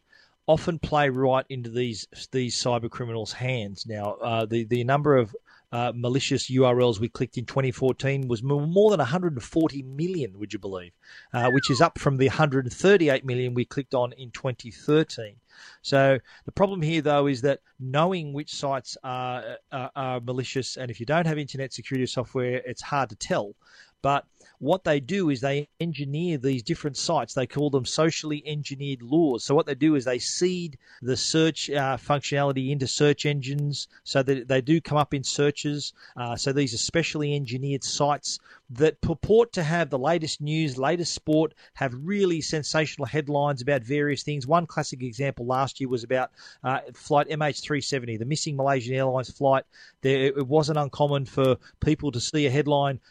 often 0.47 0.77
play 0.77 1.09
right 1.09 1.45
into 1.49 1.69
these 1.69 2.07
these 2.31 2.61
cyber 2.61 2.89
criminals' 2.89 3.33
hands. 3.33 3.85
Now, 3.85 4.13
uh, 4.21 4.45
the 4.45 4.65
the 4.65 4.83
number 4.83 5.15
of 5.15 5.35
uh, 5.73 5.91
malicious 5.95 6.51
URLs 6.51 6.99
we 6.99 7.09
clicked 7.09 7.35
in 7.35 7.45
2014 7.45 8.27
was 8.27 8.43
more 8.43 8.91
than 8.91 8.99
140 8.99 9.81
million. 9.81 10.37
Would 10.37 10.53
you 10.53 10.59
believe? 10.59 10.91
Uh, 11.33 11.49
which 11.49 11.71
is 11.71 11.81
up 11.81 11.97
from 11.97 12.17
the 12.17 12.27
138 12.27 13.25
million 13.25 13.55
we 13.55 13.65
clicked 13.65 13.95
on 13.95 14.13
in 14.13 14.29
2013. 14.29 15.35
So 15.81 16.19
the 16.45 16.51
problem 16.51 16.83
here, 16.83 17.01
though, 17.01 17.25
is 17.25 17.41
that 17.41 17.61
knowing 17.79 18.33
which 18.33 18.53
sites 18.53 18.97
are, 19.03 19.57
are, 19.71 19.91
are 19.95 20.19
malicious, 20.21 20.77
and 20.77 20.91
if 20.91 20.99
you 20.99 21.07
don't 21.07 21.25
have 21.25 21.39
internet 21.39 21.73
security 21.73 22.05
software, 22.05 22.61
it's 22.65 22.83
hard 22.83 23.09
to 23.09 23.15
tell. 23.15 23.55
But 24.03 24.25
what 24.63 24.85
they 24.85 25.01
do 25.01 25.29
is 25.29 25.41
they 25.41 25.67
engineer 25.81 26.37
these 26.37 26.63
different 26.63 26.95
sites. 26.95 27.33
They 27.33 27.45
call 27.45 27.69
them 27.69 27.85
socially 27.85 28.41
engineered 28.45 29.01
lures. 29.01 29.43
So 29.43 29.53
what 29.53 29.65
they 29.65 29.75
do 29.75 29.95
is 29.95 30.05
they 30.05 30.19
seed 30.19 30.77
the 31.01 31.17
search 31.17 31.69
uh, 31.69 31.97
functionality 31.97 32.71
into 32.71 32.87
search 32.87 33.25
engines 33.25 33.89
so 34.05 34.23
that 34.23 34.47
they 34.47 34.61
do 34.61 34.79
come 34.79 34.97
up 34.97 35.13
in 35.13 35.23
searches. 35.23 35.91
Uh, 36.15 36.37
so 36.37 36.53
these 36.53 36.73
are 36.73 36.77
specially 36.77 37.35
engineered 37.35 37.83
sites 37.83 38.39
that 38.69 39.01
purport 39.01 39.51
to 39.53 39.63
have 39.63 39.89
the 39.89 39.99
latest 39.99 40.39
news, 40.39 40.77
latest 40.77 41.13
sport, 41.13 41.53
have 41.73 41.93
really 42.01 42.39
sensational 42.39 43.05
headlines 43.05 43.61
about 43.61 43.83
various 43.83 44.23
things. 44.23 44.47
One 44.47 44.65
classic 44.65 45.03
example 45.03 45.45
last 45.45 45.81
year 45.81 45.89
was 45.89 46.05
about 46.05 46.31
uh, 46.63 46.79
flight 46.93 47.27
MH370, 47.27 48.17
the 48.17 48.25
missing 48.25 48.55
Malaysian 48.55 48.95
Airlines 48.95 49.29
flight. 49.29 49.65
There, 50.01 50.27
it 50.27 50.47
wasn't 50.47 50.79
uncommon 50.79 51.25
for 51.25 51.57
people 51.81 52.11
to 52.13 52.21
see 52.21 52.45
a 52.45 52.49
headline 52.49 53.01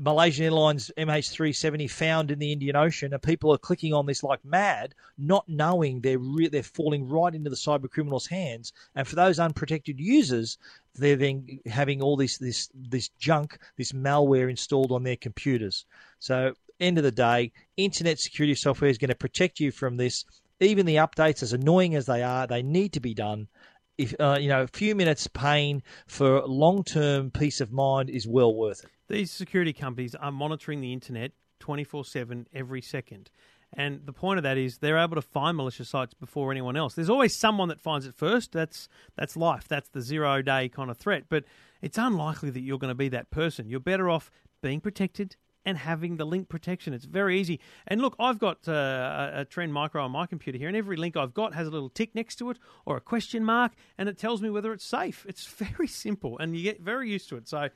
Malaysian 0.00 0.44
Airlines 0.44 0.90
MH370 0.96 1.90
found 1.90 2.30
in 2.30 2.38
the 2.38 2.52
Indian 2.52 2.76
Ocean, 2.76 3.12
and 3.12 3.22
people 3.22 3.52
are 3.52 3.58
clicking 3.58 3.92
on 3.92 4.06
this 4.06 4.22
like 4.22 4.44
mad, 4.44 4.94
not 5.18 5.48
knowing 5.48 6.00
they're 6.00 6.18
re- 6.18 6.48
they're 6.48 6.62
falling 6.62 7.08
right 7.08 7.34
into 7.34 7.50
the 7.50 7.56
cyber 7.56 7.90
criminals' 7.90 8.26
hands. 8.26 8.72
And 8.94 9.06
for 9.06 9.16
those 9.16 9.38
unprotected 9.38 9.98
users, 9.98 10.58
they're 10.94 11.16
then 11.16 11.60
having 11.66 12.02
all 12.02 12.16
this 12.16 12.38
this 12.38 12.70
this 12.74 13.08
junk, 13.18 13.58
this 13.76 13.92
malware 13.92 14.50
installed 14.50 14.92
on 14.92 15.02
their 15.02 15.16
computers. 15.16 15.86
So, 16.18 16.54
end 16.78 16.98
of 16.98 17.04
the 17.04 17.12
day, 17.12 17.52
internet 17.76 18.18
security 18.18 18.54
software 18.54 18.90
is 18.90 18.98
going 18.98 19.08
to 19.08 19.14
protect 19.14 19.60
you 19.60 19.70
from 19.70 19.96
this. 19.96 20.24
Even 20.60 20.86
the 20.86 20.96
updates, 20.96 21.42
as 21.42 21.52
annoying 21.52 21.94
as 21.94 22.06
they 22.06 22.22
are, 22.22 22.46
they 22.46 22.62
need 22.62 22.92
to 22.92 23.00
be 23.00 23.14
done. 23.14 23.48
If 23.96 24.14
uh, 24.20 24.38
you 24.40 24.48
know, 24.48 24.62
a 24.62 24.66
few 24.66 24.94
minutes 24.94 25.26
pain 25.26 25.82
for 26.06 26.46
long 26.46 26.84
term 26.84 27.30
peace 27.30 27.60
of 27.60 27.72
mind 27.72 28.10
is 28.10 28.26
well 28.26 28.54
worth 28.54 28.84
it. 28.84 28.90
These 29.10 29.32
security 29.32 29.72
companies 29.72 30.14
are 30.14 30.30
monitoring 30.30 30.80
the 30.80 30.92
internet 30.92 31.32
24 31.58 32.04
7 32.04 32.46
every 32.54 32.80
second. 32.80 33.28
And 33.72 34.06
the 34.06 34.12
point 34.12 34.38
of 34.38 34.44
that 34.44 34.56
is 34.56 34.78
they're 34.78 34.98
able 34.98 35.16
to 35.16 35.22
find 35.22 35.56
malicious 35.56 35.88
sites 35.88 36.14
before 36.14 36.52
anyone 36.52 36.76
else. 36.76 36.94
There's 36.94 37.10
always 37.10 37.36
someone 37.36 37.68
that 37.70 37.80
finds 37.80 38.06
it 38.06 38.14
first. 38.14 38.52
That's 38.52 38.88
that's 39.16 39.36
life. 39.36 39.66
That's 39.66 39.88
the 39.88 40.00
zero 40.00 40.42
day 40.42 40.68
kind 40.68 40.92
of 40.92 40.96
threat. 40.96 41.24
But 41.28 41.42
it's 41.82 41.98
unlikely 41.98 42.50
that 42.50 42.60
you're 42.60 42.78
going 42.78 42.90
to 42.90 42.94
be 42.94 43.08
that 43.08 43.32
person. 43.32 43.68
You're 43.68 43.80
better 43.80 44.08
off 44.08 44.30
being 44.62 44.80
protected 44.80 45.34
and 45.64 45.76
having 45.76 46.16
the 46.16 46.24
link 46.24 46.48
protection. 46.48 46.94
It's 46.94 47.04
very 47.04 47.40
easy. 47.40 47.58
And 47.88 48.00
look, 48.00 48.14
I've 48.20 48.38
got 48.38 48.66
uh, 48.68 49.30
a, 49.34 49.44
Trend 49.44 49.72
Micro 49.72 50.04
on 50.04 50.12
my 50.12 50.26
computer 50.26 50.58
here, 50.58 50.68
and 50.68 50.76
every 50.76 50.96
link 50.96 51.16
I've 51.16 51.34
got 51.34 51.54
has 51.54 51.66
a 51.66 51.70
little 51.70 51.90
tick 51.90 52.14
next 52.14 52.36
to 52.36 52.50
it 52.50 52.58
or 52.86 52.96
a 52.96 53.00
question 53.00 53.44
mark, 53.44 53.72
and 53.98 54.08
it 54.08 54.18
tells 54.18 54.40
me 54.40 54.50
whether 54.50 54.72
it's 54.72 54.86
safe. 54.86 55.26
It's 55.28 55.46
very 55.74 55.88
simple, 55.88 56.38
and 56.38 56.56
you 56.56 56.62
get 56.62 56.80
very 56.80 57.10
used 57.10 57.28
to 57.30 57.36
it. 57.36 57.48
So 57.48 57.68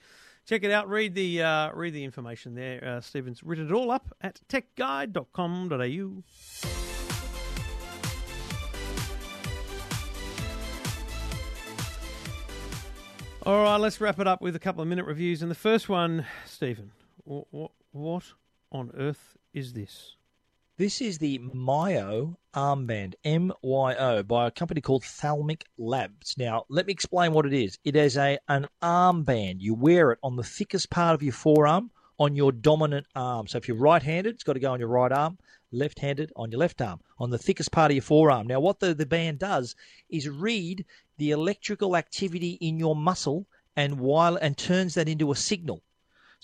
check 0.46 0.62
it 0.62 0.70
out. 0.70 0.88
Read 0.88 1.14
the 1.14 1.42
uh, 1.42 1.72
read 1.72 1.94
the 1.94 2.04
information 2.04 2.54
there. 2.54 2.84
Uh, 2.84 3.00
Stephen's 3.00 3.42
written 3.42 3.68
it 3.68 3.72
all 3.72 3.90
up 3.90 4.14
at 4.20 4.40
techguide.com.au. 4.48 6.22
All 13.46 13.62
right, 13.62 13.76
let's 13.76 14.00
wrap 14.00 14.18
it 14.20 14.26
up 14.26 14.40
with 14.40 14.56
a 14.56 14.58
couple 14.58 14.80
of 14.80 14.88
minute 14.88 15.04
reviews. 15.04 15.42
And 15.42 15.50
the 15.50 15.54
first 15.54 15.90
one, 15.90 16.24
Stephen, 16.46 16.92
what, 17.24 17.72
what 17.92 18.24
on 18.72 18.90
earth 18.96 19.36
is 19.52 19.74
this? 19.74 20.16
This 20.76 21.00
is 21.00 21.18
the 21.18 21.38
Myo 21.38 22.36
armband, 22.52 23.14
M 23.22 23.52
Y 23.62 23.94
O, 23.94 24.24
by 24.24 24.48
a 24.48 24.50
company 24.50 24.80
called 24.80 25.04
Thalmic 25.04 25.62
Labs. 25.78 26.34
Now, 26.36 26.64
let 26.68 26.86
me 26.86 26.92
explain 26.92 27.32
what 27.32 27.46
it 27.46 27.52
is. 27.52 27.78
It 27.84 27.94
is 27.94 28.16
a 28.16 28.40
an 28.48 28.66
armband. 28.82 29.60
You 29.60 29.74
wear 29.74 30.10
it 30.10 30.18
on 30.24 30.34
the 30.34 30.42
thickest 30.42 30.90
part 30.90 31.14
of 31.14 31.22
your 31.22 31.32
forearm 31.32 31.92
on 32.18 32.34
your 32.34 32.50
dominant 32.50 33.06
arm. 33.14 33.46
So 33.46 33.56
if 33.56 33.68
you're 33.68 33.76
right-handed, 33.76 34.34
it's 34.34 34.42
got 34.42 34.54
to 34.54 34.58
go 34.58 34.72
on 34.72 34.80
your 34.80 34.88
right 34.88 35.12
arm. 35.12 35.38
Left-handed 35.70 36.32
on 36.34 36.50
your 36.50 36.58
left 36.58 36.82
arm, 36.82 36.98
on 37.20 37.30
the 37.30 37.38
thickest 37.38 37.70
part 37.70 37.92
of 37.92 37.94
your 37.94 38.02
forearm. 38.02 38.48
Now, 38.48 38.58
what 38.58 38.80
the, 38.80 38.94
the 38.94 39.06
band 39.06 39.38
does 39.38 39.76
is 40.10 40.28
read 40.28 40.84
the 41.18 41.30
electrical 41.30 41.96
activity 41.96 42.58
in 42.60 42.80
your 42.80 42.96
muscle 42.96 43.46
and 43.76 44.00
while 44.00 44.34
and 44.34 44.56
turns 44.56 44.94
that 44.94 45.08
into 45.08 45.30
a 45.30 45.36
signal 45.36 45.84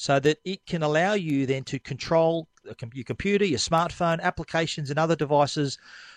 so 0.00 0.18
that 0.18 0.38
it 0.46 0.64
can 0.64 0.82
allow 0.82 1.12
you 1.12 1.44
then 1.44 1.62
to 1.62 1.78
control 1.78 2.48
your 2.64 3.04
computer, 3.04 3.44
your 3.44 3.58
smartphone, 3.58 4.18
applications, 4.22 4.88
and 4.88 4.98
other 4.98 5.14
devices 5.14 5.76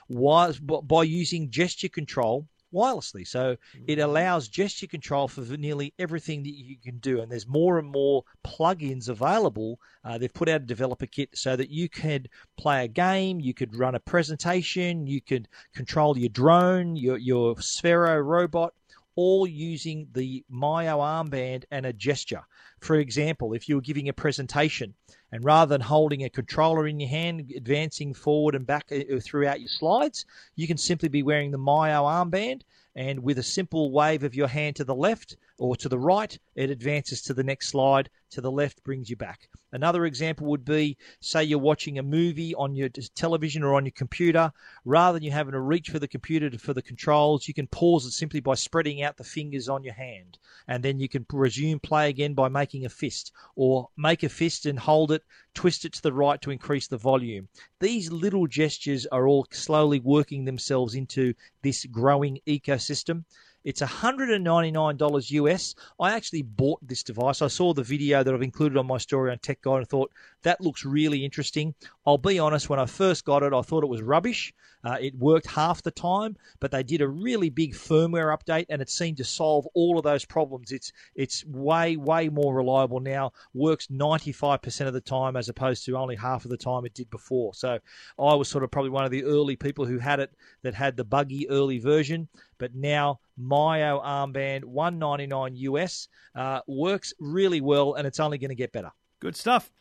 by 0.09 1.03
using 1.03 1.49
gesture 1.49 1.89
control 1.89 2.47
wirelessly. 2.73 3.27
So 3.27 3.57
it 3.85 3.99
allows 3.99 4.47
gesture 4.47 4.87
control 4.87 5.27
for 5.27 5.41
nearly 5.57 5.93
everything 5.99 6.43
that 6.43 6.53
you 6.53 6.77
can 6.81 6.99
do. 6.99 7.19
And 7.19 7.29
there's 7.29 7.45
more 7.45 7.77
and 7.77 7.89
more 7.89 8.23
plugins 8.47 9.09
available. 9.09 9.81
Uh, 10.05 10.17
they've 10.17 10.33
put 10.33 10.47
out 10.47 10.61
a 10.61 10.65
developer 10.65 11.05
kit 11.05 11.31
so 11.33 11.57
that 11.57 11.69
you 11.69 11.89
could 11.89 12.29
play 12.57 12.85
a 12.85 12.87
game, 12.87 13.41
you 13.41 13.53
could 13.53 13.75
run 13.75 13.95
a 13.95 13.99
presentation, 13.99 15.07
you 15.07 15.19
could 15.19 15.49
control 15.75 16.17
your 16.17 16.29
drone, 16.29 16.95
your 16.95 17.17
your 17.17 17.55
Sphero 17.55 18.25
robot 18.25 18.73
all 19.15 19.47
using 19.47 20.07
the 20.13 20.43
Myo 20.49 20.99
armband 20.99 21.63
and 21.71 21.85
a 21.85 21.93
gesture. 21.93 22.41
For 22.79 22.95
example, 22.95 23.53
if 23.53 23.69
you 23.69 23.75
were 23.75 23.81
giving 23.81 24.09
a 24.09 24.13
presentation 24.13 24.93
and 25.33 25.43
rather 25.43 25.67
than 25.67 25.81
holding 25.81 26.23
a 26.23 26.29
controller 26.29 26.85
in 26.85 26.99
your 26.99 27.09
hand, 27.09 27.51
advancing 27.55 28.13
forward 28.13 28.53
and 28.53 28.67
back 28.67 28.85
uh, 28.91 29.19
throughout 29.19 29.59
your 29.59 29.67
slides, 29.67 30.27
you 30.55 30.67
can 30.67 30.77
simply 30.77 31.09
be 31.09 31.23
wearing 31.23 31.49
the 31.49 31.57
Myo 31.57 32.03
armband 32.03 32.61
and 32.95 33.23
with 33.23 33.39
a 33.39 33.43
simple 33.43 33.91
wave 33.91 34.23
of 34.23 34.35
your 34.35 34.47
hand 34.47 34.75
to 34.75 34.83
the 34.83 34.93
left 34.93 35.37
or 35.57 35.75
to 35.75 35.89
the 35.89 35.97
right, 35.97 36.37
it 36.55 36.69
advances 36.69 37.23
to 37.23 37.33
the 37.33 37.43
next 37.43 37.69
slide. 37.69 38.09
To 38.31 38.41
the 38.41 38.51
left 38.51 38.83
brings 38.83 39.09
you 39.09 39.15
back. 39.15 39.49
Another 39.71 40.05
example 40.05 40.47
would 40.47 40.65
be 40.65 40.97
say 41.19 41.43
you're 41.43 41.59
watching 41.59 41.97
a 41.97 42.03
movie 42.03 42.53
on 42.55 42.75
your 42.75 42.89
television 42.89 43.63
or 43.63 43.75
on 43.75 43.85
your 43.85 43.91
computer. 43.91 44.51
Rather 44.85 45.17
than 45.17 45.23
you 45.23 45.31
having 45.31 45.53
to 45.53 45.59
reach 45.59 45.89
for 45.89 45.99
the 45.99 46.07
computer 46.07 46.49
to, 46.49 46.57
for 46.57 46.73
the 46.73 46.81
controls, 46.81 47.47
you 47.47 47.53
can 47.53 47.67
pause 47.67 48.05
it 48.05 48.11
simply 48.11 48.39
by 48.39 48.55
spreading 48.55 49.01
out 49.01 49.17
the 49.17 49.23
fingers 49.23 49.69
on 49.69 49.83
your 49.83 49.93
hand. 49.93 50.37
And 50.67 50.83
then 50.83 50.99
you 50.99 51.09
can 51.09 51.25
resume 51.31 51.79
play 51.79 52.09
again 52.09 52.33
by 52.33 52.49
making 52.49 52.85
a 52.85 52.89
fist 52.89 53.31
or 53.55 53.89
make 53.97 54.23
a 54.23 54.29
fist 54.29 54.65
and 54.65 54.77
hold 54.77 55.11
it, 55.11 55.22
twist 55.53 55.85
it 55.85 55.93
to 55.93 56.01
the 56.01 56.13
right 56.13 56.41
to 56.41 56.51
increase 56.51 56.87
the 56.87 56.97
volume. 56.97 57.47
These 57.79 58.11
little 58.11 58.47
gestures 58.47 59.05
are 59.07 59.27
all 59.27 59.47
slowly 59.51 59.99
working 59.99 60.45
themselves 60.45 60.95
into 60.95 61.33
this 61.61 61.85
growing 61.85 62.39
ecosystem. 62.47 63.23
It's 63.63 63.81
$199 63.81 65.31
US. 65.31 65.75
I 65.99 66.13
actually 66.13 66.41
bought 66.41 66.85
this 66.85 67.03
device. 67.03 67.41
I 67.41 67.47
saw 67.47 67.73
the 67.73 67.83
video 67.83 68.23
that 68.23 68.33
I've 68.33 68.41
included 68.41 68.77
on 68.77 68.87
my 68.87 68.97
story 68.97 69.31
on 69.31 69.39
Tech 69.39 69.61
Guide 69.61 69.77
and 69.77 69.87
thought 69.87 70.11
that 70.43 70.61
looks 70.61 70.85
really 70.85 71.23
interesting. 71.25 71.73
I'll 72.05 72.17
be 72.17 72.39
honest, 72.39 72.69
when 72.69 72.79
I 72.79 72.85
first 72.85 73.25
got 73.25 73.43
it, 73.43 73.53
I 73.53 73.61
thought 73.61 73.83
it 73.83 73.89
was 73.89 74.01
rubbish. 74.01 74.53
Uh, 74.83 74.97
it 74.99 75.17
worked 75.17 75.47
half 75.47 75.81
the 75.81 75.91
time, 75.91 76.35
but 76.59 76.69
they 76.69 76.83
did 76.83 77.01
a 77.01 77.07
really 77.07 77.49
big 77.49 77.73
firmware 77.73 78.37
update 78.37 78.65
and 78.69 78.81
it 78.81 78.89
seemed 78.89 79.17
to 79.17 79.23
solve 79.23 79.65
all 79.73 79.97
of 79.97 80.03
those 80.03 80.25
problems. 80.25 80.71
It's 80.71 80.91
it's 81.15 81.45
way 81.45 81.95
way 81.95 82.27
more 82.27 82.53
reliable 82.53 82.99
now. 82.99 83.31
Works 83.53 83.87
95% 83.87 84.87
of 84.87 84.93
the 84.93 85.01
time 85.01 85.37
as 85.37 85.47
opposed 85.47 85.85
to 85.85 85.97
only 85.97 86.15
half 86.15 86.43
of 86.43 86.51
the 86.51 86.57
time 86.57 86.85
it 86.85 86.93
did 86.93 87.09
before. 87.09 87.53
So 87.53 87.79
I 88.19 88.35
was 88.35 88.49
sort 88.49 88.65
of 88.65 88.71
probably 88.71 88.91
one 88.91 89.05
of 89.05 89.11
the 89.11 89.23
early 89.23 89.55
people 89.55 89.85
who 89.85 89.99
had 89.99 90.19
it 90.19 90.31
that 90.63 90.73
had 90.73 90.97
the 90.97 91.05
buggy 91.05 91.49
early 91.49 91.79
version, 91.79 92.27
but 92.57 92.75
now 92.75 93.19
Myo 93.37 94.01
armband 94.03 94.65
199 94.65 95.55
US 95.55 96.09
uh, 96.35 96.59
works 96.67 97.13
really 97.19 97.61
well 97.61 97.93
and 97.93 98.05
it's 98.05 98.19
only 98.19 98.37
going 98.37 98.49
to 98.49 98.55
get 98.55 98.73
better. 98.73 98.91
Good 99.21 99.37
stuff. 99.37 99.71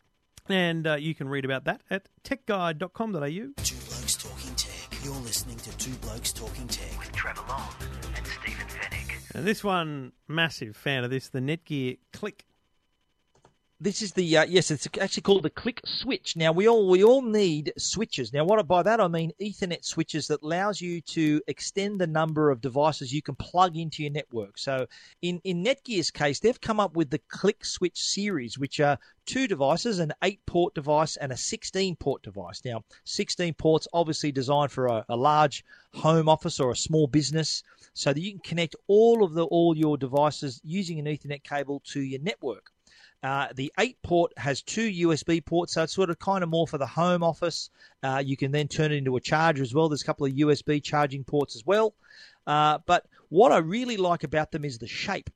And 0.49 0.85
uh, 0.85 0.95
you 0.95 1.15
can 1.15 1.29
read 1.29 1.45
about 1.45 1.63
that 1.65 1.81
at 1.89 2.09
techguide.com.au. 2.23 3.19
Two 3.19 3.75
Blokes 3.87 4.15
Talking 4.15 4.55
Tech. 4.55 4.97
You're 5.03 5.13
listening 5.15 5.57
to 5.57 5.77
Two 5.77 5.93
Blokes 5.95 6.33
Talking 6.33 6.67
Tech. 6.67 6.99
With 6.99 7.11
Trevor 7.13 7.43
Long 7.47 7.69
and 8.15 8.27
Stephen 8.27 8.67
Fenech. 8.67 9.35
And 9.35 9.45
this 9.45 9.63
one, 9.63 10.11
massive 10.27 10.75
fan 10.75 11.03
of 11.03 11.09
this, 11.09 11.29
the 11.29 11.39
Netgear 11.39 11.97
Click. 12.11 12.45
This 13.79 14.03
is 14.03 14.13
the 14.13 14.37
uh, 14.37 14.45
yes, 14.45 14.69
it's 14.71 14.87
actually 15.01 15.23
called 15.23 15.43
the 15.43 15.49
Click 15.49 15.81
Switch. 15.83 16.37
Now 16.37 16.51
we 16.51 16.69
all 16.69 16.87
we 16.87 17.03
all 17.03 17.23
need 17.23 17.73
switches. 17.77 18.31
Now 18.31 18.45
what 18.45 18.65
by 18.67 18.83
that 18.83 19.01
I 19.01 19.07
mean 19.07 19.33
Ethernet 19.41 19.83
switches 19.83 20.27
that 20.27 20.43
allows 20.43 20.79
you 20.79 21.01
to 21.01 21.41
extend 21.47 21.99
the 21.99 22.07
number 22.07 22.51
of 22.51 22.61
devices 22.61 23.11
you 23.11 23.23
can 23.23 23.35
plug 23.35 23.75
into 23.75 24.03
your 24.03 24.11
network. 24.11 24.59
So 24.59 24.85
in 25.23 25.41
in 25.43 25.63
Netgear's 25.63 26.11
case, 26.11 26.39
they've 26.39 26.61
come 26.61 26.79
up 26.79 26.95
with 26.95 27.09
the 27.09 27.19
Click 27.29 27.65
Switch 27.65 27.99
series, 27.99 28.59
which 28.59 28.79
are 28.79 28.99
two 29.25 29.47
devices, 29.47 29.97
an 29.97 30.13
eight 30.23 30.45
port 30.45 30.75
device 30.75 31.17
and 31.17 31.31
a 31.31 31.37
16 31.37 31.95
port 31.95 32.21
device. 32.21 32.61
Now 32.63 32.83
16 33.05 33.55
ports 33.55 33.87
obviously 33.91 34.31
designed 34.31 34.71
for 34.71 34.85
a, 34.85 35.03
a 35.09 35.17
large 35.17 35.65
home 35.95 36.29
office 36.29 36.59
or 36.59 36.71
a 36.71 36.75
small 36.75 37.07
business, 37.07 37.63
so 37.93 38.13
that 38.13 38.21
you 38.21 38.31
can 38.33 38.39
connect 38.41 38.75
all 38.87 39.23
of 39.23 39.33
the 39.33 39.45
all 39.45 39.75
your 39.75 39.97
devices 39.97 40.61
using 40.63 40.99
an 40.99 41.05
Ethernet 41.05 41.43
cable 41.43 41.81
to 41.87 42.01
your 42.01 42.21
network. 42.21 42.72
Uh, 43.23 43.47
the 43.55 43.71
8 43.79 43.97
port 44.03 44.33
has 44.37 44.61
two 44.61 44.89
USB 45.07 45.43
ports, 45.43 45.73
so 45.73 45.83
it's 45.83 45.93
sort 45.93 46.09
of 46.09 46.19
kind 46.19 46.43
of 46.43 46.49
more 46.49 46.67
for 46.67 46.77
the 46.77 46.85
home 46.85 47.23
office. 47.23 47.69
Uh, 48.03 48.21
you 48.23 48.35
can 48.35 48.51
then 48.51 48.67
turn 48.67 48.91
it 48.91 48.97
into 48.97 49.15
a 49.15 49.21
charger 49.21 49.63
as 49.63 49.73
well. 49.73 49.87
There's 49.87 50.01
a 50.01 50.05
couple 50.05 50.25
of 50.25 50.33
USB 50.33 50.83
charging 50.83 51.23
ports 51.23 51.55
as 51.55 51.65
well. 51.65 51.93
Uh, 52.45 52.79
but 52.85 53.05
what 53.29 53.53
I 53.53 53.59
really 53.59 53.95
like 53.95 54.25
about 54.25 54.51
them 54.51 54.65
is 54.65 54.77
the 54.77 54.87
shape. 54.87 55.29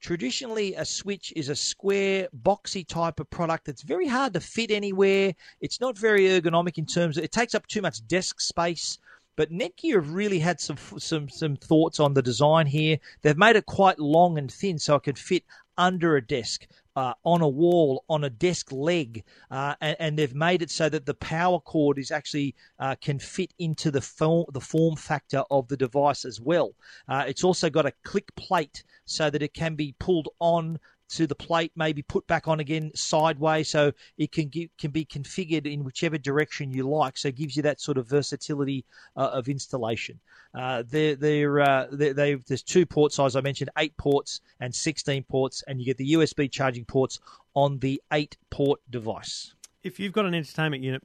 Traditionally, 0.00 0.74
a 0.74 0.84
switch 0.84 1.32
is 1.36 1.50
a 1.50 1.56
square, 1.56 2.28
boxy 2.42 2.86
type 2.86 3.20
of 3.20 3.28
product 3.28 3.66
that's 3.66 3.82
very 3.82 4.06
hard 4.06 4.32
to 4.34 4.40
fit 4.40 4.70
anywhere. 4.70 5.34
It's 5.60 5.80
not 5.80 5.98
very 5.98 6.22
ergonomic 6.22 6.78
in 6.78 6.86
terms 6.86 7.18
of 7.18 7.24
it 7.24 7.32
takes 7.32 7.54
up 7.54 7.66
too 7.66 7.82
much 7.82 8.06
desk 8.06 8.40
space. 8.40 8.98
But 9.36 9.50
Netgear 9.50 9.96
have 9.96 10.14
really 10.14 10.38
had 10.38 10.60
some 10.60 10.78
some 10.98 11.28
some 11.28 11.56
thoughts 11.56 12.00
on 12.00 12.14
the 12.14 12.22
design 12.22 12.66
here. 12.66 12.98
They've 13.20 13.36
made 13.36 13.56
it 13.56 13.66
quite 13.66 13.98
long 13.98 14.38
and 14.38 14.50
thin, 14.50 14.78
so 14.78 14.94
it 14.94 15.02
could 15.02 15.18
fit 15.18 15.44
under 15.76 16.16
a 16.16 16.26
desk, 16.26 16.66
uh, 16.96 17.12
on 17.24 17.42
a 17.42 17.48
wall, 17.48 18.04
on 18.08 18.24
a 18.24 18.30
desk 18.30 18.72
leg, 18.72 19.22
uh, 19.50 19.74
and, 19.80 19.96
and, 20.00 20.18
they've 20.18 20.34
made 20.34 20.62
it 20.62 20.70
so 20.70 20.88
that 20.88 21.04
the 21.04 21.14
power 21.14 21.60
cord 21.60 21.98
is 21.98 22.10
actually 22.10 22.54
uh, 22.80 22.94
can 23.02 23.18
fit 23.18 23.52
into 23.58 23.90
the 23.90 24.00
form, 24.00 24.46
the 24.52 24.60
form 24.60 24.96
factor 24.96 25.42
of 25.50 25.68
the 25.68 25.76
device 25.76 26.24
as 26.24 26.40
well. 26.40 26.74
Uh, 27.08 27.24
it's 27.28 27.44
also 27.44 27.68
got 27.68 27.84
a 27.84 27.92
click 28.02 28.34
plate 28.34 28.82
so 29.04 29.28
that 29.28 29.42
it 29.42 29.52
can 29.52 29.74
be 29.74 29.94
pulled 29.98 30.28
on 30.40 30.78
to 31.08 31.26
the 31.26 31.34
plate, 31.34 31.72
maybe 31.76 32.02
put 32.02 32.26
back 32.26 32.48
on 32.48 32.60
again 32.60 32.90
sideways, 32.94 33.68
so 33.68 33.92
it 34.18 34.32
can 34.32 34.50
can 34.50 34.90
be 34.90 35.04
configured 35.04 35.72
in 35.72 35.84
whichever 35.84 36.18
direction 36.18 36.72
you 36.72 36.88
like. 36.88 37.16
So 37.16 37.28
it 37.28 37.36
gives 37.36 37.56
you 37.56 37.62
that 37.62 37.80
sort 37.80 37.98
of 37.98 38.08
versatility 38.08 38.84
uh, 39.16 39.30
of 39.32 39.48
installation. 39.48 40.18
Uh, 40.54 40.82
they're, 40.88 41.16
they're, 41.16 41.60
uh, 41.60 41.86
they're, 41.92 42.38
there's 42.38 42.62
two 42.62 42.86
port 42.86 43.12
size 43.12 43.36
I 43.36 43.42
mentioned, 43.42 43.70
eight 43.76 43.96
ports 43.98 44.40
and 44.60 44.74
16 44.74 45.22
ports, 45.24 45.62
and 45.66 45.78
you 45.78 45.84
get 45.84 45.98
the 45.98 46.14
USB 46.14 46.50
charging 46.50 46.86
ports 46.86 47.20
on 47.54 47.78
the 47.80 48.02
eight 48.12 48.36
port 48.50 48.80
device. 48.90 49.54
If 49.82 50.00
you've 50.00 50.14
got 50.14 50.24
an 50.24 50.34
entertainment 50.34 50.82
unit 50.82 51.02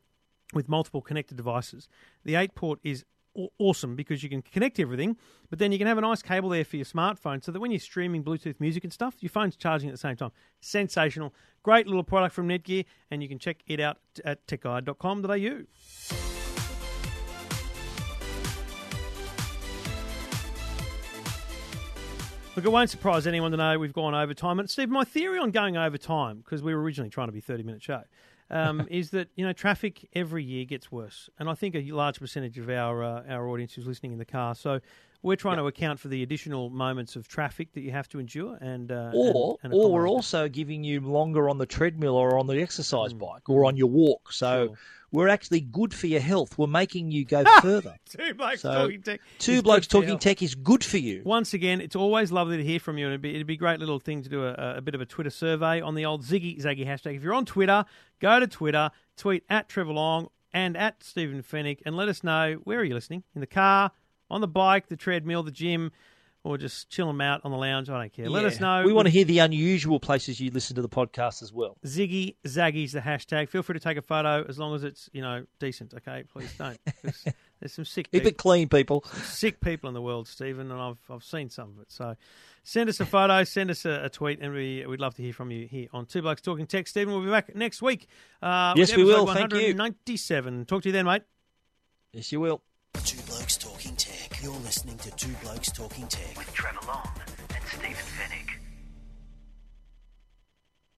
with 0.53 0.69
multiple 0.69 1.01
connected 1.01 1.35
devices, 1.35 1.89
the 2.23 2.35
eight 2.35 2.55
port 2.55 2.79
is 2.83 3.03
awesome 3.57 3.95
because 3.95 4.23
you 4.23 4.29
can 4.29 4.41
connect 4.41 4.79
everything, 4.79 5.17
but 5.49 5.59
then 5.59 5.71
you 5.71 5.77
can 5.77 5.87
have 5.87 5.97
a 5.97 6.01
nice 6.01 6.21
cable 6.21 6.49
there 6.49 6.65
for 6.65 6.75
your 6.75 6.85
smartphone 6.85 7.43
so 7.43 7.51
that 7.51 7.59
when 7.59 7.71
you're 7.71 7.79
streaming 7.79 8.23
Bluetooth 8.23 8.59
music 8.59 8.83
and 8.83 8.91
stuff, 8.91 9.15
your 9.19 9.29
phone's 9.29 9.55
charging 9.55 9.89
at 9.89 9.93
the 9.93 9.97
same 9.97 10.15
time. 10.15 10.31
Sensational. 10.59 11.33
Great 11.63 11.87
little 11.87 12.03
product 12.03 12.33
from 12.33 12.47
Netgear, 12.47 12.85
and 13.09 13.21
you 13.21 13.29
can 13.29 13.39
check 13.39 13.57
it 13.67 13.79
out 13.79 13.97
at 14.25 14.45
techguide.com.au. 14.47 15.65
Look, 22.53 22.65
it 22.65 22.69
won't 22.69 22.89
surprise 22.89 23.27
anyone 23.27 23.51
to 23.51 23.57
know 23.57 23.79
we've 23.79 23.93
gone 23.93 24.13
over 24.13 24.33
time. 24.33 24.59
And 24.59 24.69
Steve, 24.69 24.89
my 24.89 25.05
theory 25.05 25.39
on 25.39 25.51
going 25.51 25.77
over 25.77 25.97
time, 25.97 26.39
because 26.39 26.61
we 26.61 26.75
were 26.75 26.81
originally 26.81 27.09
trying 27.09 27.29
to 27.29 27.31
be 27.31 27.39
30 27.39 27.63
minute 27.63 27.81
show, 27.81 28.03
um, 28.51 28.87
is 28.91 29.09
that 29.11 29.29
you 29.35 29.45
know 29.45 29.53
traffic 29.53 30.07
every 30.13 30.43
year 30.43 30.65
gets 30.65 30.91
worse, 30.91 31.29
and 31.39 31.49
I 31.49 31.53
think 31.55 31.75
a 31.75 31.91
large 31.91 32.19
percentage 32.19 32.57
of 32.59 32.69
our 32.69 33.03
uh, 33.03 33.23
our 33.27 33.47
audience 33.47 33.77
is 33.77 33.87
listening 33.87 34.11
in 34.11 34.19
the 34.19 34.25
car. 34.25 34.53
So 34.53 34.79
we're 35.23 35.35
trying 35.35 35.57
yep. 35.57 35.63
to 35.63 35.67
account 35.67 35.99
for 35.99 36.07
the 36.07 36.23
additional 36.23 36.69
moments 36.69 37.15
of 37.15 37.27
traffic 37.27 37.73
that 37.73 37.81
you 37.81 37.91
have 37.91 38.07
to 38.09 38.19
endure, 38.19 38.57
and 38.61 38.91
uh, 38.91 39.11
or 39.13 39.57
and, 39.63 39.71
and 39.71 39.81
or 39.81 39.91
we're 39.91 40.09
also 40.09 40.47
giving 40.47 40.83
you 40.83 40.99
longer 41.01 41.49
on 41.49 41.57
the 41.57 41.65
treadmill 41.65 42.15
or 42.15 42.37
on 42.37 42.47
the 42.47 42.61
exercise 42.61 43.13
mm. 43.13 43.19
bike 43.19 43.49
or 43.49 43.65
on 43.65 43.75
your 43.75 43.89
walk. 43.89 44.31
So. 44.31 44.67
Sure 44.67 44.77
we're 45.11 45.27
actually 45.27 45.59
good 45.59 45.93
for 45.93 46.07
your 46.07 46.21
health. 46.21 46.57
We're 46.57 46.67
making 46.67 47.11
you 47.11 47.25
go 47.25 47.43
further. 47.61 47.95
two 48.09 48.33
blokes 48.33 48.61
so, 48.61 48.73
talking 48.73 49.01
tech. 49.01 49.21
Two 49.39 49.61
blokes 49.61 49.87
talking 49.87 50.17
tech 50.17 50.41
is 50.41 50.55
good 50.55 50.83
for 50.83 50.97
you. 50.97 51.21
Once 51.25 51.53
again, 51.53 51.81
it's 51.81 51.95
always 51.95 52.31
lovely 52.31 52.57
to 52.57 52.63
hear 52.63 52.79
from 52.79 52.97
you, 52.97 53.05
and 53.05 53.13
it'd 53.13 53.21
be, 53.21 53.35
it'd 53.35 53.47
be 53.47 53.55
a 53.55 53.57
great 53.57 53.79
little 53.79 53.99
thing 53.99 54.23
to 54.23 54.29
do 54.29 54.45
a, 54.45 54.77
a, 54.77 54.81
bit 54.81 54.95
of 54.95 55.01
a 55.01 55.05
Twitter 55.05 55.29
survey 55.29 55.81
on 55.81 55.95
the 55.95 56.05
old 56.05 56.23
Ziggy 56.23 56.61
Zaggy 56.61 56.85
hashtag. 56.85 57.17
If 57.17 57.23
you're 57.23 57.33
on 57.33 57.45
Twitter, 57.45 57.85
go 58.19 58.39
to 58.39 58.47
Twitter, 58.47 58.89
tweet 59.17 59.43
at 59.49 59.67
Trevor 59.67 59.93
Long 59.93 60.29
and 60.53 60.77
at 60.77 61.03
Stephen 61.03 61.43
Fenech, 61.43 61.79
and 61.85 61.95
let 61.95 62.07
us 62.07 62.23
know 62.23 62.59
where 62.63 62.79
are 62.79 62.83
you 62.83 62.93
listening 62.93 63.23
in 63.35 63.41
the 63.41 63.47
car, 63.47 63.91
on 64.31 64.41
the 64.41 64.47
bike, 64.47 64.87
the 64.87 64.97
treadmill, 64.97 65.43
the 65.43 65.51
gym 65.51 65.91
or 66.43 66.57
just 66.57 66.89
chill 66.89 67.07
them 67.07 67.21
out 67.21 67.41
on 67.43 67.51
the 67.51 67.57
lounge. 67.57 67.89
I 67.89 67.99
don't 67.99 68.13
care. 68.13 68.29
Let 68.29 68.45
us 68.45 68.59
know. 68.59 68.83
We 68.83 68.93
want 68.93 69.07
to 69.07 69.11
hear 69.11 69.25
the 69.25 69.39
unusual 69.39 69.99
places 69.99 70.39
you 70.39 70.49
listen 70.51 70.75
to 70.75 70.81
the 70.81 70.89
podcast 70.89 71.43
as 71.43 71.53
well. 71.53 71.77
Ziggy 71.85 72.35
Zaggy's 72.45 72.93
the 72.93 72.99
hashtag. 72.99 73.49
Feel 73.49 73.63
free 73.63 73.73
to 73.73 73.79
take 73.79 73.97
a 73.97 74.01
photo 74.01 74.43
as 74.47 74.57
long 74.57 74.75
as 74.75 74.83
it's 74.83 75.09
you 75.13 75.21
know 75.21 75.45
decent. 75.59 75.93
Okay, 75.93 76.23
please 76.31 76.51
don't. 76.57 76.79
There's 77.59 77.73
some 77.73 77.85
sick. 77.85 78.11
Keep 78.11 78.23
people, 78.23 78.29
it 78.29 78.37
clean, 78.37 78.69
people. 78.69 79.03
Sick 79.23 79.59
people 79.59 79.87
in 79.87 79.93
the 79.93 80.01
world, 80.01 80.27
Stephen, 80.27 80.71
and 80.71 80.81
I've 80.81 80.97
I've 81.09 81.23
seen 81.23 81.49
some 81.49 81.69
of 81.69 81.81
it. 81.81 81.91
So. 81.91 82.15
Send 82.63 82.89
us 82.89 82.99
a 82.99 83.07
photo, 83.07 83.43
send 83.43 83.71
us 83.71 83.85
a, 83.85 84.03
a, 84.03 84.09
tweet, 84.09 84.39
and 84.39 84.53
we, 84.53 84.85
we'd 84.85 84.99
love 84.99 85.15
to 85.15 85.23
hear 85.23 85.33
from 85.33 85.49
you 85.49 85.65
here 85.65 85.87
on 85.93 86.05
Two 86.05 86.21
Blokes 86.21 86.41
Talking 86.41 86.67
Tech. 86.67 86.87
Stephen, 86.87 87.11
we'll 87.11 87.23
be 87.23 87.31
back 87.31 87.55
next 87.55 87.81
week. 87.81 88.07
Uh, 88.39 88.75
yes, 88.77 88.95
we 88.95 89.03
will. 89.03 89.25
Thank 89.25 89.51
you. 89.55 89.73
97. 89.73 90.65
Talk 90.65 90.83
to 90.83 90.89
you 90.89 90.93
then, 90.93 91.05
mate. 91.05 91.23
Yes, 92.13 92.31
you 92.31 92.39
will. 92.39 92.61
Two 93.03 93.19
Blokes 93.23 93.57
Talking 93.57 93.95
Tech. 93.95 94.10
You're 94.41 94.53
listening 94.53 94.97
to 94.97 95.11
Two 95.11 95.31
Blokes 95.43 95.71
Talking 95.71 96.07
Tech. 96.07 96.35
With 96.35 96.51
Trevor 96.51 96.79
Long 96.87 97.07